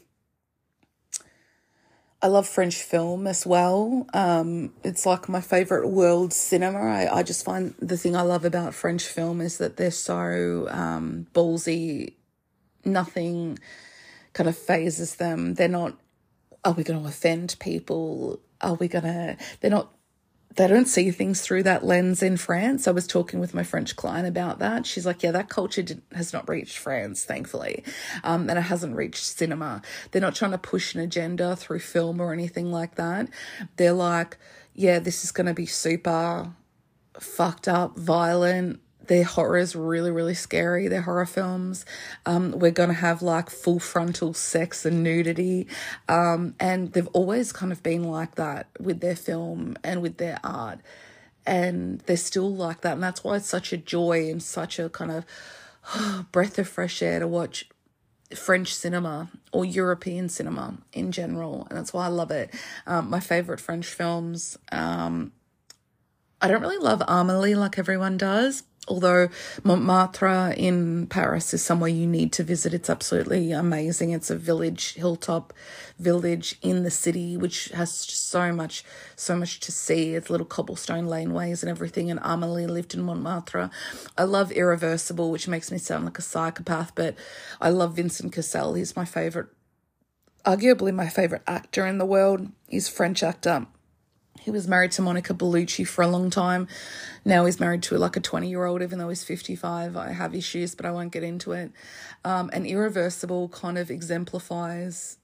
I 2.21 2.27
love 2.27 2.47
French 2.47 2.77
film 2.77 3.27
as 3.27 3.45
well. 3.45 4.07
Um, 4.13 4.71
it's 4.85 5.05
like 5.05 5.27
my 5.27 5.41
favorite 5.41 5.89
world 5.89 6.31
cinema. 6.31 6.79
I, 6.79 7.17
I 7.17 7.23
just 7.23 7.43
find 7.43 7.75
the 7.79 7.97
thing 7.97 8.15
I 8.15 8.21
love 8.21 8.45
about 8.45 8.73
French 8.73 9.03
film 9.03 9.41
is 9.41 9.57
that 9.57 9.75
they're 9.75 9.91
so 9.91 10.69
um, 10.69 11.27
ballsy. 11.33 12.13
Nothing 12.85 13.59
kind 14.37 14.47
of 14.47 14.55
fazes 14.55 15.15
them. 15.15 15.55
They're 15.55 15.67
not, 15.67 15.97
are 16.63 16.73
we 16.73 16.83
going 16.83 17.01
to 17.01 17.07
offend 17.07 17.55
people? 17.59 18.39
Are 18.61 18.75
we 18.75 18.87
going 18.87 19.03
to, 19.03 19.37
they're 19.59 19.71
not 19.71 19.91
they 20.55 20.67
don't 20.67 20.87
see 20.87 21.11
things 21.11 21.41
through 21.41 21.61
that 21.63 21.85
lens 21.85 22.23
in 22.23 22.35
France. 22.35 22.87
I 22.87 22.91
was 22.91 23.05
talking 23.05 23.39
with 23.39 23.53
my 23.53 23.61
French 23.61 23.95
client 23.95 24.27
about 24.27 24.57
that. 24.57 24.87
She's 24.87 25.05
like, 25.05 25.21
yeah, 25.21 25.29
that 25.29 25.49
culture 25.49 25.83
did, 25.83 26.01
has 26.15 26.33
not 26.33 26.49
reached 26.49 26.79
France, 26.79 27.23
thankfully. 27.23 27.83
Um, 28.23 28.49
and 28.49 28.57
it 28.57 28.63
hasn't 28.63 28.95
reached 28.95 29.23
cinema. 29.23 29.83
They're 30.09 30.21
not 30.21 30.33
trying 30.33 30.51
to 30.51 30.57
push 30.57 30.95
an 30.95 31.01
agenda 31.01 31.55
through 31.55 31.79
film 31.79 32.19
or 32.19 32.33
anything 32.33 32.71
like 32.71 32.95
that. 32.95 33.29
They're 33.75 33.93
like, 33.93 34.39
yeah, 34.73 34.97
this 34.97 35.23
is 35.23 35.31
going 35.31 35.45
to 35.45 35.53
be 35.53 35.67
super 35.67 36.51
fucked 37.19 37.67
up, 37.67 37.95
violent, 37.95 38.79
their 39.07 39.23
horror 39.23 39.57
is 39.57 39.75
really, 39.75 40.11
really 40.11 40.33
scary. 40.33 40.87
Their 40.87 41.01
horror 41.01 41.25
films. 41.25 41.85
Um, 42.25 42.51
we're 42.51 42.71
going 42.71 42.89
to 42.89 42.95
have 42.95 43.21
like 43.21 43.49
full 43.49 43.79
frontal 43.79 44.33
sex 44.33 44.85
and 44.85 45.03
nudity. 45.03 45.67
Um, 46.07 46.55
and 46.59 46.93
they've 46.93 47.07
always 47.13 47.51
kind 47.51 47.71
of 47.71 47.83
been 47.83 48.03
like 48.03 48.35
that 48.35 48.67
with 48.79 48.99
their 48.99 49.15
film 49.15 49.77
and 49.83 50.01
with 50.01 50.17
their 50.17 50.39
art. 50.43 50.79
And 51.45 51.99
they're 52.01 52.17
still 52.17 52.53
like 52.53 52.81
that. 52.81 52.93
And 52.93 53.03
that's 53.03 53.23
why 53.23 53.37
it's 53.37 53.47
such 53.47 53.73
a 53.73 53.77
joy 53.77 54.29
and 54.29 54.43
such 54.43 54.79
a 54.79 54.89
kind 54.89 55.11
of 55.11 55.25
oh, 55.95 56.25
breath 56.31 56.59
of 56.59 56.67
fresh 56.67 57.01
air 57.01 57.19
to 57.19 57.27
watch 57.27 57.69
French 58.35 58.75
cinema 58.75 59.29
or 59.53 59.63
European 59.63 60.27
cinema 60.27 60.77
in 60.91 61.11
general. 61.11 61.65
And 61.69 61.77
that's 61.77 61.93
why 61.93 62.05
I 62.05 62.09
love 62.09 62.31
it. 62.31 62.53
Um, 62.85 63.09
my 63.09 63.21
favorite 63.21 63.61
French 63.61 63.87
films. 63.87 64.57
Um, 64.71 65.31
I 66.39 66.47
don't 66.47 66.61
really 66.61 66.77
love 66.77 67.01
Amelie 67.07 67.55
like 67.55 67.79
everyone 67.79 68.15
does, 68.15 68.61
although 68.87 69.29
Montmartre 69.63 70.53
in 70.55 71.07
Paris 71.07 71.51
is 71.51 71.63
somewhere 71.63 71.89
you 71.89 72.05
need 72.05 72.31
to 72.33 72.43
visit. 72.43 72.75
It's 72.75 72.91
absolutely 72.91 73.51
amazing. 73.51 74.11
It's 74.11 74.29
a 74.29 74.37
village, 74.37 74.93
hilltop 74.93 75.51
village 75.97 76.59
in 76.61 76.83
the 76.83 76.91
city, 76.91 77.37
which 77.37 77.69
has 77.69 77.91
so 77.91 78.53
much, 78.53 78.85
so 79.15 79.35
much 79.35 79.59
to 79.61 79.71
see. 79.71 80.13
It's 80.13 80.29
little 80.29 80.45
cobblestone 80.45 81.07
laneways 81.07 81.63
and 81.63 81.71
everything. 81.71 82.11
And 82.11 82.19
Amelie 82.21 82.67
lived 82.67 82.93
in 82.93 83.01
Montmartre. 83.01 83.71
I 84.15 84.23
love 84.23 84.51
Irreversible, 84.51 85.31
which 85.31 85.47
makes 85.47 85.71
me 85.71 85.79
sound 85.79 86.05
like 86.05 86.19
a 86.19 86.21
psychopath, 86.21 86.93
but 86.93 87.15
I 87.59 87.69
love 87.69 87.95
Vincent 87.95 88.31
Cassel. 88.31 88.75
He's 88.75 88.95
my 88.95 89.05
favorite, 89.05 89.47
arguably 90.45 90.93
my 90.93 91.09
favorite 91.09 91.41
actor 91.47 91.87
in 91.87 91.97
the 91.97 92.05
world. 92.05 92.51
He's 92.67 92.87
French 92.87 93.23
actor 93.23 93.65
he 94.47 94.51
was 94.51 94.65
married 94.65 94.93
to 94.93 95.01
Monica 95.01 95.33
Bellucci 95.33 95.85
for 95.85 96.03
a 96.03 96.07
long 96.07 96.29
time. 96.29 96.69
Now 97.25 97.43
he's 97.43 97.59
married 97.59 97.83
to 97.83 97.97
like 97.97 98.15
a 98.15 98.21
20 98.21 98.47
year 98.47 98.63
old, 98.63 98.81
even 98.81 98.97
though 98.97 99.09
he's 99.09 99.21
55. 99.21 99.97
I 99.97 100.13
have 100.13 100.33
issues, 100.33 100.73
but 100.73 100.85
I 100.85 100.91
won't 100.91 101.11
get 101.11 101.21
into 101.21 101.51
it. 101.51 101.73
Um, 102.23 102.49
and 102.53 102.65
Irreversible 102.65 103.49
kind 103.49 103.77
of 103.77 103.91
exemplifies 103.91 105.17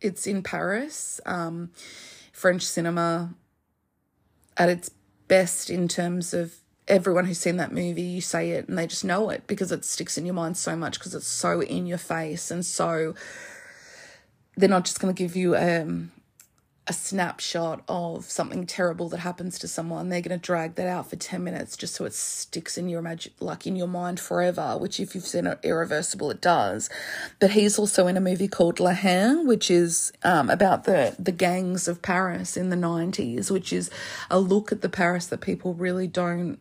it's 0.00 0.26
in 0.26 0.42
Paris, 0.42 1.20
um, 1.26 1.70
French 2.32 2.62
cinema 2.62 3.36
at 4.56 4.68
its 4.68 4.90
best 5.28 5.70
in 5.70 5.86
terms 5.86 6.34
of 6.34 6.56
everyone 6.88 7.26
who's 7.26 7.38
seen 7.38 7.58
that 7.58 7.72
movie, 7.72 8.02
you 8.02 8.20
say 8.20 8.50
it 8.50 8.66
and 8.66 8.76
they 8.76 8.88
just 8.88 9.04
know 9.04 9.30
it 9.30 9.46
because 9.46 9.70
it 9.70 9.84
sticks 9.84 10.18
in 10.18 10.26
your 10.26 10.34
mind 10.34 10.56
so 10.56 10.74
much 10.74 10.98
because 10.98 11.14
it's 11.14 11.28
so 11.28 11.62
in 11.62 11.86
your 11.86 11.98
face 11.98 12.50
and 12.50 12.66
so 12.66 13.14
they're 14.56 14.68
not 14.68 14.84
just 14.84 14.98
going 14.98 15.14
to 15.14 15.16
give 15.16 15.36
you 15.36 15.54
um 15.54 16.10
a 16.88 16.92
snapshot 16.92 17.82
of 17.88 18.24
something 18.24 18.64
terrible 18.64 19.08
that 19.08 19.18
happens 19.18 19.58
to 19.58 19.66
someone 19.66 20.08
they're 20.08 20.20
going 20.20 20.38
to 20.38 20.44
drag 20.44 20.76
that 20.76 20.86
out 20.86 21.10
for 21.10 21.16
10 21.16 21.42
minutes 21.42 21.76
just 21.76 21.94
so 21.94 22.04
it 22.04 22.14
sticks 22.14 22.78
in 22.78 22.88
your 22.88 23.02
imag- 23.02 23.30
like 23.40 23.66
in 23.66 23.74
your 23.74 23.88
mind 23.88 24.20
forever 24.20 24.76
which 24.78 25.00
if 25.00 25.14
you've 25.14 25.26
seen 25.26 25.46
it 25.46 25.58
irreversible 25.62 26.30
it 26.30 26.40
does. 26.40 26.88
But 27.40 27.52
he's 27.52 27.78
also 27.78 28.06
in 28.06 28.16
a 28.16 28.20
movie 28.20 28.48
called 28.48 28.78
La 28.78 28.92
Haine 28.92 29.46
which 29.46 29.70
is 29.70 30.12
um, 30.22 30.48
about 30.48 30.84
the 30.84 31.16
the 31.18 31.32
gangs 31.32 31.88
of 31.88 32.02
Paris 32.02 32.56
in 32.56 32.70
the 32.70 32.76
90s 32.76 33.50
which 33.50 33.72
is 33.72 33.90
a 34.30 34.38
look 34.38 34.70
at 34.70 34.82
the 34.82 34.88
Paris 34.88 35.26
that 35.26 35.40
people 35.40 35.74
really 35.74 36.06
don't 36.06 36.58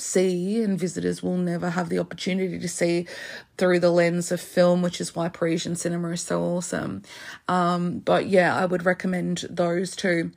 see 0.00 0.62
and 0.62 0.78
visitors 0.78 1.22
will 1.22 1.36
never 1.36 1.70
have 1.70 1.88
the 1.88 1.98
opportunity 1.98 2.58
to 2.58 2.68
see 2.68 3.06
through 3.58 3.80
the 3.80 3.90
lens 3.90 4.30
of 4.32 4.40
film, 4.40 4.82
which 4.82 5.00
is 5.00 5.14
why 5.14 5.28
Parisian 5.28 5.76
cinema 5.76 6.10
is 6.10 6.20
so 6.20 6.42
awesome. 6.42 7.02
Um, 7.48 8.00
but 8.00 8.26
yeah, 8.26 8.56
I 8.56 8.66
would 8.66 8.84
recommend 8.84 9.46
those 9.50 9.96
two. 9.96 10.32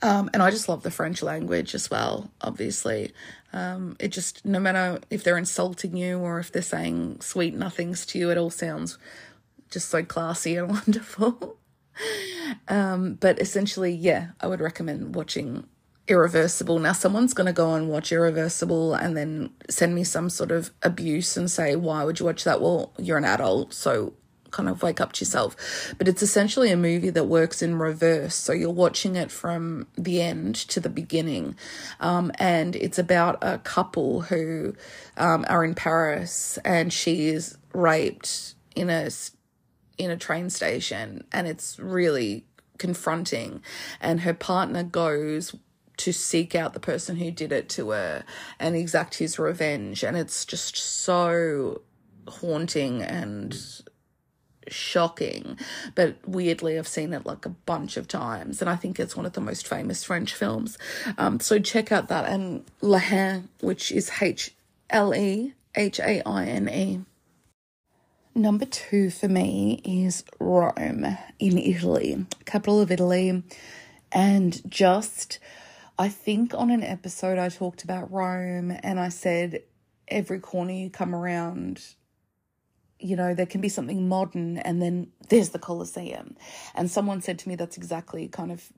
Um, 0.00 0.30
and 0.32 0.42
I 0.42 0.50
just 0.50 0.68
love 0.68 0.82
the 0.82 0.90
French 0.90 1.22
language 1.22 1.74
as 1.74 1.90
well, 1.90 2.30
obviously. 2.40 3.12
Um, 3.52 3.96
it 4.00 4.08
just, 4.08 4.44
no 4.44 4.60
matter 4.60 5.00
if 5.10 5.24
they're 5.24 5.36
insulting 5.36 5.96
you 5.96 6.18
or 6.18 6.38
if 6.38 6.52
they're 6.52 6.62
saying 6.62 7.20
sweet 7.20 7.54
nothings 7.54 8.06
to 8.06 8.18
you, 8.18 8.30
it 8.30 8.38
all 8.38 8.50
sounds 8.50 8.96
just 9.70 9.88
so 9.88 10.02
classy 10.02 10.56
and 10.56 10.68
wonderful. 10.70 11.56
um, 12.68 13.14
but 13.14 13.40
essentially, 13.40 13.92
yeah, 13.92 14.28
I 14.40 14.46
would 14.46 14.60
recommend 14.60 15.14
watching 15.14 15.64
Irreversible. 16.08 16.78
Now, 16.78 16.92
someone's 16.92 17.34
going 17.34 17.46
to 17.46 17.52
go 17.52 17.74
and 17.74 17.88
watch 17.88 18.10
Irreversible 18.10 18.94
and 18.94 19.16
then 19.16 19.50
send 19.70 19.94
me 19.94 20.04
some 20.04 20.30
sort 20.30 20.50
of 20.50 20.72
abuse 20.82 21.36
and 21.36 21.50
say, 21.50 21.76
Why 21.76 22.04
would 22.04 22.18
you 22.18 22.26
watch 22.26 22.44
that? 22.44 22.60
Well, 22.60 22.92
you're 22.98 23.18
an 23.18 23.24
adult, 23.24 23.72
so 23.72 24.14
kind 24.52 24.68
of 24.68 24.82
wake 24.82 25.00
up 25.00 25.12
to 25.12 25.24
yourself. 25.24 25.56
But 25.98 26.06
it's 26.06 26.22
essentially 26.22 26.70
a 26.70 26.76
movie 26.76 27.10
that 27.10 27.24
works 27.24 27.62
in 27.62 27.78
reverse. 27.78 28.34
So 28.34 28.52
you're 28.52 28.70
watching 28.70 29.16
it 29.16 29.30
from 29.30 29.88
the 29.96 30.22
end 30.22 30.54
to 30.54 30.78
the 30.78 30.88
beginning. 30.88 31.56
Um, 31.98 32.30
and 32.38 32.76
it's 32.76 32.98
about 32.98 33.38
a 33.42 33.58
couple 33.58 34.22
who 34.22 34.74
um, 35.16 35.44
are 35.48 35.64
in 35.64 35.74
Paris 35.74 36.58
and 36.64 36.92
she 36.92 37.28
is 37.28 37.58
raped 37.72 38.54
in 38.76 38.88
a 38.88 39.10
in 39.98 40.10
a 40.10 40.16
train 40.16 40.48
station 40.48 41.22
and 41.32 41.46
it's 41.46 41.78
really 41.78 42.44
confronting 42.78 43.62
and 44.00 44.20
her 44.22 44.32
partner 44.34 44.82
goes 44.82 45.54
to 45.98 46.12
seek 46.12 46.54
out 46.54 46.72
the 46.72 46.80
person 46.80 47.16
who 47.16 47.30
did 47.30 47.52
it 47.52 47.68
to 47.70 47.90
her 47.90 48.24
and 48.58 48.74
exact 48.74 49.16
his 49.16 49.38
revenge. 49.38 50.02
And 50.02 50.16
it's 50.16 50.44
just 50.44 50.76
so 50.76 51.82
haunting 52.26 53.02
and 53.02 53.56
shocking. 54.68 55.58
But 55.94 56.16
weirdly, 56.26 56.78
I've 56.78 56.88
seen 56.88 57.12
it 57.12 57.26
like 57.26 57.46
a 57.46 57.50
bunch 57.50 57.96
of 57.96 58.08
times. 58.08 58.60
And 58.60 58.70
I 58.70 58.76
think 58.76 58.98
it's 58.98 59.16
one 59.16 59.26
of 59.26 59.32
the 59.32 59.40
most 59.40 59.66
famous 59.66 60.04
French 60.04 60.34
films. 60.34 60.78
Um, 61.18 61.40
so 61.40 61.58
check 61.58 61.92
out 61.92 62.08
that. 62.08 62.26
And 62.26 62.64
La 62.80 62.98
Haine, 62.98 63.48
which 63.60 63.92
is 63.92 64.10
H 64.20 64.54
L 64.90 65.14
E 65.14 65.54
H 65.74 66.00
A 66.00 66.22
I 66.26 66.46
N 66.46 66.68
E. 66.68 67.00
Number 68.34 68.64
two 68.64 69.10
for 69.10 69.28
me 69.28 69.82
is 69.84 70.24
Rome 70.40 71.18
in 71.38 71.58
Italy, 71.58 72.24
capital 72.46 72.80
of 72.80 72.90
Italy. 72.90 73.42
And 74.10 74.70
just 74.70 75.38
I 75.98 76.08
think 76.08 76.54
on 76.54 76.70
an 76.70 76.82
episode 76.82 77.38
I 77.38 77.48
talked 77.48 77.84
about 77.84 78.10
Rome 78.10 78.76
and 78.82 78.98
I 78.98 79.08
said 79.08 79.62
every 80.08 80.40
corner 80.40 80.72
you 80.72 80.90
come 80.90 81.14
around, 81.14 81.82
you 82.98 83.16
know, 83.16 83.34
there 83.34 83.46
can 83.46 83.60
be 83.60 83.68
something 83.68 84.08
modern 84.08 84.58
and 84.58 84.80
then 84.80 85.08
there's 85.28 85.50
the 85.50 85.58
Colosseum. 85.58 86.36
And 86.74 86.90
someone 86.90 87.20
said 87.20 87.38
to 87.40 87.48
me 87.48 87.56
that's 87.56 87.76
exactly 87.76 88.28
kind 88.28 88.52
of 88.52 88.68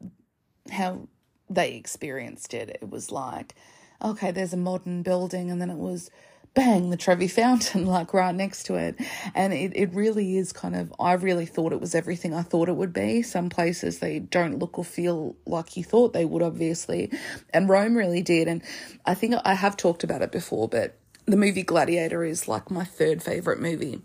how 0.70 1.08
they 1.48 1.74
experienced 1.74 2.54
it. 2.54 2.78
It 2.80 2.90
was 2.90 3.10
like, 3.10 3.54
okay, 4.02 4.30
there's 4.30 4.52
a 4.52 4.58
modern 4.58 5.02
building 5.02 5.50
and 5.50 5.60
then 5.60 5.70
it 5.70 5.76
was 5.76 6.10
bang, 6.54 6.90
the 6.90 6.96
Trevi 6.96 7.28
Fountain, 7.28 7.86
like 7.96 8.14
right 8.14 8.34
next 8.34 8.64
to 8.64 8.76
it. 8.76 8.96
And 9.34 9.52
it, 9.52 9.72
it 9.74 9.92
really 9.92 10.36
is 10.36 10.52
kind 10.52 10.74
of, 10.74 10.92
I 10.98 11.12
really 11.14 11.46
thought 11.46 11.72
it 11.72 11.80
was 11.80 11.94
everything 11.94 12.32
I 12.32 12.42
thought 12.42 12.68
it 12.68 12.76
would 12.76 12.92
be. 12.92 13.22
Some 13.22 13.50
places 13.50 13.98
they 13.98 14.20
don't 14.20 14.58
look 14.58 14.78
or 14.78 14.84
feel 14.84 15.36
like 15.46 15.76
you 15.76 15.84
thought 15.84 16.12
they 16.12 16.24
would, 16.24 16.42
obviously. 16.42 17.10
And 17.52 17.68
Rome 17.68 17.96
really 17.96 18.22
did. 18.22 18.48
And 18.48 18.62
I 19.04 19.14
think 19.14 19.34
I 19.44 19.54
have 19.54 19.76
talked 19.76 20.04
about 20.04 20.22
it 20.22 20.32
before, 20.32 20.68
but 20.68 20.96
the 21.26 21.36
movie 21.36 21.62
Gladiator 21.62 22.24
is 22.24 22.48
like 22.48 22.70
my 22.70 22.84
third 22.84 23.22
favorite 23.22 23.60
movie. 23.60 24.02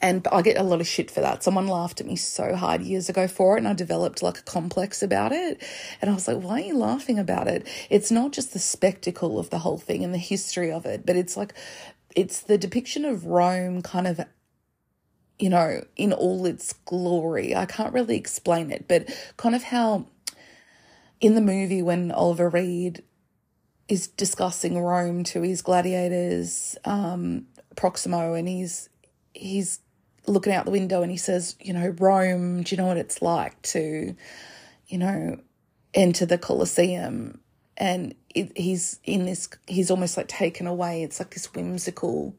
And 0.00 0.26
I 0.30 0.42
get 0.42 0.58
a 0.58 0.62
lot 0.62 0.80
of 0.80 0.86
shit 0.86 1.10
for 1.10 1.20
that. 1.20 1.42
Someone 1.42 1.66
laughed 1.66 2.00
at 2.00 2.06
me 2.06 2.16
so 2.16 2.54
hard 2.54 2.82
years 2.82 3.08
ago 3.08 3.26
for 3.26 3.56
it, 3.56 3.60
and 3.60 3.68
I 3.68 3.72
developed 3.72 4.22
like 4.22 4.38
a 4.38 4.42
complex 4.42 5.02
about 5.02 5.32
it. 5.32 5.62
And 6.00 6.10
I 6.10 6.14
was 6.14 6.28
like, 6.28 6.42
why 6.42 6.60
are 6.60 6.64
you 6.64 6.76
laughing 6.76 7.18
about 7.18 7.48
it? 7.48 7.66
It's 7.88 8.10
not 8.10 8.32
just 8.32 8.52
the 8.52 8.58
spectacle 8.58 9.38
of 9.38 9.50
the 9.50 9.60
whole 9.60 9.78
thing 9.78 10.04
and 10.04 10.12
the 10.12 10.18
history 10.18 10.70
of 10.70 10.84
it, 10.84 11.06
but 11.06 11.16
it's 11.16 11.36
like, 11.36 11.54
it's 12.14 12.40
the 12.40 12.58
depiction 12.58 13.04
of 13.04 13.26
Rome 13.26 13.82
kind 13.82 14.06
of 14.06 14.20
you 15.38 15.50
know, 15.50 15.84
in 15.96 16.12
all 16.12 16.46
its 16.46 16.72
glory. 16.84 17.54
I 17.54 17.66
can't 17.66 17.92
really 17.92 18.16
explain 18.16 18.70
it, 18.70 18.86
but 18.86 19.08
kind 19.36 19.54
of 19.54 19.64
how 19.64 20.06
in 21.20 21.34
the 21.34 21.40
movie 21.40 21.82
when 21.82 22.12
Oliver 22.12 22.48
Reed 22.48 23.02
is 23.88 24.06
discussing 24.08 24.80
Rome 24.80 25.24
to 25.24 25.42
his 25.42 25.62
gladiators, 25.62 26.76
um, 26.84 27.46
Proximo, 27.76 28.34
and 28.34 28.48
he's 28.48 28.88
he's 29.34 29.80
looking 30.26 30.52
out 30.52 30.64
the 30.64 30.70
window 30.70 31.02
and 31.02 31.10
he 31.10 31.16
says, 31.16 31.56
you 31.60 31.72
know, 31.72 31.94
Rome, 31.98 32.62
do 32.62 32.74
you 32.74 32.80
know 32.80 32.86
what 32.86 32.96
it's 32.96 33.20
like 33.20 33.60
to, 33.62 34.14
you 34.86 34.98
know, 34.98 35.38
enter 35.92 36.24
the 36.24 36.38
Colosseum? 36.38 37.40
And 37.76 38.14
it, 38.34 38.56
he's 38.56 39.00
in 39.04 39.26
this, 39.26 39.48
he's 39.66 39.90
almost 39.90 40.16
like 40.16 40.28
taken 40.28 40.66
away. 40.66 41.02
It's 41.02 41.18
like 41.18 41.34
this 41.34 41.52
whimsical 41.52 42.34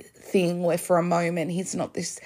thing 0.00 0.62
where 0.62 0.78
for 0.78 0.98
a 0.98 1.02
moment 1.02 1.50
he's 1.50 1.74
not 1.74 1.94
this 1.94 2.20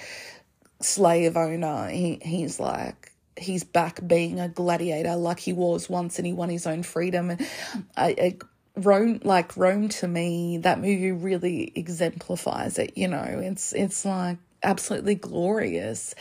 slave 0.81 1.37
owner. 1.37 1.89
He 1.89 2.19
he's 2.21 2.59
like 2.59 3.11
he's 3.37 3.63
back 3.63 4.05
being 4.07 4.39
a 4.39 4.47
gladiator 4.47 5.15
like 5.15 5.39
he 5.39 5.53
was 5.53 5.89
once 5.89 6.17
and 6.17 6.25
he 6.25 6.33
won 6.33 6.49
his 6.49 6.65
own 6.65 6.83
freedom 6.83 7.31
and 7.31 7.45
I, 7.97 8.07
I 8.07 8.37
Rome 8.77 9.19
like 9.23 9.55
Rome 9.55 9.89
to 9.89 10.07
me 10.07 10.57
that 10.59 10.79
movie 10.79 11.11
really 11.11 11.71
exemplifies 11.75 12.77
it 12.77 12.97
you 12.97 13.07
know? 13.07 13.23
It's 13.43 13.73
it's 13.73 14.05
like 14.05 14.37
absolutely 14.63 15.15
glorious. 15.15 16.15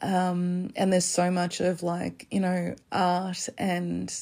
Um 0.00 0.70
and 0.76 0.92
there's 0.92 1.04
so 1.04 1.30
much 1.30 1.60
of 1.60 1.82
like 1.82 2.26
you 2.30 2.40
know 2.40 2.74
art 2.92 3.48
and 3.58 4.14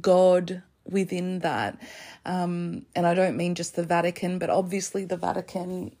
god 0.00 0.62
within 0.88 1.40
that. 1.40 1.78
Um 2.26 2.86
and 2.94 3.06
I 3.06 3.14
don't 3.14 3.36
mean 3.36 3.54
just 3.54 3.76
the 3.76 3.84
Vatican 3.84 4.38
but 4.38 4.50
obviously 4.50 5.04
the 5.04 5.16
Vatican 5.16 5.92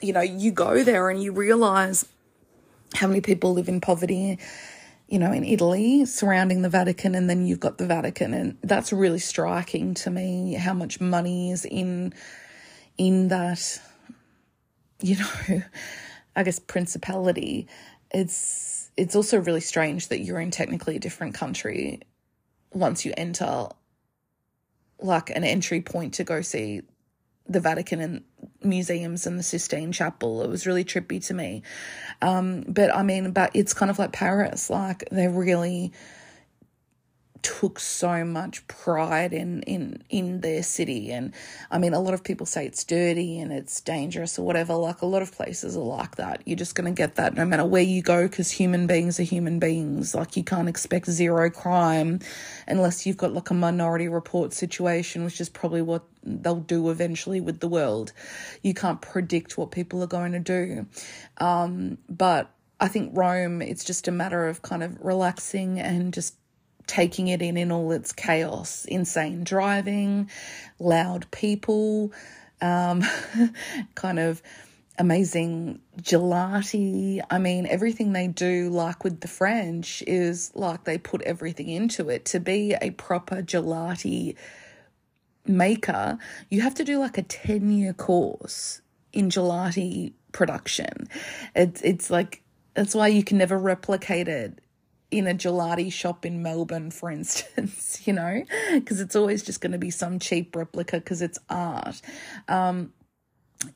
you 0.00 0.12
know, 0.12 0.20
you 0.20 0.50
go 0.50 0.82
there 0.82 1.08
and 1.10 1.22
you 1.22 1.32
realize 1.32 2.04
how 2.94 3.06
many 3.06 3.20
people 3.20 3.54
live 3.54 3.68
in 3.68 3.80
poverty, 3.80 4.38
you 5.12 5.18
know, 5.18 5.30
in 5.30 5.44
Italy 5.44 6.06
surrounding 6.06 6.62
the 6.62 6.70
Vatican, 6.70 7.14
and 7.14 7.28
then 7.28 7.46
you've 7.46 7.60
got 7.60 7.76
the 7.76 7.86
Vatican, 7.86 8.32
and 8.32 8.56
that's 8.62 8.94
really 8.94 9.18
striking 9.18 9.92
to 9.92 10.08
me 10.08 10.54
how 10.54 10.72
much 10.72 11.02
money 11.02 11.50
is 11.50 11.66
in 11.66 12.14
in 12.96 13.28
that, 13.28 13.78
you 15.02 15.18
know, 15.18 15.62
I 16.36 16.42
guess 16.44 16.58
principality. 16.58 17.68
It's 18.10 18.90
it's 18.96 19.14
also 19.14 19.38
really 19.38 19.60
strange 19.60 20.08
that 20.08 20.20
you're 20.20 20.40
in 20.40 20.50
technically 20.50 20.96
a 20.96 20.98
different 20.98 21.34
country 21.34 22.00
once 22.72 23.04
you 23.04 23.12
enter 23.14 23.68
like 24.98 25.28
an 25.28 25.44
entry 25.44 25.82
point 25.82 26.14
to 26.14 26.24
go 26.24 26.40
see 26.40 26.80
the 27.48 27.60
Vatican 27.60 28.00
and 28.00 28.24
museums 28.62 29.26
and 29.26 29.38
the 29.38 29.42
Sistine 29.42 29.92
Chapel. 29.92 30.42
It 30.42 30.48
was 30.48 30.66
really 30.66 30.84
trippy 30.84 31.24
to 31.26 31.34
me. 31.34 31.62
Um, 32.20 32.64
but 32.68 32.94
I 32.94 33.02
mean, 33.02 33.32
but 33.32 33.50
it's 33.54 33.74
kind 33.74 33.90
of 33.90 33.98
like 33.98 34.12
Paris. 34.12 34.70
Like 34.70 35.08
they're 35.10 35.30
really 35.30 35.92
took 37.42 37.78
so 37.78 38.24
much 38.24 38.66
pride 38.68 39.32
in 39.32 39.62
in 39.62 40.02
in 40.08 40.40
their 40.40 40.62
city. 40.62 41.10
And 41.10 41.32
i 41.70 41.78
mean 41.78 41.94
a 41.94 42.00
lot 42.00 42.14
of 42.14 42.24
people 42.24 42.46
say 42.46 42.66
it's 42.66 42.84
dirty 42.84 43.38
and 43.40 43.52
it's 43.52 43.80
dangerous 43.80 44.38
or 44.38 44.46
whatever. 44.46 44.74
Like 44.74 45.02
a 45.02 45.06
lot 45.06 45.22
of 45.22 45.32
places 45.32 45.76
are 45.76 45.80
like 45.80 46.16
that. 46.16 46.42
You're 46.46 46.56
just 46.56 46.74
going 46.74 46.92
to 46.92 46.96
get 46.96 47.16
that 47.16 47.34
no 47.34 47.44
matter 47.44 47.64
where 47.64 47.82
you 47.82 48.02
go 48.02 48.28
because 48.28 48.50
human 48.50 48.86
beings 48.86 49.18
are 49.20 49.24
human 49.24 49.58
beings. 49.58 50.14
Like 50.14 50.36
you 50.36 50.44
can't 50.44 50.68
expect 50.68 51.10
zero 51.10 51.50
crime 51.50 52.20
unless 52.66 53.06
you've 53.06 53.16
got 53.16 53.32
like 53.32 53.50
a 53.50 53.54
minority 53.54 54.08
report 54.08 54.52
situation 54.52 55.24
which 55.24 55.40
is 55.40 55.48
probably 55.48 55.82
what 55.82 56.04
they'll 56.22 56.56
do 56.56 56.90
eventually 56.90 57.40
with 57.40 57.60
the 57.60 57.68
world. 57.68 58.12
You 58.62 58.74
can't 58.74 59.00
predict 59.00 59.58
what 59.58 59.70
people 59.70 60.02
are 60.02 60.06
going 60.08 60.32
to 60.32 60.38
do. 60.38 60.86
Um, 61.38 61.98
but 62.08 62.50
I 62.82 62.88
think 62.88 63.16
Rome, 63.16 63.62
it's 63.62 63.84
just 63.84 64.08
a 64.08 64.10
matter 64.10 64.48
of 64.48 64.62
kind 64.62 64.82
of 64.82 64.98
relaxing 65.00 65.78
and 65.78 66.12
just 66.12 66.34
taking 66.86 67.28
it 67.28 67.42
in 67.42 67.56
in 67.56 67.72
all 67.72 67.92
its 67.92 68.12
chaos 68.12 68.84
insane 68.86 69.44
driving, 69.44 70.30
loud 70.78 71.30
people, 71.30 72.12
um, 72.60 73.02
kind 73.94 74.18
of 74.18 74.42
amazing 74.98 75.80
gelati. 76.00 77.20
I 77.30 77.38
mean, 77.38 77.66
everything 77.66 78.12
they 78.12 78.28
do, 78.28 78.68
like 78.70 79.04
with 79.04 79.20
the 79.20 79.28
French, 79.28 80.02
is 80.06 80.52
like 80.54 80.84
they 80.84 80.98
put 80.98 81.22
everything 81.22 81.68
into 81.68 82.08
it. 82.08 82.24
To 82.26 82.40
be 82.40 82.74
a 82.80 82.90
proper 82.90 83.42
gelati 83.42 84.36
maker, 85.46 86.18
you 86.50 86.60
have 86.60 86.74
to 86.76 86.84
do 86.84 86.98
like 86.98 87.18
a 87.18 87.22
10 87.22 87.70
year 87.70 87.92
course 87.92 88.80
in 89.12 89.28
gelati 89.28 90.12
production. 90.32 91.08
It's, 91.54 91.82
it's 91.82 92.10
like, 92.10 92.42
that's 92.74 92.94
why 92.94 93.08
you 93.08 93.22
can 93.24 93.38
never 93.38 93.58
replicate 93.58 94.28
it 94.28 94.58
in 95.12 95.26
a 95.26 95.34
gelati 95.34 95.92
shop 95.92 96.24
in 96.24 96.42
Melbourne, 96.42 96.90
for 96.90 97.10
instance, 97.10 98.00
you 98.06 98.14
know, 98.14 98.42
because 98.72 99.00
it's 99.00 99.14
always 99.14 99.42
just 99.42 99.60
going 99.60 99.72
to 99.72 99.78
be 99.78 99.90
some 99.90 100.18
cheap 100.18 100.56
replica 100.56 100.96
because 100.96 101.22
it's 101.22 101.38
art. 101.48 102.00
Um, 102.48 102.92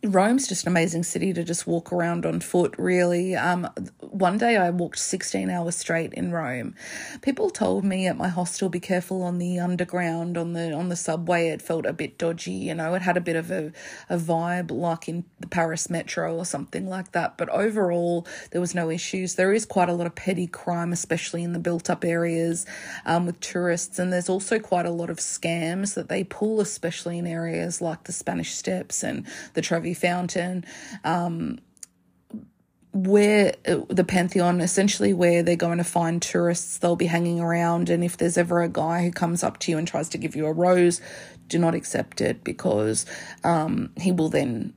Rome's 0.03 0.49
just 0.49 0.65
an 0.65 0.69
amazing 0.73 1.03
city 1.03 1.33
to 1.33 1.45
just 1.45 1.67
walk 1.67 1.93
around 1.93 2.27
on 2.27 2.41
foot, 2.41 2.75
really. 2.79 3.35
Um, 3.35 3.69
one 4.01 4.39
day 4.39 4.57
I 4.57 4.71
walked 4.71 4.99
16 4.99 5.51
hours 5.51 5.77
straight 5.77 6.13
in 6.15 6.33
Rome. 6.33 6.75
People 7.23 7.51
told 7.51 7.85
me 7.85 8.07
at 8.07 8.17
my 8.17 8.29
hostel, 8.29 8.69
be 8.69 8.81
careful 8.81 9.23
on 9.23 9.39
the 9.39 9.59
underground, 9.59 10.37
on 10.37 10.53
the 10.53 10.73
on 10.73 10.89
the 10.89 10.97
subway. 10.97 11.49
It 11.49 11.63
felt 11.63 11.87
a 11.87 11.93
bit 11.93 12.19
dodgy, 12.19 12.53
you 12.53 12.75
know, 12.75 12.95
it 12.95 13.03
had 13.03 13.17
a 13.17 13.21
bit 13.21 13.37
of 13.37 13.51
a, 13.51 13.73
a 14.09 14.17
vibe 14.17 14.71
like 14.71 15.09
in 15.09 15.25
the 15.41 15.47
Paris 15.47 15.91
metro 15.91 16.37
or 16.37 16.45
something 16.45 16.89
like 16.89 17.13
that. 17.13 17.37
But 17.37 17.49
overall, 17.51 18.27
there 18.51 18.61
was 18.61 18.75
no 18.75 18.91
issues. 18.91 19.35
There 19.35 19.53
is 19.53 19.65
quite 19.65 19.89
a 19.89 19.93
lot 19.93 20.07
of 20.07 20.15
petty 20.15 20.47
crime, 20.47 20.93
especially 20.93 21.43
in 21.43 21.53
the 21.53 21.59
built 21.59 21.91
up 21.91 22.05
areas 22.05 22.67
um, 23.05 23.27
with 23.27 23.41
tourists. 23.41 23.99
And 23.99 24.13
there's 24.13 24.29
also 24.29 24.59
quite 24.59 24.87
a 24.87 24.91
lot 24.91 25.11
of 25.11 25.19
scams 25.19 25.95
that 25.95 26.09
they 26.09 26.25
pull, 26.25 26.61
especially 26.61 27.19
in 27.19 27.27
areas 27.27 27.81
like 27.81 28.05
the 28.05 28.13
Spanish 28.13 28.55
Steps 28.55 29.03
and 29.03 29.27
the 29.55 29.63
Trevi 29.77 29.93
Fountain, 29.93 30.65
um, 31.05 31.59
where 32.95 33.55
uh, 33.69 33.81
the 33.91 34.05
Pantheon, 34.05 34.63
essentially 34.63 35.13
where 35.13 35.43
they're 35.43 35.55
going 35.55 35.77
to 35.77 35.85
find 35.85 36.23
tourists, 36.23 36.79
they'll 36.79 36.97
be 36.97 37.05
hanging 37.05 37.41
around. 37.41 37.91
And 37.91 38.03
if 38.03 38.17
there's 38.17 38.39
ever 38.39 38.63
a 38.63 38.71
guy 38.71 39.03
who 39.05 39.11
comes 39.11 39.45
up 39.45 39.59
to 39.59 39.71
you 39.71 39.77
and 39.77 39.87
tries 39.87 40.09
to 40.11 40.19
give 40.19 40.35
you 40.35 40.47
a 40.47 40.53
rose, 40.53 41.03
do 41.49 41.59
not 41.59 41.75
accept 41.75 42.23
it 42.23 42.43
because 42.43 43.05
um, 43.45 43.91
he 44.01 44.13
will 44.13 44.31
then 44.31 44.73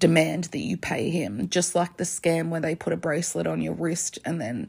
demand 0.00 0.44
that 0.44 0.58
you 0.58 0.76
pay 0.76 1.10
him. 1.10 1.48
Just 1.48 1.76
like 1.76 1.96
the 1.96 2.02
scam 2.02 2.48
where 2.48 2.60
they 2.60 2.74
put 2.74 2.92
a 2.92 2.96
bracelet 2.96 3.46
on 3.46 3.62
your 3.62 3.74
wrist 3.74 4.18
and 4.24 4.40
then 4.40 4.68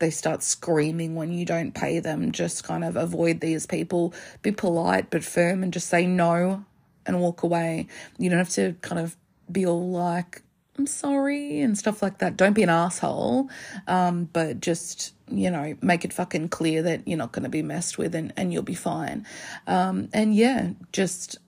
they 0.00 0.10
start 0.10 0.42
screaming 0.42 1.14
when 1.14 1.32
you 1.32 1.46
don't 1.46 1.72
pay 1.72 1.98
them. 1.98 2.30
Just 2.30 2.62
kind 2.62 2.84
of 2.84 2.94
avoid 2.94 3.40
these 3.40 3.64
people. 3.64 4.12
Be 4.42 4.52
polite 4.52 5.08
but 5.08 5.24
firm 5.24 5.62
and 5.62 5.72
just 5.72 5.88
say 5.88 6.06
no 6.06 6.66
and 7.06 7.20
walk 7.20 7.42
away. 7.42 7.88
You 8.18 8.30
don't 8.30 8.38
have 8.38 8.50
to 8.50 8.74
kind 8.82 9.00
of 9.00 9.16
be 9.50 9.66
all 9.66 9.90
like, 9.90 10.42
I'm 10.78 10.86
sorry 10.86 11.60
and 11.60 11.78
stuff 11.78 12.02
like 12.02 12.18
that. 12.18 12.36
Don't 12.36 12.52
be 12.52 12.62
an 12.62 12.68
asshole, 12.68 13.48
um, 13.86 14.28
but 14.32 14.60
just, 14.60 15.14
you 15.30 15.50
know, 15.50 15.76
make 15.80 16.04
it 16.04 16.12
fucking 16.12 16.48
clear 16.48 16.82
that 16.82 17.06
you're 17.06 17.18
not 17.18 17.32
going 17.32 17.44
to 17.44 17.48
be 17.48 17.62
messed 17.62 17.96
with 17.96 18.14
and, 18.14 18.32
and 18.36 18.52
you'll 18.52 18.62
be 18.62 18.74
fine. 18.74 19.24
Um, 19.66 20.08
and 20.12 20.34
yeah, 20.34 20.70
just, 20.92 21.38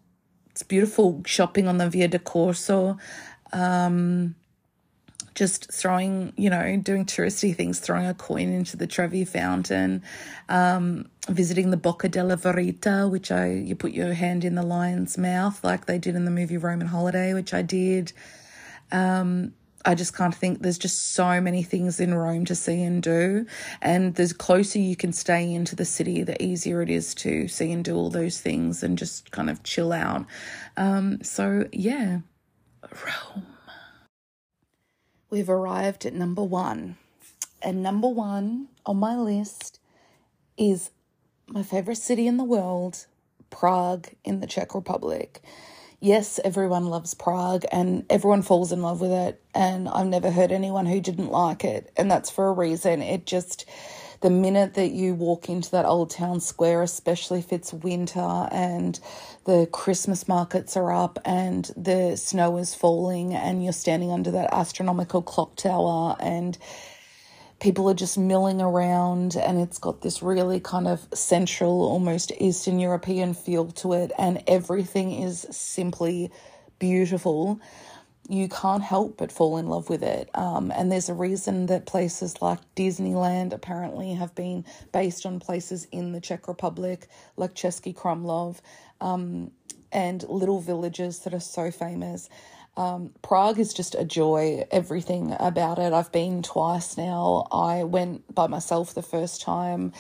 it's 0.51 0.63
beautiful 0.63 1.23
shopping 1.27 1.67
on 1.67 1.79
the 1.79 1.91
Via 1.91 2.09
de 2.09 2.19
Corso. 2.19 2.99
Um, 3.53 4.37
just 5.37 5.71
throwing, 5.71 6.33
you 6.37 6.51
know, 6.51 6.77
doing 6.79 7.05
touristy 7.05 7.55
things, 7.55 7.79
throwing 7.79 8.07
a 8.07 8.15
coin 8.15 8.49
into 8.49 8.77
the 8.77 8.87
Trevi 8.87 9.25
fountain, 9.25 10.03
um, 10.49 11.09
visiting 11.29 11.71
the 11.71 11.77
Bocca 11.77 12.11
della 12.11 12.37
Verita, 12.37 13.09
which 13.09 13.31
I 13.31 13.53
you 13.53 13.77
put 13.77 13.93
your 13.93 14.15
hand 14.15 14.45
in 14.45 14.55
the 14.55 14.63
lion's 14.65 15.17
mouth 15.17 15.63
like 15.63 15.85
they 15.87 15.99
did 15.99 16.17
in 16.17 16.25
the 16.25 16.31
movie 16.31 16.57
Roman 16.57 16.89
Holiday, 16.89 17.35
which 17.35 17.53
I 17.53 17.63
did. 17.63 18.13
Um, 18.91 19.53
I 19.85 19.95
just 19.95 20.17
can't 20.17 20.35
think. 20.35 20.63
There's 20.63 20.79
just 20.79 21.13
so 21.13 21.41
many 21.41 21.63
things 21.63 22.01
in 22.01 22.15
Rome 22.15 22.47
to 22.47 22.55
see 22.55 22.83
and 22.83 23.03
do, 23.03 23.47
and 23.83 24.15
the 24.15 24.35
closer 24.35 24.79
you 24.79 24.97
can 24.97 25.13
stay 25.13 25.53
into 25.53 25.77
the 25.77 25.85
city, 25.85 26.23
the 26.23 26.43
easier 26.43 26.81
it 26.81 26.91
is 26.91 27.15
to 27.17 27.47
see 27.47 27.71
and 27.71 27.85
do 27.85 27.95
all 27.95 28.11
those 28.11 28.41
things 28.41 28.83
and 28.83 28.97
just 28.97 29.31
kind 29.31 29.51
of 29.51 29.63
chill 29.63 29.93
out. 29.93 30.25
Um, 30.79 31.23
so 31.23 31.69
yeah, 31.73 32.21
Rome 33.05 33.47
we've 35.37 35.51
arrived 35.51 36.07
at 36.07 36.15
number 36.15 36.43
one. 36.43 36.97
And 37.61 37.83
number 37.83 38.09
one 38.09 38.69
on 38.87 38.97
my 38.97 39.15
list 39.19 39.79
is 40.57 40.91
my 41.47 41.63
favorite 41.63 41.97
city 41.97 42.27
in 42.27 42.39
the 42.39 42.45
world, 42.45 43.05
Prague 43.51 44.09
in 44.25 44.41
the 44.41 44.47
Czech 44.47 44.75
Republic. 44.75 45.43
Yes, 46.01 46.41
everyone 46.43 46.87
loves 46.87 47.13
Prague 47.13 47.67
and 47.71 48.07
everyone 48.09 48.41
falls 48.41 48.73
in 48.73 48.81
love 48.81 49.03
with 49.03 49.13
it. 49.13 49.43
And 49.55 49.91
I've 49.91 50.07
never 50.07 50.31
heard 50.31 50.53
anyone 50.53 50.87
who 50.87 51.03
didn't 51.03 51.31
like 51.31 51.65
it. 51.65 51.93
And 51.99 52.11
that's 52.11 52.31
for 52.31 52.49
a 52.49 52.53
reason. 52.53 53.03
It 53.03 53.27
just, 53.27 53.67
the 54.23 54.31
minute 54.31 54.73
that 54.73 54.93
you 54.93 55.13
walk 55.13 55.51
into 55.51 55.71
that 55.73 55.85
old 55.85 56.09
town 56.09 56.41
square, 56.41 56.81
especially 56.81 57.41
if 57.41 57.53
it's 57.53 57.75
winter 57.75 58.49
and 58.51 58.99
the 59.47 59.69
Christmas 59.73 60.27
markets 60.27 60.77
are 60.77 60.93
up 60.93 61.19
and 61.25 61.71
the 61.77 62.17
snow 62.17 62.59
is 62.59 62.75
falling 62.75 63.33
and 63.33 63.63
you're 63.63 63.73
standing 63.73 64.11
under 64.11 64.33
that 64.33 64.53
astronomical 64.53 65.23
clock 65.23 65.55
tower 65.57 66.17
and 66.19 66.59
people 67.61 67.89
are 67.89 67.95
just 67.95 68.19
milling 68.19 68.61
around 68.61 69.37
and 69.37 69.61
it's 69.61 69.79
got 69.79 70.03
this 70.03 70.21
really 70.23 70.61
kind 70.61 70.89
of 70.89 71.07
central 71.15 71.83
almost 71.83 72.33
eastern 72.39 72.79
european 72.79 73.33
feel 73.33 73.67
to 73.69 73.93
it 73.95 74.13
and 74.19 74.43
everything 74.47 75.13
is 75.13 75.47
simply 75.51 76.31
beautiful 76.79 77.61
you 78.29 78.49
can't 78.49 78.83
help 78.83 79.17
but 79.19 79.31
fall 79.31 79.57
in 79.57 79.69
love 79.69 79.89
with 79.89 80.03
it. 80.03 80.29
Um, 80.35 80.73
and 80.75 80.91
there's 80.91 81.09
a 81.09 81.15
reason 81.15 81.67
that 81.67 81.87
places 81.87 82.41
like 82.43 82.59
Disneyland 82.75 83.53
apparently 83.53 84.15
have 84.15 84.35
been 84.35 84.65
based 84.93 85.27
on 85.27 85.41
places 85.41 85.87
in 85.93 86.13
the 86.13 86.21
Czech 86.21 86.49
Republic, 86.49 87.09
like 87.37 87.55
Český 87.55 87.95
Krumlov, 87.95 88.59
um, 89.01 89.51
and 89.93 90.25
little 90.29 90.61
villages 90.61 91.21
that 91.21 91.35
are 91.35 91.41
so 91.41 91.71
famous. 91.71 92.29
Um, 92.77 93.13
Prague 93.23 93.59
is 93.59 93.73
just 93.73 93.95
a 93.95 94.05
joy, 94.05 94.67
everything 94.71 95.35
about 95.41 95.79
it. 95.79 95.93
I've 95.93 96.13
been 96.13 96.43
twice 96.43 96.97
now. 96.97 97.47
I 97.51 97.85
went 97.85 98.35
by 98.35 98.49
myself 98.49 98.93
the 98.93 99.03
first 99.03 99.41
time 99.41 99.93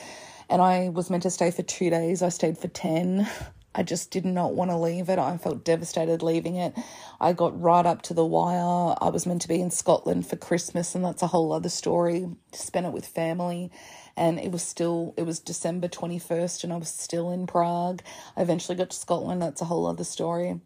and 0.50 0.60
I 0.60 0.90
was 0.90 1.10
meant 1.10 1.22
to 1.24 1.30
stay 1.30 1.50
for 1.50 1.62
two 1.62 1.90
days. 1.90 2.22
I 2.22 2.28
stayed 2.28 2.58
for 2.58 2.68
10. 2.68 3.28
I 3.76 3.82
just 3.82 4.10
did 4.10 4.24
not 4.24 4.54
want 4.54 4.70
to 4.70 4.76
leave 4.76 5.10
it. 5.10 5.18
I 5.18 5.36
felt 5.36 5.62
devastated 5.62 6.22
leaving 6.22 6.56
it. 6.56 6.74
I 7.20 7.34
got 7.34 7.60
right 7.60 7.84
up 7.84 8.00
to 8.02 8.14
the 8.14 8.24
wire. 8.24 8.96
I 9.00 9.10
was 9.10 9.26
meant 9.26 9.42
to 9.42 9.48
be 9.48 9.60
in 9.60 9.70
Scotland 9.70 10.26
for 10.26 10.36
Christmas, 10.36 10.94
and 10.94 11.04
that's 11.04 11.22
a 11.22 11.26
whole 11.26 11.52
other 11.52 11.68
story. 11.68 12.26
Spent 12.52 12.86
it 12.86 12.92
with 12.92 13.06
family, 13.06 13.70
and 14.16 14.40
it 14.40 14.50
was 14.50 14.62
still, 14.62 15.12
it 15.18 15.24
was 15.24 15.40
December 15.40 15.88
21st, 15.88 16.64
and 16.64 16.72
I 16.72 16.76
was 16.76 16.88
still 16.88 17.30
in 17.30 17.46
Prague. 17.46 18.00
I 18.34 18.40
eventually 18.40 18.76
got 18.76 18.90
to 18.90 18.96
Scotland. 18.96 19.42
That's 19.42 19.60
a 19.60 19.66
whole 19.66 19.86
other 19.86 20.04
story. 20.04 20.58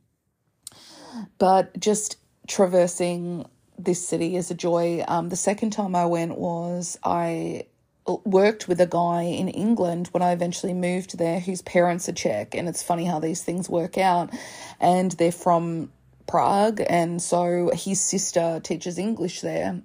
But 1.39 1.79
just 1.81 2.17
traversing 2.47 3.45
this 3.77 4.07
city 4.07 4.37
is 4.37 4.53
a 4.53 4.55
joy. 4.55 5.05
Um, 5.09 5.31
the 5.31 5.37
second 5.37 5.71
time 5.71 5.97
I 5.97 6.07
went 6.07 6.39
was 6.39 6.97
I 7.03 7.67
worked 8.25 8.69
with 8.69 8.81
a 8.81 8.87
guy 8.87 9.23
in 9.23 9.49
England 9.49 10.09
when 10.13 10.23
I 10.23 10.33
eventually 10.33 10.75
moved 10.75 11.19
there 11.19 11.41
whose 11.41 11.63
parents 11.63 12.09
are 12.09 12.13
Czech. 12.13 12.55
And 12.55 12.69
it's 12.69 12.83
funny 12.83 13.05
how 13.05 13.21
these 13.21 13.43
things 13.43 13.69
work 13.69 13.99
out. 13.99 14.31
And 14.81 15.13
they're 15.13 15.33
from 15.33 15.93
Prague. 16.27 16.81
And 16.89 17.21
so 17.21 17.71
his 17.75 18.01
sister 18.01 18.61
teaches 18.63 18.99
English 18.99 19.41
there. 19.41 19.83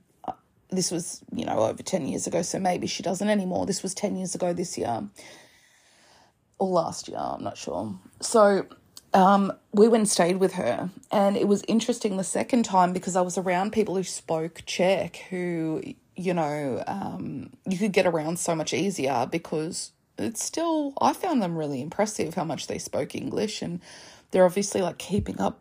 This 0.69 0.91
was, 0.91 1.21
you 1.32 1.45
know, 1.45 1.59
over 1.59 1.84
10 1.84 2.07
years 2.07 2.28
ago. 2.28 2.41
So 2.41 2.59
maybe 2.59 2.88
she 2.88 3.03
doesn't 3.03 3.30
anymore. 3.30 3.65
This 3.65 3.84
was 3.84 3.93
10 3.93 4.15
years 4.15 4.36
ago 4.36 4.53
this 4.53 4.78
year 4.78 5.03
or 6.59 6.67
last 6.67 7.07
year. 7.07 7.17
I'm 7.19 7.43
not 7.43 7.57
sure. 7.57 7.93
So 8.21 8.65
um, 9.13 9.53
we 9.71 9.88
went 9.88 10.01
and 10.01 10.09
stayed 10.09 10.38
with 10.38 10.53
her, 10.53 10.89
and 11.11 11.38
it 11.38 11.47
was 11.47 11.63
interesting 11.67 12.17
the 12.17 12.23
second 12.23 12.63
time 12.63 12.93
because 12.93 13.15
I 13.15 13.21
was 13.21 13.38
around 13.38 13.71
people 13.71 13.95
who 13.95 14.03
spoke 14.03 14.63
Czech, 14.65 15.17
who 15.30 15.82
you 16.16 16.34
know, 16.34 16.84
um, 16.88 17.51
you 17.68 17.78
could 17.78 17.91
get 17.91 18.05
around 18.05 18.39
so 18.39 18.55
much 18.55 18.74
easier 18.74 19.28
because 19.30 19.91
it's 20.18 20.43
still, 20.43 20.93
I 21.01 21.13
found 21.13 21.41
them 21.41 21.57
really 21.57 21.82
impressive 21.82 22.36
how 22.36 22.43
much 22.43 22.68
they 22.68 22.78
spoke 22.78 23.16
English 23.16 23.61
and 23.61 23.82
they're 24.32 24.45
obviously 24.45 24.82
like 24.82 24.97
keeping 24.97 25.39
up 25.39 25.59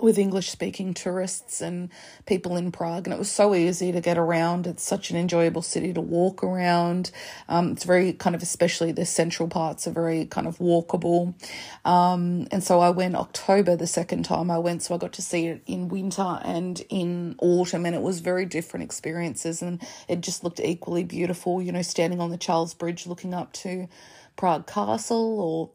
with 0.00 0.18
English 0.18 0.50
speaking 0.50 0.94
tourists 0.94 1.60
and 1.60 1.90
people 2.26 2.56
in 2.56 2.72
Prague, 2.72 3.06
and 3.06 3.14
it 3.14 3.18
was 3.18 3.30
so 3.30 3.54
easy 3.54 3.92
to 3.92 4.00
get 4.00 4.18
around. 4.18 4.66
It's 4.66 4.82
such 4.82 5.10
an 5.10 5.16
enjoyable 5.16 5.62
city 5.62 5.92
to 5.92 6.00
walk 6.00 6.42
around. 6.44 7.10
Um, 7.48 7.72
it's 7.72 7.84
very 7.84 8.12
kind 8.12 8.36
of, 8.36 8.42
especially 8.42 8.92
the 8.92 9.06
central 9.06 9.48
parts 9.48 9.86
are 9.86 9.92
very 9.92 10.24
kind 10.26 10.46
of 10.46 10.58
walkable. 10.58 11.34
Um, 11.84 12.46
and 12.50 12.62
so 12.62 12.80
I 12.80 12.90
went 12.90 13.16
October 13.16 13.76
the 13.76 13.86
second 13.86 14.24
time 14.24 14.50
I 14.50 14.58
went, 14.58 14.82
so 14.82 14.94
I 14.94 14.98
got 14.98 15.12
to 15.14 15.22
see 15.22 15.46
it 15.46 15.62
in 15.66 15.88
winter 15.88 16.40
and 16.44 16.82
in 16.88 17.36
autumn, 17.40 17.86
and 17.86 17.94
it 17.94 18.02
was 18.02 18.20
very 18.20 18.46
different 18.46 18.84
experiences, 18.84 19.62
and 19.62 19.82
it 20.08 20.20
just 20.20 20.44
looked 20.44 20.60
equally 20.60 21.04
beautiful. 21.04 21.60
You 21.62 21.72
know, 21.72 21.82
standing 21.82 22.20
on 22.20 22.30
the 22.30 22.38
Charles 22.38 22.74
Bridge, 22.74 23.06
looking 23.06 23.34
up 23.34 23.52
to 23.54 23.88
Prague 24.36 24.66
Castle 24.66 25.40
or 25.40 25.70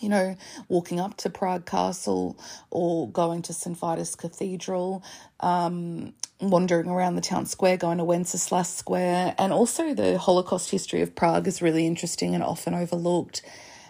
you 0.00 0.08
know, 0.08 0.36
walking 0.68 1.00
up 1.00 1.16
to 1.18 1.30
Prague 1.30 1.66
Castle 1.66 2.38
or 2.70 3.08
going 3.10 3.42
to 3.42 3.52
St. 3.52 3.76
Vitus 3.76 4.14
Cathedral, 4.14 5.04
um, 5.40 6.14
wandering 6.40 6.88
around 6.88 7.16
the 7.16 7.20
town 7.22 7.46
square, 7.46 7.76
going 7.76 7.98
to 7.98 8.04
Wenceslas 8.04 8.68
Square. 8.68 9.34
And 9.38 9.52
also, 9.52 9.94
the 9.94 10.18
Holocaust 10.18 10.70
history 10.70 11.02
of 11.02 11.14
Prague 11.14 11.46
is 11.46 11.62
really 11.62 11.86
interesting 11.86 12.34
and 12.34 12.42
often 12.42 12.74
overlooked. 12.74 13.42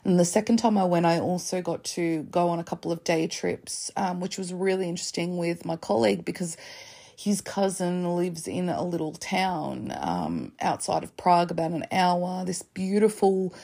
And 0.05 0.19
the 0.19 0.25
second 0.25 0.59
time 0.59 0.79
I 0.79 0.85
went, 0.85 1.07
I 1.07 1.19
also 1.21 1.63
got 1.63 1.85
to 1.85 2.23
go 2.25 2.49
on 2.49 2.59
a 2.59 2.65
couple 2.65 2.91
of 2.91 3.05
day 3.05 3.27
trips, 3.27 3.91
um, 3.97 4.21
which 4.21 4.39
was 4.39 4.53
really 4.53 4.89
interesting 4.89 5.37
with 5.37 5.65
my 5.65 5.77
colleague 5.77 6.25
because 6.25 6.57
his 7.17 7.43
cousin 7.43 8.17
lives 8.17 8.49
in 8.49 8.71
a 8.71 8.83
little 8.83 9.13
town 9.13 9.95
um, 10.01 10.53
outside 10.61 11.05
of 11.05 11.15
Prague, 11.19 11.51
about 11.51 11.73
an 11.73 11.85
hour. 11.93 12.47
This 12.47 12.63
beautiful, 12.63 13.55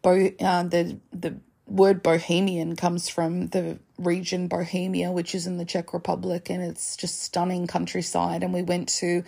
bo- 0.00 0.32
uh, 0.40 0.62
the 0.62 0.98
the 1.12 1.36
word 1.72 2.02
bohemian 2.02 2.76
comes 2.76 3.08
from 3.08 3.48
the 3.48 3.78
region 3.98 4.48
Bohemia, 4.48 5.10
which 5.10 5.34
is 5.34 5.46
in 5.46 5.56
the 5.56 5.64
Czech 5.64 5.94
Republic, 5.94 6.50
and 6.50 6.62
it's 6.62 6.96
just 6.96 7.22
stunning 7.22 7.66
countryside. 7.66 8.42
And 8.42 8.52
we 8.52 8.62
went 8.62 8.88
to 9.00 9.24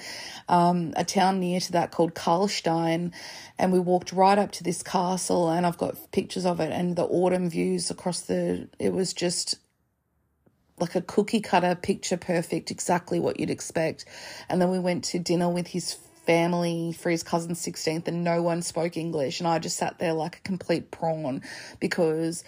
um, 0.48 0.92
a 0.96 1.04
town 1.04 1.40
near 1.40 1.60
to 1.60 1.72
that 1.72 1.90
called 1.90 2.14
Karlstein, 2.14 3.12
and 3.58 3.72
we 3.72 3.80
walked 3.80 4.12
right 4.12 4.38
up 4.38 4.52
to 4.52 4.64
this 4.64 4.82
castle, 4.82 5.48
and 5.50 5.66
I've 5.66 5.78
got 5.78 5.96
pictures 6.12 6.46
of 6.46 6.60
it 6.60 6.72
and 6.72 6.96
the 6.96 7.04
autumn 7.04 7.50
views 7.50 7.90
across 7.90 8.20
the. 8.20 8.68
It 8.78 8.92
was 8.92 9.14
just 9.14 9.56
like 10.78 10.94
a 10.96 11.02
cookie 11.02 11.40
cutter, 11.40 11.74
picture 11.74 12.16
perfect, 12.16 12.70
exactly 12.70 13.20
what 13.20 13.40
you'd 13.40 13.50
expect. 13.50 14.04
And 14.48 14.60
then 14.60 14.70
we 14.70 14.78
went 14.78 15.04
to 15.04 15.18
dinner 15.18 15.48
with 15.48 15.68
his 15.68 15.94
family 16.26 16.92
for 16.92 17.10
his 17.10 17.22
cousin's 17.22 17.64
16th 17.64 18.08
and 18.08 18.24
no 18.24 18.42
one 18.42 18.62
spoke 18.62 18.96
English. 18.96 19.40
And 19.40 19.48
I 19.48 19.58
just 19.58 19.76
sat 19.76 19.98
there 19.98 20.12
like 20.12 20.38
a 20.38 20.40
complete 20.40 20.90
prawn 20.90 21.42
because 21.80 22.44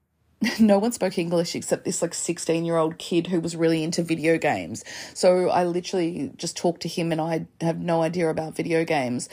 no 0.60 0.78
one 0.78 0.92
spoke 0.92 1.18
English 1.18 1.54
except 1.54 1.84
this 1.84 2.02
like 2.02 2.14
16 2.14 2.64
year 2.64 2.76
old 2.76 2.98
kid 2.98 3.26
who 3.26 3.40
was 3.40 3.56
really 3.56 3.82
into 3.84 4.02
video 4.02 4.38
games. 4.38 4.84
So 5.14 5.48
I 5.48 5.64
literally 5.64 6.32
just 6.36 6.56
talked 6.56 6.82
to 6.82 6.88
him 6.88 7.12
and 7.12 7.20
I 7.20 7.46
have 7.60 7.78
no 7.78 8.02
idea 8.02 8.28
about 8.30 8.56
video 8.56 8.84
games. 8.84 9.28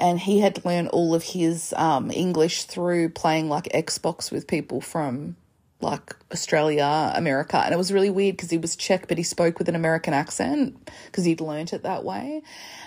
And 0.00 0.18
he 0.18 0.40
had 0.40 0.64
learned 0.64 0.88
all 0.88 1.14
of 1.14 1.22
his 1.22 1.72
um, 1.76 2.10
English 2.10 2.64
through 2.64 3.10
playing 3.10 3.48
like 3.48 3.64
Xbox 3.72 4.32
with 4.32 4.46
people 4.46 4.80
from 4.80 5.36
like 5.84 6.16
Australia, 6.32 7.12
America. 7.14 7.58
And 7.58 7.72
it 7.72 7.76
was 7.76 7.92
really 7.92 8.10
weird 8.10 8.36
because 8.36 8.50
he 8.50 8.58
was 8.58 8.74
Czech, 8.74 9.06
but 9.06 9.18
he 9.18 9.22
spoke 9.22 9.58
with 9.58 9.68
an 9.68 9.76
American 9.76 10.14
accent 10.14 10.90
because 11.06 11.24
he'd 11.24 11.40
learnt 11.40 11.72
it 11.72 11.84
that 11.84 12.04
way. 12.04 12.42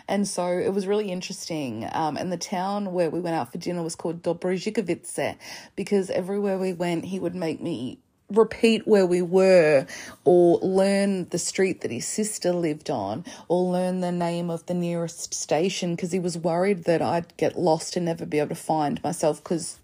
And 0.08 0.28
so 0.28 0.48
it 0.48 0.74
was 0.74 0.88
really 0.88 1.12
interesting. 1.12 1.88
Um, 1.94 2.18
and 2.18 2.32
the 2.32 2.38
town 2.38 2.92
where 2.94 3.10
we 3.10 3.20
went 3.20 3.36
out 3.36 3.52
for 3.52 3.58
dinner 3.58 3.84
was 3.84 3.96
called 3.96 4.22
Dobrožikovice 4.22 5.38
because 5.76 6.10
everywhere 6.10 6.58
we 6.58 6.74
went, 6.74 7.06
he 7.06 7.20
would 7.20 7.36
make 7.36 7.62
me 7.62 8.00
repeat 8.30 8.86
where 8.86 9.06
we 9.06 9.22
were 9.22 9.86
or 10.26 10.60
learn 10.60 11.30
the 11.30 11.38
street 11.38 11.82
that 11.82 11.92
his 11.92 12.06
sister 12.06 12.52
lived 12.52 12.90
on 12.90 13.24
or 13.48 13.72
learn 13.72 14.02
the 14.02 14.12
name 14.12 14.50
of 14.50 14.66
the 14.66 14.74
nearest 14.74 15.34
station 15.34 15.96
because 15.96 16.12
he 16.12 16.20
was 16.20 16.38
worried 16.38 16.84
that 16.84 17.02
I'd 17.02 17.36
get 17.38 17.58
lost 17.58 17.96
and 17.96 18.06
never 18.06 18.26
be 18.26 18.40
able 18.40 18.50
to 18.50 18.56
find 18.56 19.02
myself 19.02 19.42
because 19.42 19.80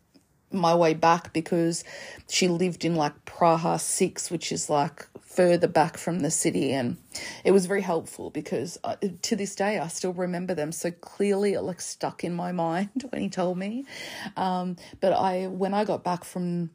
my 0.54 0.74
way 0.76 0.94
back 0.94 1.34
because 1.34 1.84
she 2.30 2.48
lived 2.48 2.86
in 2.86 2.96
like 2.96 3.26
Praha 3.26 3.80
6 3.80 4.32
which 4.32 4.52
is 4.52 4.70
like 4.70 5.08
further 5.22 5.68
back 5.68 5.98
from 5.98 6.20
the 6.20 6.30
city 6.30 6.72
and 6.72 6.98
it 7.44 7.52
was 7.52 7.66
very 7.66 7.82
helpful 7.82 8.30
because 8.30 8.78
uh, 8.84 8.96
to 9.24 9.36
this 9.36 9.56
day 9.56 9.80
I 9.80 9.88
still 9.88 10.14
remember 10.14 10.54
them 10.54 10.72
so 10.72 10.92
clearly 10.92 11.54
it 11.54 11.62
like 11.62 11.82
stuck 11.82 12.24
in 12.24 12.34
my 12.34 12.52
mind 12.64 13.06
when 13.10 13.22
he 13.22 13.30
told 13.30 13.58
me. 13.58 13.86
Um, 14.38 14.78
but 15.00 15.14
I 15.14 15.48
when 15.48 15.74
I 15.74 15.86
got 15.86 16.04
back 16.04 16.24
from 16.24 16.70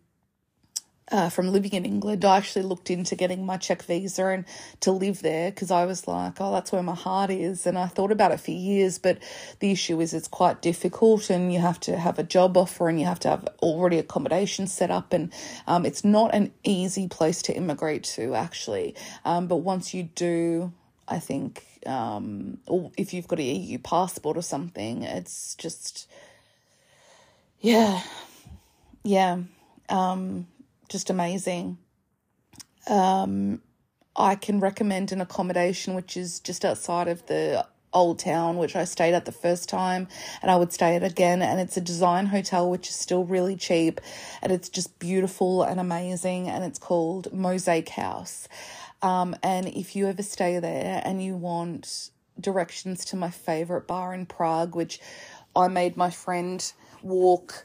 uh, 1.10 1.28
from 1.28 1.50
living 1.50 1.72
in 1.72 1.84
England, 1.84 2.24
I 2.24 2.36
actually 2.36 2.64
looked 2.64 2.90
into 2.90 3.16
getting 3.16 3.46
my 3.46 3.56
Czech 3.56 3.82
visa 3.82 4.26
and 4.26 4.44
to 4.80 4.92
live 4.92 5.22
there 5.22 5.50
because 5.50 5.70
I 5.70 5.84
was 5.86 6.06
like, 6.06 6.34
oh, 6.40 6.52
that's 6.52 6.70
where 6.70 6.82
my 6.82 6.94
heart 6.94 7.30
is. 7.30 7.66
And 7.66 7.78
I 7.78 7.86
thought 7.86 8.12
about 8.12 8.32
it 8.32 8.40
for 8.40 8.50
years, 8.50 8.98
but 8.98 9.18
the 9.60 9.70
issue 9.70 10.00
is 10.00 10.12
it's 10.12 10.28
quite 10.28 10.60
difficult 10.60 11.30
and 11.30 11.52
you 11.52 11.60
have 11.60 11.80
to 11.80 11.96
have 11.96 12.18
a 12.18 12.22
job 12.22 12.56
offer 12.56 12.88
and 12.88 13.00
you 13.00 13.06
have 13.06 13.20
to 13.20 13.28
have 13.28 13.48
already 13.62 13.98
accommodation 13.98 14.66
set 14.66 14.90
up. 14.90 15.12
And 15.12 15.32
um, 15.66 15.86
it's 15.86 16.04
not 16.04 16.34
an 16.34 16.52
easy 16.62 17.08
place 17.08 17.40
to 17.42 17.56
immigrate 17.56 18.04
to, 18.04 18.34
actually. 18.34 18.94
Um, 19.24 19.46
but 19.46 19.56
once 19.56 19.94
you 19.94 20.02
do, 20.02 20.72
I 21.06 21.20
think, 21.20 21.64
um, 21.86 22.58
or 22.66 22.92
if 22.98 23.14
you've 23.14 23.28
got 23.28 23.38
a 23.38 23.42
EU 23.42 23.78
passport 23.78 24.36
or 24.36 24.42
something, 24.42 25.04
it's 25.04 25.54
just, 25.54 26.06
yeah, 27.60 28.02
yeah. 29.04 29.38
Um, 29.88 30.46
just 30.88 31.10
amazing. 31.10 31.78
Um, 32.86 33.62
I 34.16 34.34
can 34.34 34.60
recommend 34.60 35.12
an 35.12 35.20
accommodation 35.20 35.94
which 35.94 36.16
is 36.16 36.40
just 36.40 36.64
outside 36.64 37.08
of 37.08 37.26
the 37.26 37.66
Old 37.92 38.18
Town, 38.18 38.58
which 38.58 38.76
I 38.76 38.84
stayed 38.84 39.14
at 39.14 39.24
the 39.24 39.32
first 39.32 39.68
time, 39.68 40.08
and 40.42 40.50
I 40.50 40.56
would 40.56 40.72
stay 40.72 40.96
at 40.96 41.02
again. 41.02 41.40
And 41.40 41.60
it's 41.60 41.76
a 41.76 41.80
design 41.80 42.26
hotel, 42.26 42.70
which 42.70 42.88
is 42.88 42.94
still 42.94 43.24
really 43.24 43.56
cheap, 43.56 44.00
and 44.42 44.52
it's 44.52 44.68
just 44.68 44.98
beautiful 44.98 45.62
and 45.62 45.80
amazing. 45.80 46.48
And 46.48 46.64
it's 46.64 46.78
called 46.78 47.32
Mosaic 47.32 47.88
House. 47.90 48.48
Um, 49.00 49.36
and 49.42 49.68
if 49.68 49.94
you 49.94 50.08
ever 50.08 50.22
stay 50.22 50.58
there 50.58 51.00
and 51.04 51.22
you 51.22 51.36
want 51.36 52.10
directions 52.38 53.04
to 53.06 53.16
my 53.16 53.30
favorite 53.30 53.86
bar 53.86 54.12
in 54.12 54.26
Prague, 54.26 54.74
which 54.74 55.00
I 55.54 55.68
made 55.68 55.96
my 55.96 56.10
friend 56.10 56.72
walk 57.02 57.64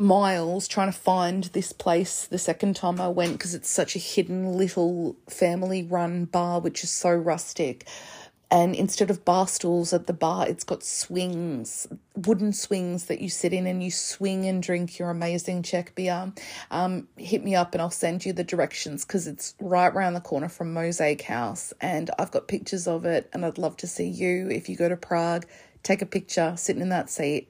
miles 0.00 0.66
trying 0.66 0.90
to 0.90 0.98
find 0.98 1.44
this 1.44 1.72
place 1.72 2.26
the 2.26 2.38
second 2.38 2.74
time 2.74 3.00
I 3.00 3.08
went 3.08 3.34
because 3.34 3.54
it's 3.54 3.68
such 3.68 3.94
a 3.94 3.98
hidden 3.98 4.54
little 4.56 5.16
family 5.28 5.82
run 5.82 6.24
bar, 6.24 6.60
which 6.60 6.82
is 6.82 6.90
so 6.90 7.10
rustic. 7.10 7.86
And 8.52 8.74
instead 8.74 9.10
of 9.10 9.24
bar 9.24 9.46
stools 9.46 9.92
at 9.92 10.08
the 10.08 10.12
bar, 10.12 10.48
it's 10.48 10.64
got 10.64 10.82
swings, 10.82 11.86
wooden 12.16 12.52
swings 12.52 13.04
that 13.06 13.20
you 13.20 13.28
sit 13.28 13.52
in 13.52 13.64
and 13.66 13.80
you 13.80 13.92
swing 13.92 14.44
and 14.46 14.60
drink 14.60 14.98
your 14.98 15.10
amazing 15.10 15.62
Czech 15.62 15.94
beer. 15.94 16.32
Um, 16.72 17.06
hit 17.16 17.44
me 17.44 17.54
up 17.54 17.74
and 17.74 17.82
I'll 17.82 17.90
send 17.90 18.24
you 18.24 18.32
the 18.32 18.42
directions 18.42 19.04
because 19.04 19.28
it's 19.28 19.54
right 19.60 19.94
around 19.94 20.14
the 20.14 20.20
corner 20.20 20.48
from 20.48 20.72
Mosaic 20.72 21.22
House. 21.22 21.72
And 21.80 22.10
I've 22.18 22.32
got 22.32 22.48
pictures 22.48 22.88
of 22.88 23.04
it 23.04 23.30
and 23.32 23.46
I'd 23.46 23.58
love 23.58 23.76
to 23.78 23.86
see 23.86 24.08
you 24.08 24.48
if 24.50 24.68
you 24.68 24.76
go 24.76 24.88
to 24.88 24.96
Prague. 24.96 25.46
Take 25.84 26.02
a 26.02 26.06
picture 26.06 26.54
sitting 26.56 26.82
in 26.82 26.88
that 26.88 27.08
seat 27.08 27.48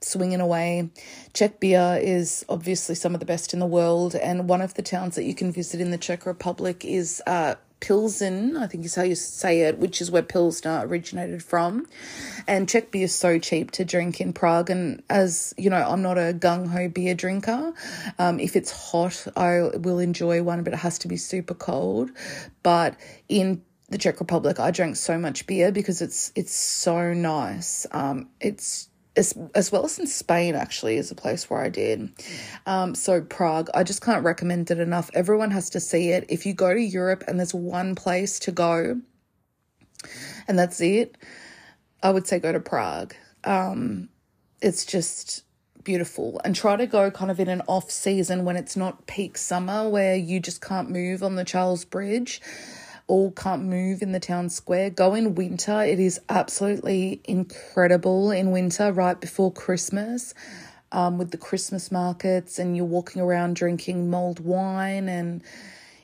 swinging 0.00 0.40
away. 0.40 0.90
Czech 1.34 1.60
beer 1.60 1.98
is 2.00 2.44
obviously 2.48 2.94
some 2.94 3.14
of 3.14 3.20
the 3.20 3.26
best 3.26 3.52
in 3.52 3.60
the 3.60 3.66
world, 3.66 4.14
and 4.14 4.48
one 4.48 4.62
of 4.62 4.74
the 4.74 4.82
towns 4.82 5.14
that 5.16 5.24
you 5.24 5.34
can 5.34 5.52
visit 5.52 5.80
in 5.80 5.90
the 5.90 5.98
Czech 5.98 6.26
Republic 6.26 6.84
is 6.84 7.22
uh, 7.26 7.54
Pilsen, 7.80 8.56
I 8.56 8.66
think 8.66 8.84
is 8.84 8.94
how 8.94 9.02
you 9.02 9.14
say 9.14 9.62
it, 9.62 9.78
which 9.78 10.00
is 10.00 10.10
where 10.10 10.22
Pilsner 10.22 10.82
originated 10.84 11.42
from. 11.42 11.86
And 12.46 12.68
Czech 12.68 12.90
beer 12.90 13.04
is 13.04 13.14
so 13.14 13.38
cheap 13.38 13.70
to 13.72 13.84
drink 13.84 14.20
in 14.20 14.32
Prague. 14.32 14.70
And 14.70 15.02
as 15.08 15.54
you 15.56 15.70
know, 15.70 15.82
I'm 15.82 16.02
not 16.02 16.18
a 16.18 16.34
gung 16.34 16.68
ho 16.68 16.88
beer 16.88 17.14
drinker. 17.14 17.72
Um, 18.18 18.38
if 18.38 18.54
it's 18.54 18.70
hot, 18.70 19.26
I 19.36 19.70
will 19.78 19.98
enjoy 19.98 20.42
one, 20.42 20.62
but 20.62 20.74
it 20.74 20.78
has 20.78 20.98
to 21.00 21.08
be 21.08 21.16
super 21.16 21.54
cold. 21.54 22.10
But 22.62 22.96
in 23.28 23.62
the 23.88 23.98
Czech 23.98 24.20
Republic, 24.20 24.60
I 24.60 24.70
drank 24.70 24.96
so 24.96 25.18
much 25.18 25.46
beer 25.46 25.72
because 25.72 26.02
it's 26.02 26.32
it's 26.36 26.54
so 26.54 27.14
nice. 27.14 27.86
Um, 27.92 28.28
it's 28.40 28.89
as, 29.20 29.38
as 29.54 29.70
well 29.70 29.84
as 29.84 29.98
in 29.98 30.06
Spain, 30.06 30.54
actually, 30.54 30.96
is 30.96 31.10
a 31.10 31.14
place 31.14 31.48
where 31.48 31.60
I 31.60 31.68
did. 31.68 32.10
Um, 32.66 32.94
so, 32.94 33.20
Prague, 33.20 33.68
I 33.74 33.84
just 33.84 34.02
can't 34.02 34.24
recommend 34.24 34.70
it 34.70 34.80
enough. 34.80 35.10
Everyone 35.14 35.50
has 35.50 35.70
to 35.70 35.80
see 35.80 36.08
it. 36.08 36.24
If 36.28 36.46
you 36.46 36.54
go 36.54 36.72
to 36.72 36.80
Europe 36.80 37.22
and 37.28 37.38
there's 37.38 37.54
one 37.54 37.94
place 37.94 38.38
to 38.40 38.50
go 38.50 39.00
and 40.48 40.58
that's 40.58 40.80
it, 40.80 41.18
I 42.02 42.10
would 42.10 42.26
say 42.26 42.38
go 42.38 42.50
to 42.50 42.60
Prague. 42.60 43.14
Um, 43.44 44.08
it's 44.62 44.84
just 44.84 45.44
beautiful 45.84 46.40
and 46.44 46.54
try 46.56 46.76
to 46.76 46.86
go 46.86 47.10
kind 47.10 47.30
of 47.30 47.40
in 47.40 47.48
an 47.48 47.62
off 47.66 47.90
season 47.90 48.44
when 48.44 48.56
it's 48.56 48.76
not 48.76 49.06
peak 49.06 49.38
summer 49.38 49.88
where 49.88 50.14
you 50.14 50.40
just 50.40 50.60
can't 50.60 50.90
move 50.90 51.22
on 51.22 51.36
the 51.36 51.44
Charles 51.44 51.84
Bridge 51.84 52.40
all 53.10 53.32
can't 53.32 53.64
move 53.64 54.02
in 54.02 54.12
the 54.12 54.20
town 54.20 54.48
square. 54.48 54.88
Go 54.88 55.14
in 55.14 55.34
winter. 55.34 55.82
It 55.82 55.98
is 55.98 56.20
absolutely 56.28 57.20
incredible 57.24 58.30
in 58.30 58.52
winter, 58.52 58.92
right 58.92 59.20
before 59.20 59.52
Christmas, 59.52 60.32
um, 60.92 61.18
with 61.18 61.32
the 61.32 61.36
Christmas 61.36 61.90
markets, 61.90 62.60
and 62.60 62.76
you're 62.76 62.86
walking 62.86 63.20
around 63.20 63.56
drinking 63.56 64.10
mulled 64.10 64.38
wine. 64.38 65.08
And, 65.08 65.42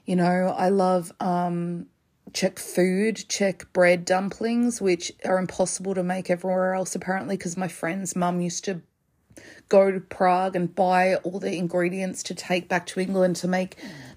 you 0.05 0.17
know, 0.17 0.53
I 0.59 0.69
love 0.69 1.13
um, 1.21 1.87
Czech 2.33 2.59
food, 2.59 3.25
Czech 3.29 3.73
bread 3.73 4.05
dumplings, 4.05 4.81
which 4.81 5.13
are 5.25 5.39
impossible 5.39 5.95
to 5.95 6.03
make 6.03 6.29
everywhere 6.29 6.75
else, 6.75 6.97
apparently, 6.97 7.37
because 7.37 7.57
my 7.57 7.69
friend's 7.69 8.17
mum 8.17 8.41
used 8.41 8.65
to 8.65 8.83
go 9.69 9.93
to 9.93 10.01
Prague 10.01 10.57
and 10.57 10.75
buy 10.75 11.17
all 11.17 11.39
the 11.39 11.57
ingredients 11.57 12.23
to 12.25 12.35
take 12.35 12.69
back 12.69 12.87
to 12.87 13.01
England 13.01 13.37
to 13.37 13.49
make 13.49 13.77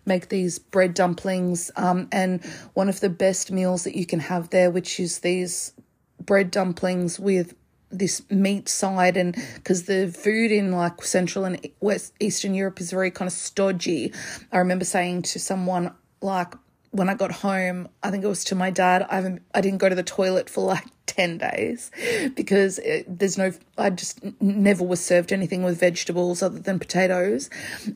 make 0.09 0.27
these 0.27 0.59
bread 0.59 0.93
dumplings. 0.93 1.71
Um, 1.77 2.09
and 2.11 2.43
one 2.73 2.89
of 2.89 2.99
the 2.99 3.09
best 3.09 3.49
meals 3.49 3.85
that 3.85 3.95
you 3.95 4.05
can 4.05 4.19
have 4.19 4.49
there, 4.49 4.69
which 4.69 4.99
is 4.99 5.19
these 5.19 5.71
bread 6.19 6.51
dumplings 6.51 7.17
with 7.17 7.55
this 7.91 8.21
meat 8.29 8.69
side 8.69 9.17
and 9.17 9.35
because 9.55 9.83
the 9.83 10.07
food 10.07 10.51
in 10.51 10.71
like 10.71 11.01
central 11.03 11.43
and 11.43 11.59
west 11.79 12.13
eastern 12.19 12.53
europe 12.53 12.79
is 12.79 12.91
very 12.91 13.09
kind 13.09 13.27
of 13.27 13.33
stodgy 13.33 14.13
i 14.51 14.59
remember 14.59 14.85
saying 14.85 15.23
to 15.23 15.39
someone 15.39 15.91
like 16.21 16.53
when 16.91 17.09
i 17.09 17.15
got 17.15 17.31
home 17.31 17.89
i 18.03 18.11
think 18.11 18.23
it 18.23 18.27
was 18.27 18.43
to 18.43 18.53
my 18.53 18.69
dad 18.69 19.01
i 19.09 19.15
haven't 19.15 19.41
i 19.55 19.61
didn't 19.61 19.79
go 19.79 19.89
to 19.89 19.95
the 19.95 20.03
toilet 20.03 20.51
for 20.51 20.63
like 20.63 20.85
10 21.09 21.39
days 21.39 21.91
because 22.35 22.77
it, 22.79 23.19
there's 23.19 23.37
no, 23.37 23.51
I 23.77 23.89
just 23.89 24.19
never 24.39 24.83
was 24.83 25.03
served 25.03 25.33
anything 25.33 25.63
with 25.63 25.79
vegetables 25.79 26.43
other 26.43 26.59
than 26.59 26.77
potatoes. 26.77 27.49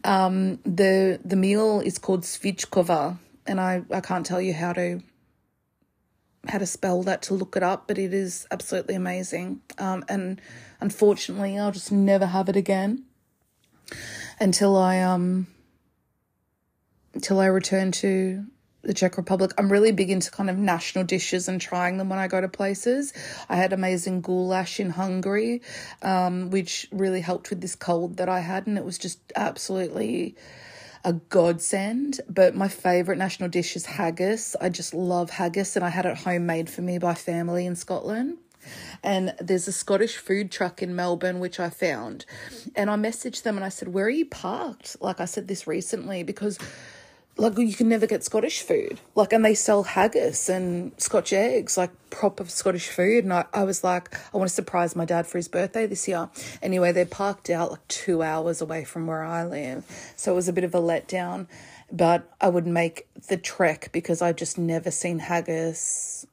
Um, 0.03 0.57
the, 0.65 1.19
the 1.23 1.35
meal 1.35 1.79
is 1.79 1.99
called 1.99 2.21
svíčková 2.21 3.17
and 3.45 3.61
I, 3.61 3.83
I 3.91 4.01
can't 4.01 4.25
tell 4.25 4.41
you 4.41 4.53
how 4.53 4.73
to, 4.73 5.01
how 6.47 6.57
to 6.57 6.65
spell 6.65 7.03
that 7.03 7.21
to 7.23 7.35
look 7.35 7.55
it 7.55 7.63
up, 7.63 7.87
but 7.87 7.97
it 7.99 8.13
is 8.13 8.47
absolutely 8.49 8.95
amazing. 8.95 9.61
Um, 9.77 10.03
and 10.09 10.41
unfortunately, 10.81 11.57
I'll 11.59 11.71
just 11.71 11.91
never 11.91 12.25
have 12.25 12.49
it 12.49 12.55
again 12.55 13.03
until 14.39 14.75
I, 14.75 14.99
um, 15.01 15.45
until 17.13 17.39
I 17.39 17.45
return 17.45 17.91
to 17.91 18.45
the 18.83 18.93
Czech 18.93 19.17
Republic. 19.17 19.51
I'm 19.57 19.71
really 19.71 19.91
big 19.91 20.09
into 20.09 20.29
kind 20.29 20.49
of 20.49 20.57
national 20.57 21.05
dishes 21.05 21.47
and 21.47 21.59
trying 21.59 21.97
them 21.97 22.09
when 22.09 22.19
I 22.19 22.27
go 22.27 22.41
to 22.41 22.49
places. 22.49 23.13
I 23.49 23.55
had 23.55 23.73
amazing 23.73 24.21
goulash 24.21 24.79
in 24.79 24.91
Hungary, 24.91 25.61
um, 26.01 26.49
which 26.49 26.87
really 26.91 27.21
helped 27.21 27.49
with 27.49 27.61
this 27.61 27.75
cold 27.75 28.17
that 28.17 28.29
I 28.29 28.41
had, 28.41 28.67
and 28.67 28.77
it 28.77 28.83
was 28.83 28.97
just 28.97 29.19
absolutely 29.35 30.35
a 31.05 31.13
godsend. 31.13 32.19
But 32.29 32.55
my 32.55 32.67
favorite 32.67 33.17
national 33.17 33.49
dish 33.49 33.75
is 33.75 33.85
haggis. 33.85 34.55
I 34.59 34.69
just 34.69 34.93
love 34.93 35.29
haggis, 35.29 35.75
and 35.77 35.85
I 35.85 35.89
had 35.89 36.05
it 36.05 36.17
homemade 36.17 36.69
for 36.69 36.81
me 36.81 36.97
by 36.97 37.13
family 37.13 37.65
in 37.65 37.75
Scotland. 37.75 38.37
And 39.01 39.33
there's 39.39 39.67
a 39.67 39.73
Scottish 39.73 40.17
food 40.17 40.51
truck 40.51 40.81
in 40.81 40.95
Melbourne, 40.95 41.39
which 41.39 41.59
I 41.59 41.69
found. 41.69 42.25
And 42.75 42.89
I 42.89 42.95
messaged 42.95 43.43
them 43.43 43.57
and 43.57 43.65
I 43.65 43.69
said, 43.69 43.89
Where 43.89 44.05
are 44.05 44.09
you 44.09 44.25
parked? 44.25 45.01
Like 45.01 45.19
I 45.19 45.25
said 45.25 45.47
this 45.47 45.67
recently, 45.67 46.23
because 46.23 46.57
like 47.37 47.57
you 47.57 47.73
can 47.73 47.89
never 47.89 48.05
get 48.05 48.23
Scottish 48.23 48.61
food. 48.61 48.99
Like, 49.15 49.33
and 49.33 49.43
they 49.43 49.55
sell 49.55 49.83
haggis 49.83 50.49
and 50.49 50.91
Scotch 50.97 51.33
eggs, 51.33 51.77
like 51.77 51.91
proper 52.09 52.45
Scottish 52.45 52.89
food. 52.89 53.23
And 53.23 53.33
I, 53.33 53.45
I 53.53 53.63
was 53.63 53.83
like, 53.83 54.13
I 54.33 54.37
want 54.37 54.49
to 54.49 54.53
surprise 54.53 54.95
my 54.95 55.05
dad 55.05 55.25
for 55.25 55.37
his 55.37 55.47
birthday 55.47 55.87
this 55.87 56.07
year. 56.07 56.29
Anyway, 56.61 56.91
they're 56.91 57.05
parked 57.05 57.49
out 57.49 57.71
like 57.71 57.87
two 57.87 58.21
hours 58.21 58.61
away 58.61 58.83
from 58.83 59.07
where 59.07 59.23
I 59.23 59.45
live. 59.45 59.85
So 60.15 60.31
it 60.31 60.35
was 60.35 60.47
a 60.47 60.53
bit 60.53 60.63
of 60.63 60.75
a 60.75 60.81
letdown. 60.81 61.47
But 61.91 62.29
I 62.41 62.49
would 62.49 62.67
make 62.67 63.07
the 63.27 63.37
trek 63.37 63.89
because 63.91 64.21
I've 64.21 64.35
just 64.35 64.57
never 64.57 64.89
seen 64.89 65.19
haggis 65.19 66.25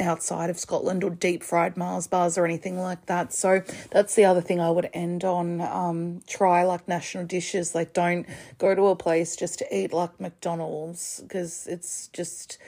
outside 0.00 0.50
of 0.50 0.58
Scotland 0.58 1.04
or 1.04 1.10
deep 1.10 1.42
fried 1.42 1.76
Mars 1.76 2.06
bars 2.06 2.38
or 2.38 2.44
anything 2.44 2.78
like 2.78 3.06
that. 3.06 3.32
So 3.32 3.62
that's 3.90 4.14
the 4.14 4.24
other 4.24 4.40
thing 4.40 4.60
I 4.60 4.70
would 4.70 4.88
end 4.92 5.24
on. 5.24 5.60
Um, 5.60 6.20
try 6.26 6.64
like 6.64 6.88
national 6.88 7.26
dishes. 7.26 7.74
Like 7.74 7.92
don't 7.92 8.26
go 8.58 8.74
to 8.74 8.86
a 8.88 8.96
place 8.96 9.36
just 9.36 9.58
to 9.60 9.76
eat 9.76 9.92
like 9.92 10.20
McDonald's 10.20 11.20
because 11.22 11.66
it's 11.66 12.08
just 12.08 12.58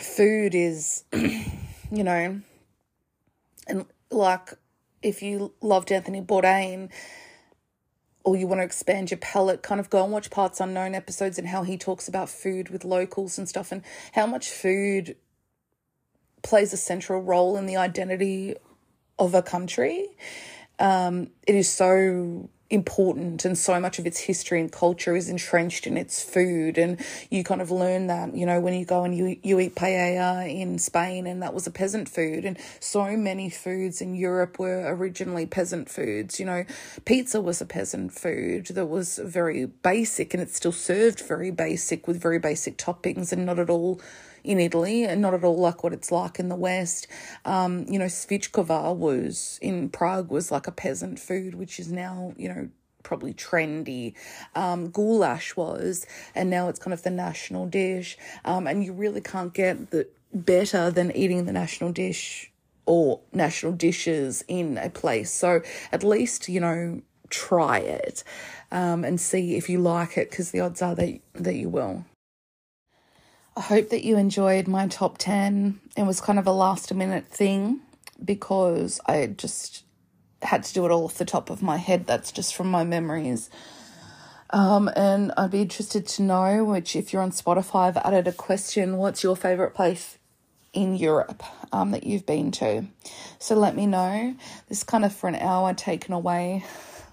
food 0.00 0.54
is, 0.54 1.04
you 1.12 2.04
know, 2.04 2.40
and 3.66 3.86
like 4.10 4.54
if 5.02 5.22
you 5.22 5.52
loved 5.60 5.90
Anthony 5.90 6.20
Bourdain 6.20 6.90
or 8.24 8.36
you 8.36 8.46
want 8.46 8.60
to 8.60 8.64
expand 8.64 9.10
your 9.10 9.18
palate, 9.18 9.62
kind 9.62 9.80
of 9.80 9.90
go 9.90 10.04
and 10.04 10.12
watch 10.12 10.30
Parts 10.30 10.60
Unknown 10.60 10.94
episodes 10.94 11.38
and 11.38 11.48
how 11.48 11.64
he 11.64 11.76
talks 11.76 12.06
about 12.08 12.28
food 12.28 12.68
with 12.68 12.84
locals 12.84 13.38
and 13.38 13.48
stuff 13.48 13.72
and 13.72 13.82
how 14.12 14.26
much 14.26 14.48
food 14.48 15.16
plays 16.42 16.72
a 16.72 16.76
central 16.76 17.22
role 17.22 17.56
in 17.56 17.66
the 17.66 17.76
identity 17.76 18.54
of 19.18 19.34
a 19.34 19.42
country. 19.42 20.08
Um, 20.78 21.30
it 21.46 21.54
is 21.54 21.70
so 21.70 22.48
important 22.72 23.44
and 23.44 23.56
so 23.56 23.78
much 23.78 23.98
of 23.98 24.06
its 24.06 24.18
history 24.18 24.58
and 24.58 24.72
culture 24.72 25.14
is 25.14 25.28
entrenched 25.28 25.86
in 25.86 25.98
its 25.98 26.24
food. 26.24 26.78
And 26.78 26.98
you 27.30 27.44
kind 27.44 27.60
of 27.60 27.70
learn 27.70 28.06
that 28.06 28.34
you 28.34 28.46
know 28.46 28.60
when 28.60 28.72
you 28.72 28.86
go 28.86 29.04
and 29.04 29.14
you 29.14 29.38
you 29.42 29.60
eat 29.60 29.74
paella 29.74 30.48
in 30.50 30.78
Spain 30.78 31.26
and 31.26 31.42
that 31.42 31.52
was 31.52 31.66
a 31.66 31.70
peasant 31.70 32.08
food. 32.08 32.46
And 32.46 32.58
so 32.80 33.14
many 33.16 33.50
foods 33.50 34.00
in 34.00 34.14
Europe 34.14 34.58
were 34.58 34.82
originally 34.86 35.44
peasant 35.44 35.90
foods. 35.90 36.40
You 36.40 36.46
know 36.46 36.64
pizza 37.04 37.40
was 37.40 37.60
a 37.60 37.66
peasant 37.66 38.12
food 38.12 38.66
that 38.68 38.86
was 38.86 39.18
very 39.18 39.66
basic 39.66 40.32
and 40.32 40.42
it's 40.42 40.56
still 40.56 40.72
served 40.72 41.20
very 41.20 41.50
basic 41.50 42.08
with 42.08 42.20
very 42.20 42.38
basic 42.38 42.78
toppings 42.78 43.32
and 43.32 43.44
not 43.44 43.58
at 43.58 43.68
all 43.68 44.00
in 44.44 44.58
Italy 44.58 45.04
and 45.04 45.20
not 45.20 45.34
at 45.34 45.44
all 45.44 45.58
like 45.58 45.84
what 45.84 45.92
it's 45.92 46.10
like 46.10 46.38
in 46.38 46.48
the 46.48 46.56
West. 46.56 47.06
Um, 47.44 47.84
you 47.88 47.98
know, 47.98 48.06
Svíčková 48.06 48.94
was 48.94 49.58
in 49.62 49.88
Prague 49.88 50.30
was 50.30 50.50
like 50.50 50.66
a 50.66 50.72
peasant 50.72 51.18
food, 51.18 51.54
which 51.54 51.78
is 51.78 51.90
now, 51.90 52.34
you 52.36 52.48
know, 52.48 52.68
probably 53.02 53.34
trendy. 53.34 54.14
Um, 54.54 54.90
goulash 54.90 55.56
was, 55.56 56.06
and 56.34 56.50
now 56.50 56.68
it's 56.68 56.78
kind 56.78 56.94
of 56.94 57.02
the 57.02 57.10
national 57.10 57.66
dish. 57.66 58.16
Um, 58.44 58.66
and 58.66 58.84
you 58.84 58.92
really 58.92 59.20
can't 59.20 59.52
get 59.52 59.90
the 59.90 60.08
better 60.32 60.90
than 60.90 61.14
eating 61.14 61.44
the 61.44 61.52
national 61.52 61.92
dish 61.92 62.50
or 62.86 63.20
national 63.32 63.72
dishes 63.72 64.44
in 64.48 64.78
a 64.78 64.90
place. 64.90 65.30
So 65.30 65.62
at 65.92 66.02
least, 66.02 66.48
you 66.48 66.60
know, 66.60 67.02
try 67.28 67.78
it 67.78 68.24
um, 68.70 69.04
and 69.04 69.20
see 69.20 69.56
if 69.56 69.68
you 69.68 69.78
like 69.78 70.16
it 70.18 70.30
because 70.30 70.50
the 70.50 70.60
odds 70.60 70.82
are 70.82 70.94
that, 70.94 71.20
that 71.34 71.54
you 71.54 71.68
will. 71.68 72.04
I 73.54 73.60
hope 73.60 73.90
that 73.90 74.02
you 74.02 74.16
enjoyed 74.16 74.66
my 74.66 74.88
top 74.88 75.18
10. 75.18 75.78
It 75.94 76.04
was 76.04 76.22
kind 76.22 76.38
of 76.38 76.46
a 76.46 76.52
last 76.52 76.92
minute 76.94 77.26
thing 77.26 77.80
because 78.24 78.98
I 79.04 79.26
just 79.26 79.84
had 80.40 80.64
to 80.64 80.72
do 80.72 80.86
it 80.86 80.90
all 80.90 81.04
off 81.04 81.18
the 81.18 81.26
top 81.26 81.50
of 81.50 81.60
my 81.62 81.76
head. 81.76 82.06
That's 82.06 82.32
just 82.32 82.54
from 82.54 82.70
my 82.70 82.82
memories. 82.82 83.50
Um, 84.48 84.90
and 84.96 85.32
I'd 85.36 85.50
be 85.50 85.60
interested 85.60 86.06
to 86.08 86.22
know, 86.22 86.64
which 86.64 86.96
if 86.96 87.12
you're 87.12 87.20
on 87.20 87.30
Spotify, 87.30 87.88
I've 87.88 87.98
added 87.98 88.26
a 88.26 88.32
question 88.32 88.96
what's 88.96 89.22
your 89.22 89.36
favourite 89.36 89.74
place 89.74 90.16
in 90.72 90.94
Europe 90.94 91.42
um, 91.72 91.90
that 91.90 92.04
you've 92.04 92.24
been 92.24 92.52
to? 92.52 92.86
So 93.38 93.54
let 93.54 93.76
me 93.76 93.84
know. 93.84 94.34
This 94.70 94.82
kind 94.82 95.04
of 95.04 95.12
for 95.14 95.28
an 95.28 95.36
hour 95.36 95.74
taken 95.74 96.14
away 96.14 96.64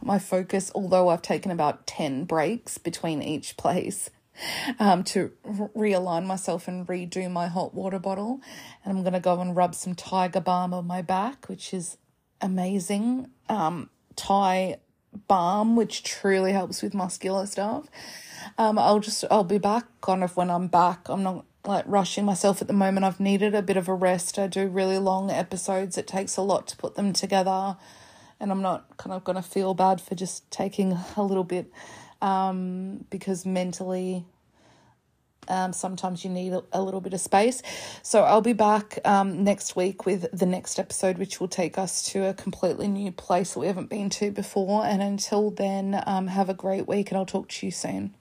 my 0.01 0.19
focus, 0.19 0.72
although 0.73 1.09
I've 1.09 1.22
taken 1.22 1.51
about 1.51 1.85
10 1.85 2.23
breaks 2.23 2.77
between 2.77 3.22
each 3.22 3.57
place 3.57 4.09
um, 4.80 5.03
to 5.06 5.32
realign 5.48 6.26
myself 6.26 6.68
and 6.68 6.88
redo 6.88 7.30
my 7.32 7.48
hot 7.48 7.74
water 7.74 7.99
bottle. 7.99 8.41
And 8.84 8.95
I'm 8.95 9.03
going 9.03 9.14
to 9.14 9.20
go 9.20 9.40
and 9.40 9.56
rub 9.56 9.76
some 9.76 9.95
Tiger 9.95 10.41
Balm 10.41 10.74
on 10.74 10.88
my 10.88 11.02
back, 11.02 11.48
which 11.49 11.74
is 11.74 11.98
amazing. 12.41 13.30
Um, 13.48 13.90
Thai 14.16 14.78
balm, 15.28 15.76
which 15.76 16.03
truly 16.03 16.52
helps 16.52 16.82
with 16.82 16.94
muscular 16.94 17.45
stuff. 17.45 17.88
Um, 18.57 18.78
I'll 18.78 18.99
just 18.99 19.24
I'll 19.30 19.44
be 19.44 19.57
back 19.57 19.86
kind 20.02 20.24
of 20.24 20.36
when 20.38 20.49
I'm 20.49 20.68
back. 20.68 21.10
I'm 21.10 21.24
not 21.24 21.45
like 21.66 21.86
rushing 21.88 22.26
myself 22.26 22.61
at 22.61 22.68
the 22.68 22.74
moment. 22.74 23.06
I've 23.06 23.20
needed 23.20 23.53
a 23.53 23.61
bit 23.61 23.78
of 23.78 23.88
a 23.88 23.94
rest. 23.94 24.40
I 24.40 24.48
do 24.48 24.68
really 24.68 24.98
long 24.98 25.30
episodes. 25.32 25.98
It 25.98 26.07
takes 26.07 26.38
a 26.38 26.41
lot 26.41 26.68
to 26.68 26.78
put 26.78 26.95
them 26.95 27.14
together, 27.14 27.78
and 28.40 28.52
I'm 28.52 28.61
not 28.61 28.98
kind 28.98 29.14
of 29.14 29.24
gonna 29.24 29.41
feel 29.41 29.74
bad 29.74 29.99
for 30.02 30.16
just 30.16 30.49
taking 30.52 30.98
a 31.18 31.24
little 31.24 31.44
bit 31.44 31.72
um, 32.21 33.05
because 33.09 33.45
mentally 33.45 34.25
um, 35.49 35.73
sometimes 35.73 36.23
you 36.23 36.29
need 36.29 36.53
a, 36.71 36.81
little 36.81 37.01
bit 37.01 37.13
of 37.13 37.19
space. 37.19 37.61
So 38.03 38.23
I'll 38.23 38.41
be 38.41 38.53
back 38.53 38.99
um, 39.03 39.43
next 39.43 39.75
week 39.75 40.05
with 40.05 40.27
the 40.31 40.45
next 40.45 40.79
episode, 40.79 41.17
which 41.17 41.39
will 41.39 41.47
take 41.47 41.77
us 41.77 42.03
to 42.11 42.27
a 42.27 42.33
completely 42.33 42.87
new 42.87 43.11
place 43.11 43.53
that 43.53 43.59
we 43.59 43.67
haven't 43.67 43.89
been 43.89 44.09
to 44.11 44.31
before. 44.31 44.85
And 44.85 45.01
until 45.01 45.49
then, 45.49 46.01
um, 46.05 46.27
have 46.27 46.49
a 46.49 46.53
great 46.53 46.87
week 46.87 47.09
and 47.09 47.17
I'll 47.17 47.25
talk 47.25 47.49
to 47.49 47.65
you 47.65 47.71
soon. 47.71 48.13